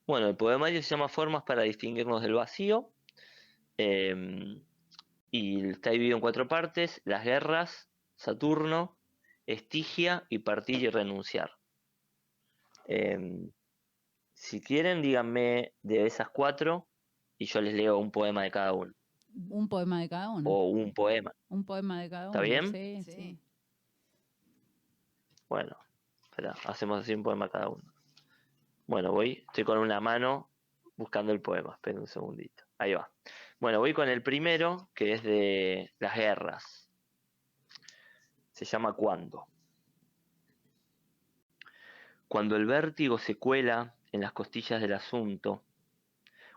Bueno, 0.06 0.28
el 0.28 0.36
poemario 0.36 0.84
se 0.84 0.90
llama 0.90 1.10
Formas 1.10 1.42
para 1.42 1.64
distinguirnos 1.64 2.22
del 2.22 2.34
vacío. 2.36 2.92
em, 3.78 4.64
y 5.32 5.70
está 5.70 5.90
dividido 5.90 6.18
en 6.18 6.22
cuatro 6.22 6.48
partes: 6.48 7.02
las 7.06 7.24
guerras, 7.24 7.90
Saturno, 8.18 8.99
Estigia 9.50 10.28
y 10.30 10.40
partir 10.40 10.84
y 10.84 10.90
renunciar. 10.90 11.52
Em, 12.86 13.52
si 14.34 14.62
quieren, 14.62 15.02
díganme 15.02 15.74
de 15.82 16.06
esas 16.06 16.30
cuatro 16.30 16.88
y 17.36 17.46
yo 17.46 17.60
les 17.60 17.74
leo 17.74 17.98
un 17.98 18.12
poema 18.12 18.44
de 18.44 18.52
cada 18.52 18.74
uno. 18.74 18.94
Un 19.50 19.68
poema 19.68 20.02
de 20.02 20.10
cada 20.10 20.30
uno. 20.30 20.48
O 20.48 20.70
un 20.70 20.94
poema. 20.94 21.34
Un 21.48 21.66
poema 21.66 22.00
de 22.00 22.10
cada 22.12 22.30
uno. 22.30 22.32
¿Está 22.32 22.42
bien? 22.42 22.72
Sí, 22.72 23.04
Sí. 23.04 23.12
sí. 23.12 23.40
Bueno, 25.48 25.76
espera, 26.22 26.54
hacemos 26.66 27.02
así 27.02 27.16
un 27.16 27.24
poema 27.24 27.50
cada 27.50 27.70
uno. 27.70 27.92
Bueno, 28.86 29.12
voy, 29.12 29.44
estoy 29.48 29.64
con 29.64 29.80
una 29.80 30.00
mano 30.00 30.52
buscando 30.96 31.32
el 31.32 31.42
poema. 31.42 31.74
Esperen 31.74 32.02
un 32.02 32.08
segundito. 32.08 32.66
Ahí 32.78 32.94
va. 32.94 33.12
Bueno, 33.60 33.80
voy 33.80 33.94
con 33.94 34.10
el 34.10 34.22
primero, 34.22 34.90
que 34.94 35.14
es 35.14 35.24
de 35.24 35.92
las 35.98 36.16
guerras. 36.16 36.89
Se 38.60 38.66
llama 38.66 38.92
Cuando. 38.92 39.48
Cuando 42.28 42.58
el 42.58 42.66
vértigo 42.66 43.18
se 43.18 43.36
cuela 43.36 43.96
en 44.12 44.20
las 44.20 44.34
costillas 44.34 44.82
del 44.82 44.92
asunto, 44.92 45.64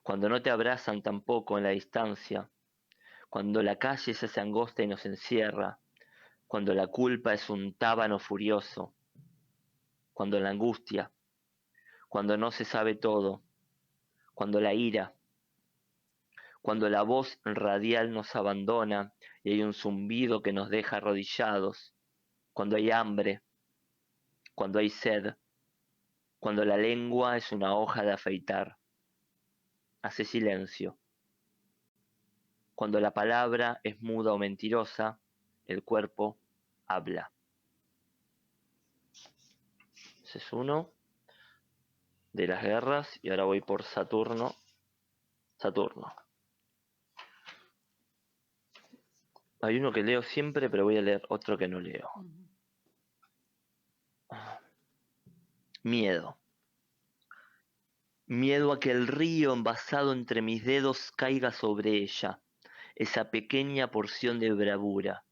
cuando 0.03 0.28
no 0.28 0.42
te 0.42 0.50
abrazan 0.50 1.00
tampoco 1.00 1.59
en 1.59 1.62
la 1.62 1.70
distancia, 1.70 2.50
cuando 3.30 3.62
la 3.62 3.76
calle 3.76 4.14
se 4.14 4.26
hace 4.26 4.40
angosta 4.40 4.82
y 4.82 4.88
nos 4.88 5.07
encierra, 5.07 5.78
cuando 6.48 6.74
la 6.74 6.88
culpa 6.88 7.34
es 7.34 7.48
un 7.48 7.72
tábano 7.72 8.18
furioso, 8.18 8.92
cuando 10.12 10.40
la 10.40 10.50
angustia, 10.50 11.12
cuando 12.09 12.36
no 12.36 12.50
se 12.50 12.64
sabe 12.64 12.96
todo, 12.96 13.44
cuando 14.34 14.61
la 14.61 14.74
ira, 14.74 15.14
cuando 16.63 16.89
la 16.89 17.03
voz 17.03 17.41
radial 17.45 18.13
nos 18.13 18.37
abandona 18.37 19.13
y 19.43 19.53
hay 19.53 19.63
un 19.63 19.75
zumbido 19.75 20.43
que 20.43 20.53
nos 20.53 20.71
deja 20.71 20.99
arrodillados, 20.99 21.93
cuando 22.53 22.77
hay 22.77 22.93
hambre, 22.93 23.43
cuando 24.55 24.79
hay 24.79 24.89
sed, 24.89 25.35
cuando 26.39 26.65
la 26.65 26.77
lengua 26.77 27.37
es 27.37 27.51
una 27.51 27.75
hoja 27.77 28.03
de 28.03 28.13
afeitar. 28.13 28.77
Hace 30.03 30.25
silencio. 30.25 30.99
Cuando 32.75 33.01
la 33.01 33.13
palabra 33.13 33.81
es 33.83 34.01
muda 34.01 34.33
o 34.33 34.39
mentirosa, 34.39 35.21
el 35.67 35.83
cuerpo 35.83 36.39
habla. 36.87 37.33
Ese 40.25 40.39
es 40.39 40.53
uno 40.53 40.93
de 42.33 42.47
las 42.47 42.63
guerras 42.63 43.19
y 43.21 43.31
ahora 43.31 43.45
voy 43.45 43.61
por 43.61 43.83
Saturno. 43.83 44.55
Saturno. 45.57 46.22
Hay 49.65 49.77
uno 49.77 49.93
que 49.93 50.03
leo 50.03 50.23
siempre, 50.23 50.69
pero 50.69 50.83
voy 50.83 50.97
a 50.99 51.03
leer 51.03 51.23
otro 51.29 51.57
que 51.57 51.69
no 51.69 51.79
leo. 51.79 52.11
Miedo. 55.85 56.41
Miedo 58.27 58.73
a 58.73 58.81
que 58.81 58.91
el 58.91 59.07
río 59.07 59.53
envasado 59.53 60.13
entre 60.13 60.43
mis 60.43 60.65
dedos 60.65 61.13
caiga 61.13 61.53
sobre 61.53 61.93
ella, 61.93 62.41
esa 62.97 63.31
pequeña 63.31 63.93
porción 63.93 64.41
de 64.41 64.53
bravura. 64.53 65.25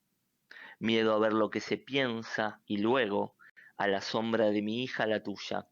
Miedo 0.79 1.13
a 1.13 1.19
ver 1.19 1.33
lo 1.33 1.51
que 1.51 1.61
se 1.61 1.77
piensa 1.77 2.63
y 2.67 2.77
luego, 2.77 3.35
a 3.77 3.89
la 3.89 4.01
sombra 4.01 4.51
de 4.51 4.63
mi 4.63 4.85
hija, 4.85 5.07
la 5.07 5.25
tuya, 5.25 5.69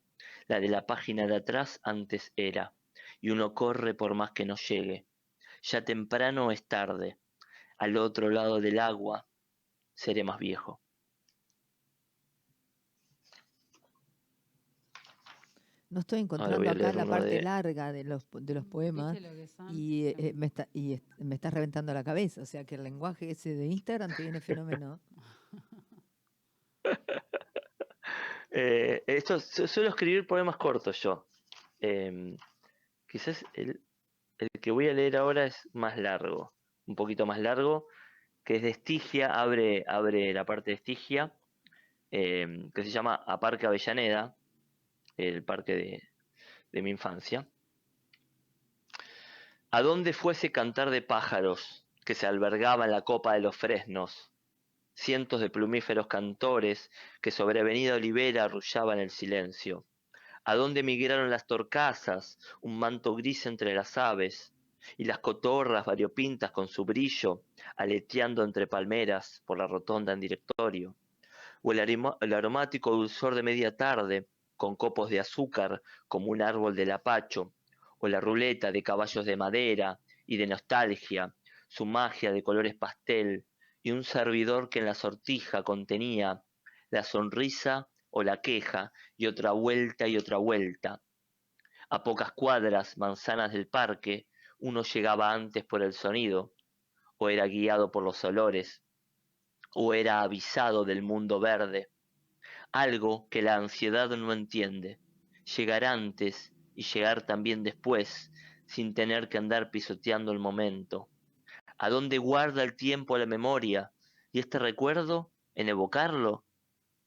la 0.48 0.58
de 0.58 0.68
la 0.68 0.84
página 0.84 1.28
de 1.28 1.36
atrás 1.36 1.78
antes 1.84 2.32
era, 2.34 2.74
y 3.20 3.30
uno 3.30 3.54
corre 3.54 3.94
por 3.94 4.14
más 4.14 4.32
que 4.32 4.44
no 4.44 4.56
llegue. 4.56 5.06
Ya 5.62 5.84
temprano 5.84 6.50
es 6.50 6.66
tarde, 6.66 7.18
al 7.78 7.96
otro 7.96 8.28
lado 8.28 8.60
del 8.60 8.78
agua, 8.78 9.26
seré 9.94 10.24
más 10.24 10.38
viejo. 10.38 10.80
No 15.90 16.00
estoy 16.00 16.20
encontrando 16.20 16.70
acá 16.70 16.92
la 16.92 17.06
parte 17.06 17.40
larga 17.40 17.92
de 17.92 18.04
los, 18.04 18.26
de 18.30 18.54
los 18.54 18.66
poemas 18.66 19.18
y, 19.70 20.08
eh, 20.08 20.32
me 20.34 20.46
está, 20.46 20.68
y 20.74 21.00
me 21.18 21.36
estás 21.36 21.54
reventando 21.54 21.94
la 21.94 22.04
cabeza. 22.04 22.42
O 22.42 22.46
sea 22.46 22.64
que 22.64 22.74
el 22.74 22.82
lenguaje 22.82 23.30
ese 23.30 23.54
de 23.54 23.66
Instagram 23.66 24.14
te 24.14 24.22
viene 24.24 24.42
fenómeno. 24.42 25.00
eh, 28.50 29.02
esto, 29.06 29.40
suelo 29.40 29.88
escribir 29.88 30.26
poemas 30.26 30.58
cortos 30.58 31.00
yo. 31.00 31.26
Em, 31.80 32.36
quizás 33.06 33.42
el, 33.54 33.80
el 34.36 34.48
que 34.60 34.70
voy 34.70 34.88
a 34.88 34.92
leer 34.92 35.16
ahora 35.16 35.46
es 35.46 35.68
más 35.72 35.96
largo 35.96 36.52
un 36.88 36.96
poquito 36.96 37.26
más 37.26 37.38
largo, 37.38 37.86
que 38.44 38.56
es 38.56 38.62
de 38.62 38.70
Estigia, 38.70 39.40
abre, 39.40 39.84
abre 39.86 40.32
la 40.32 40.44
parte 40.44 40.70
de 40.70 40.76
Estigia, 40.76 41.32
em, 42.10 42.72
que 42.72 42.82
se 42.82 42.90
llama 42.90 43.14
A 43.14 43.38
Parque 43.38 43.66
Avellaneda, 43.66 44.34
el 45.18 45.44
parque 45.44 45.74
de, 45.76 46.02
de 46.72 46.82
mi 46.82 46.90
infancia. 46.90 47.46
¿A 49.70 49.82
dónde 49.82 50.14
fuese 50.14 50.50
cantar 50.50 50.88
de 50.88 51.02
pájaros 51.02 51.84
que 52.06 52.14
se 52.14 52.26
albergaba 52.26 52.86
en 52.86 52.92
la 52.92 53.02
copa 53.02 53.34
de 53.34 53.40
los 53.40 53.54
fresnos? 53.54 54.30
Cientos 54.94 55.40
de 55.40 55.50
plumíferos 55.50 56.06
cantores 56.06 56.90
que 57.20 57.30
sobre 57.30 57.60
Avenida 57.60 57.96
Olivera 57.96 58.44
arrullaban 58.44 58.98
el 58.98 59.10
silencio. 59.10 59.84
¿A 60.44 60.54
dónde 60.54 60.82
migraron 60.82 61.28
las 61.28 61.46
torcasas, 61.46 62.38
un 62.62 62.78
manto 62.78 63.14
gris 63.14 63.44
entre 63.44 63.74
las 63.74 63.98
aves? 63.98 64.54
Y 64.96 65.04
las 65.04 65.18
cotorras 65.18 65.84
variopintas 65.84 66.50
con 66.50 66.68
su 66.68 66.84
brillo, 66.84 67.42
aleteando 67.76 68.42
entre 68.42 68.66
palmeras 68.66 69.42
por 69.44 69.58
la 69.58 69.66
rotonda 69.66 70.12
en 70.12 70.20
directorio, 70.20 70.94
o 71.62 71.72
el, 71.72 71.78
el 72.20 72.32
aromático 72.32 72.90
dulzor 72.90 73.34
de 73.34 73.42
media 73.42 73.76
tarde, 73.76 74.26
con 74.56 74.76
copos 74.76 75.10
de 75.10 75.20
azúcar 75.20 75.82
como 76.08 76.28
un 76.28 76.42
árbol 76.42 76.74
del 76.74 76.90
apacho, 76.90 77.52
o 77.98 78.08
la 78.08 78.20
ruleta 78.20 78.72
de 78.72 78.82
caballos 78.82 79.24
de 79.24 79.36
madera 79.36 79.98
y 80.26 80.36
de 80.36 80.46
nostalgia, 80.46 81.34
su 81.68 81.84
magia 81.84 82.32
de 82.32 82.42
colores 82.42 82.74
pastel, 82.74 83.44
y 83.82 83.92
un 83.92 84.04
servidor 84.04 84.68
que 84.68 84.80
en 84.80 84.86
la 84.86 84.94
sortija 84.94 85.62
contenía 85.62 86.42
la 86.90 87.02
sonrisa 87.04 87.88
o 88.10 88.22
la 88.22 88.40
queja, 88.40 88.92
y 89.16 89.26
otra 89.26 89.52
vuelta 89.52 90.08
y 90.08 90.16
otra 90.16 90.38
vuelta. 90.38 91.00
A 91.90 92.02
pocas 92.02 92.32
cuadras, 92.32 92.96
manzanas 92.98 93.52
del 93.52 93.68
parque, 93.68 94.26
uno 94.58 94.82
llegaba 94.82 95.32
antes 95.32 95.64
por 95.64 95.82
el 95.82 95.92
sonido, 95.92 96.52
o 97.16 97.28
era 97.28 97.46
guiado 97.46 97.90
por 97.90 98.02
los 98.02 98.22
olores, 98.24 98.82
o 99.74 99.94
era 99.94 100.22
avisado 100.22 100.84
del 100.84 101.02
mundo 101.02 101.40
verde, 101.40 101.90
algo 102.72 103.28
que 103.28 103.42
la 103.42 103.56
ansiedad 103.56 104.10
no 104.10 104.32
entiende, 104.32 104.98
llegar 105.56 105.84
antes 105.84 106.52
y 106.74 106.82
llegar 106.82 107.26
también 107.26 107.62
después, 107.62 108.30
sin 108.66 108.94
tener 108.94 109.28
que 109.28 109.38
andar 109.38 109.70
pisoteando 109.70 110.32
el 110.32 110.38
momento. 110.38 111.08
¿A 111.78 111.90
dónde 111.90 112.18
guarda 112.18 112.62
el 112.62 112.76
tiempo 112.76 113.16
la 113.18 113.26
memoria? 113.26 113.92
Y 114.32 114.40
este 114.40 114.58
recuerdo, 114.58 115.32
en 115.54 115.68
evocarlo, 115.68 116.44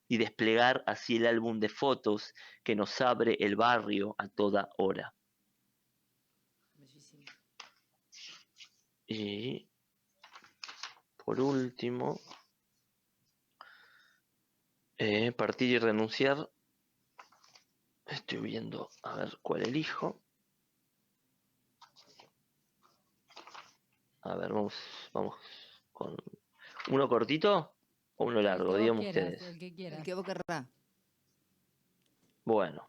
y 0.08 0.18
desplegar 0.18 0.84
así 0.88 1.18
el 1.18 1.28
álbum 1.28 1.60
de 1.60 1.70
fotos 1.70 2.34
que 2.64 2.76
nos 2.76 2.99
abre 2.99 3.38
el 3.39 3.56
barrio 3.56 4.16
a 4.18 4.28
toda 4.28 4.70
hora. 4.78 5.14
Y 9.14 9.68
por 11.26 11.41
último, 11.41 12.22
eh, 14.97 15.34
partir 15.34 15.70
y 15.70 15.80
renunciar. 15.80 16.49
Estoy 18.05 18.38
viendo 18.38 18.89
a 19.03 19.16
ver 19.16 19.38
cuál 19.41 19.64
elijo. 19.64 20.22
A 24.22 24.36
ver, 24.38 24.53
vamos, 24.53 24.76
vamos 25.12 25.36
con 25.91 26.16
uno 26.88 27.09
cortito 27.09 27.76
o 28.16 28.26
uno 28.26 28.41
largo, 28.41 28.78
digamos 28.78 29.05
ustedes. 29.05 29.41
El 29.41 29.59
que, 29.59 29.88
el 29.88 30.03
que 30.03 30.14
vos 30.14 30.26
querrá. 30.26 30.70
Bueno. 32.45 32.88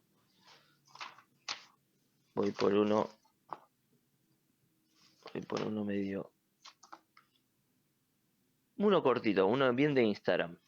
Voy 2.34 2.52
por 2.52 2.72
uno 2.74 3.21
por 5.40 5.62
uno 5.62 5.84
medio. 5.84 6.30
Uno 8.76 9.02
cortito, 9.02 9.46
uno 9.46 9.72
bien 9.72 9.94
de 9.94 10.02
Instagram. 10.02 10.58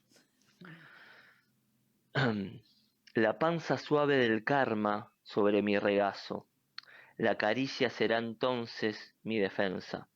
La 3.15 3.39
panza 3.39 3.77
suave 3.77 4.17
del 4.17 4.45
karma 4.45 5.13
sobre 5.23 5.63
mi 5.63 5.79
regazo. 5.79 6.47
La 7.17 7.37
caricia 7.37 7.91
será 7.91 8.19
entonces 8.19 9.15
mi 9.23 9.39
defensa. 9.39 10.09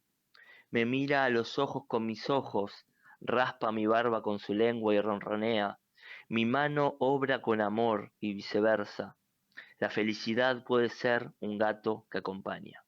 Me 0.70 0.84
mira 0.84 1.24
a 1.24 1.30
los 1.30 1.58
ojos 1.58 1.84
con 1.86 2.06
mis 2.06 2.28
ojos, 2.28 2.86
raspa 3.20 3.72
mi 3.72 3.86
barba 3.86 4.22
con 4.22 4.38
su 4.38 4.54
lengua 4.54 4.94
y 4.94 5.00
ronronea. 5.00 5.78
Mi 6.28 6.44
mano 6.44 6.96
obra 6.98 7.40
con 7.40 7.60
amor 7.60 8.12
y 8.20 8.34
viceversa. 8.34 9.16
La 9.78 9.90
felicidad 9.90 10.64
puede 10.64 10.88
ser 10.88 11.32
un 11.40 11.56
gato 11.56 12.06
que 12.10 12.18
acompaña. 12.18 12.82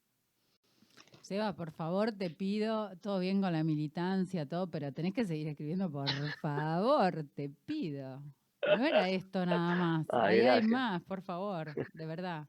Seba, 1.30 1.54
por 1.54 1.70
favor, 1.70 2.10
te 2.10 2.28
pido, 2.28 2.90
todo 2.96 3.20
bien 3.20 3.40
con 3.40 3.52
la 3.52 3.62
militancia, 3.62 4.48
todo, 4.48 4.68
pero 4.68 4.92
tenés 4.92 5.14
que 5.14 5.24
seguir 5.24 5.46
escribiendo, 5.46 5.88
por 5.88 6.08
favor, 6.42 7.24
te 7.36 7.48
pido. 7.66 8.20
No 8.76 8.84
era 8.84 9.08
esto 9.08 9.46
nada 9.46 9.76
más. 9.76 10.06
Ahí 10.10 10.40
hay 10.40 10.62
más, 10.62 11.00
por 11.02 11.22
favor, 11.22 11.72
de 11.94 12.06
verdad. 12.06 12.48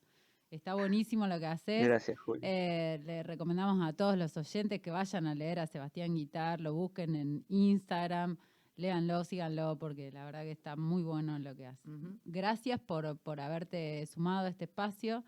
Está 0.49 0.73
buenísimo 0.73 1.27
lo 1.27 1.37
que 1.37 1.45
haces. 1.45 1.87
Gracias, 1.87 2.17
Julio. 2.17 2.41
Eh, 2.43 2.99
le 3.05 3.21
recomendamos 3.21 3.87
a 3.87 3.93
todos 3.93 4.17
los 4.17 4.35
oyentes 4.35 4.81
que 4.81 4.89
vayan 4.89 5.27
a 5.27 5.35
leer 5.35 5.59
a 5.59 5.67
Sebastián 5.67 6.15
Guitar, 6.15 6.59
lo 6.59 6.73
busquen 6.73 7.15
en 7.15 7.45
Instagram, 7.49 8.35
léanlo, 8.77 9.23
síganlo, 9.23 9.77
porque 9.77 10.11
la 10.11 10.25
verdad 10.25 10.41
que 10.41 10.53
está 10.53 10.75
muy 10.75 11.03
bueno 11.03 11.37
lo 11.37 11.55
que 11.55 11.67
hace. 11.67 11.87
Gracias 12.25 12.79
por, 12.79 13.19
por 13.19 13.41
haberte 13.41 14.03
sumado 14.07 14.47
a 14.47 14.49
este 14.49 14.63
espacio. 14.63 15.23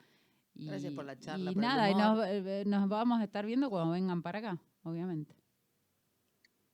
Gracias 0.56 0.94
por 0.94 1.06
la 1.06 1.18
charla. 1.18 1.52
Y 1.52 1.56
nada, 1.56 1.90
y 1.90 1.94
eh, 2.30 2.62
eh, 2.62 2.64
nos, 2.66 2.88
vamos 2.88 3.20
a 3.20 3.24
estar 3.24 3.46
viendo 3.46 3.70
cuando 3.70 3.94
vengan 3.94 4.22
para 4.22 4.40
acá, 4.40 4.62
obviamente. 4.84 5.36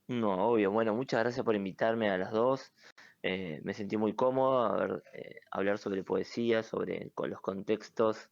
No, 0.07 0.49
obvio. 0.49 0.71
Bueno, 0.71 0.95
muchas 0.95 1.21
gracias 1.21 1.45
por 1.45 1.55
invitarme 1.55 2.09
a 2.09 2.17
las 2.17 2.31
dos. 2.31 2.73
Eh, 3.21 3.61
me 3.63 3.73
sentí 3.73 3.97
muy 3.97 4.13
cómodo 4.13 4.63
a 4.63 5.01
hablar 5.51 5.77
sobre 5.77 6.03
poesía, 6.03 6.63
sobre 6.63 7.11
con 7.11 7.29
los 7.29 7.41
contextos 7.41 8.29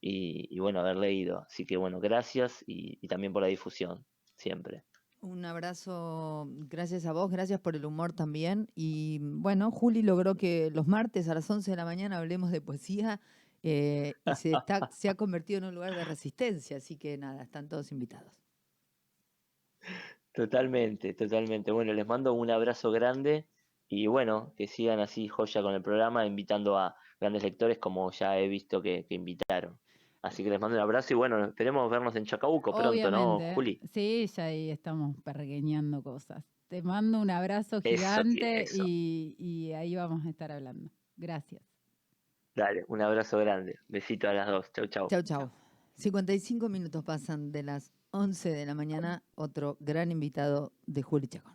y, 0.00 0.58
bueno, 0.60 0.80
haber 0.80 0.96
leído. 0.96 1.44
Así 1.46 1.66
que 1.66 1.76
bueno, 1.76 2.00
gracias 2.00 2.62
y 2.66 3.06
también 3.08 3.32
por 3.32 3.42
la 3.42 3.48
difusión, 3.48 4.04
siempre. 4.36 4.84
Un 5.20 5.44
abrazo, 5.44 6.46
gracias 6.68 7.06
a 7.06 7.12
vos, 7.12 7.30
gracias 7.30 7.58
por 7.58 7.74
el 7.74 7.84
humor 7.84 8.12
también. 8.12 8.68
Y 8.74 9.18
bueno, 9.22 9.70
Juli 9.70 10.02
logró 10.02 10.36
que 10.36 10.70
los 10.72 10.86
martes 10.86 11.28
a 11.28 11.34
las 11.34 11.50
11 11.50 11.70
de 11.70 11.76
la 11.76 11.84
mañana 11.84 12.18
hablemos 12.18 12.50
de 12.52 12.60
poesía 12.60 13.20
eh, 13.68 14.12
y 14.24 14.34
se, 14.36 14.52
está, 14.52 14.88
se 14.92 15.08
ha 15.08 15.16
convertido 15.16 15.58
en 15.58 15.64
un 15.64 15.74
lugar 15.74 15.96
de 15.96 16.04
resistencia, 16.04 16.76
así 16.76 16.96
que 16.96 17.18
nada, 17.18 17.42
están 17.42 17.68
todos 17.68 17.90
invitados. 17.90 18.40
Totalmente, 20.32 21.14
totalmente. 21.14 21.72
Bueno, 21.72 21.92
les 21.92 22.06
mando 22.06 22.32
un 22.32 22.48
abrazo 22.50 22.92
grande 22.92 23.44
y 23.88 24.06
bueno, 24.06 24.52
que 24.56 24.68
sigan 24.68 25.00
así 25.00 25.26
joya 25.26 25.62
con 25.62 25.74
el 25.74 25.82
programa, 25.82 26.24
invitando 26.26 26.78
a 26.78 26.94
grandes 27.18 27.42
lectores 27.42 27.78
como 27.78 28.08
ya 28.12 28.38
he 28.38 28.46
visto 28.46 28.80
que, 28.80 29.04
invitaron. 29.08 29.76
Así 30.22 30.44
que 30.44 30.50
les 30.50 30.60
mando 30.60 30.76
un 30.76 30.82
abrazo 30.82 31.14
y 31.14 31.16
bueno, 31.16 31.44
esperemos 31.46 31.90
vernos 31.90 32.14
en 32.14 32.24
Chacabuco 32.24 32.72
pronto, 32.72 33.10
¿no, 33.10 33.40
Juli? 33.54 33.80
Sí, 33.92 34.26
ya 34.28 34.44
ahí 34.44 34.70
estamos 34.70 35.16
pergueñando 35.24 36.04
cosas. 36.04 36.44
Te 36.68 36.82
mando 36.82 37.20
un 37.20 37.30
abrazo 37.30 37.80
gigante 37.82 38.64
Y, 38.74 39.34
y 39.38 39.72
ahí 39.72 39.96
vamos 39.96 40.24
a 40.24 40.30
estar 40.30 40.52
hablando. 40.52 40.88
Gracias. 41.16 41.75
Dale, 42.56 42.86
un 42.88 43.02
abrazo 43.02 43.38
grande. 43.38 43.78
Besito 43.86 44.28
a 44.28 44.32
las 44.32 44.48
dos. 44.48 44.72
Chau, 44.72 44.86
chau. 44.86 45.08
Chau, 45.08 45.22
chau. 45.22 45.50
55 45.96 46.70
minutos 46.70 47.04
pasan 47.04 47.52
de 47.52 47.62
las 47.62 47.92
11 48.12 48.48
de 48.48 48.64
la 48.64 48.74
mañana, 48.74 49.22
otro 49.34 49.76
gran 49.80 50.10
invitado 50.10 50.72
de 50.86 51.02
Juli 51.02 51.28
Chacón. 51.28 51.54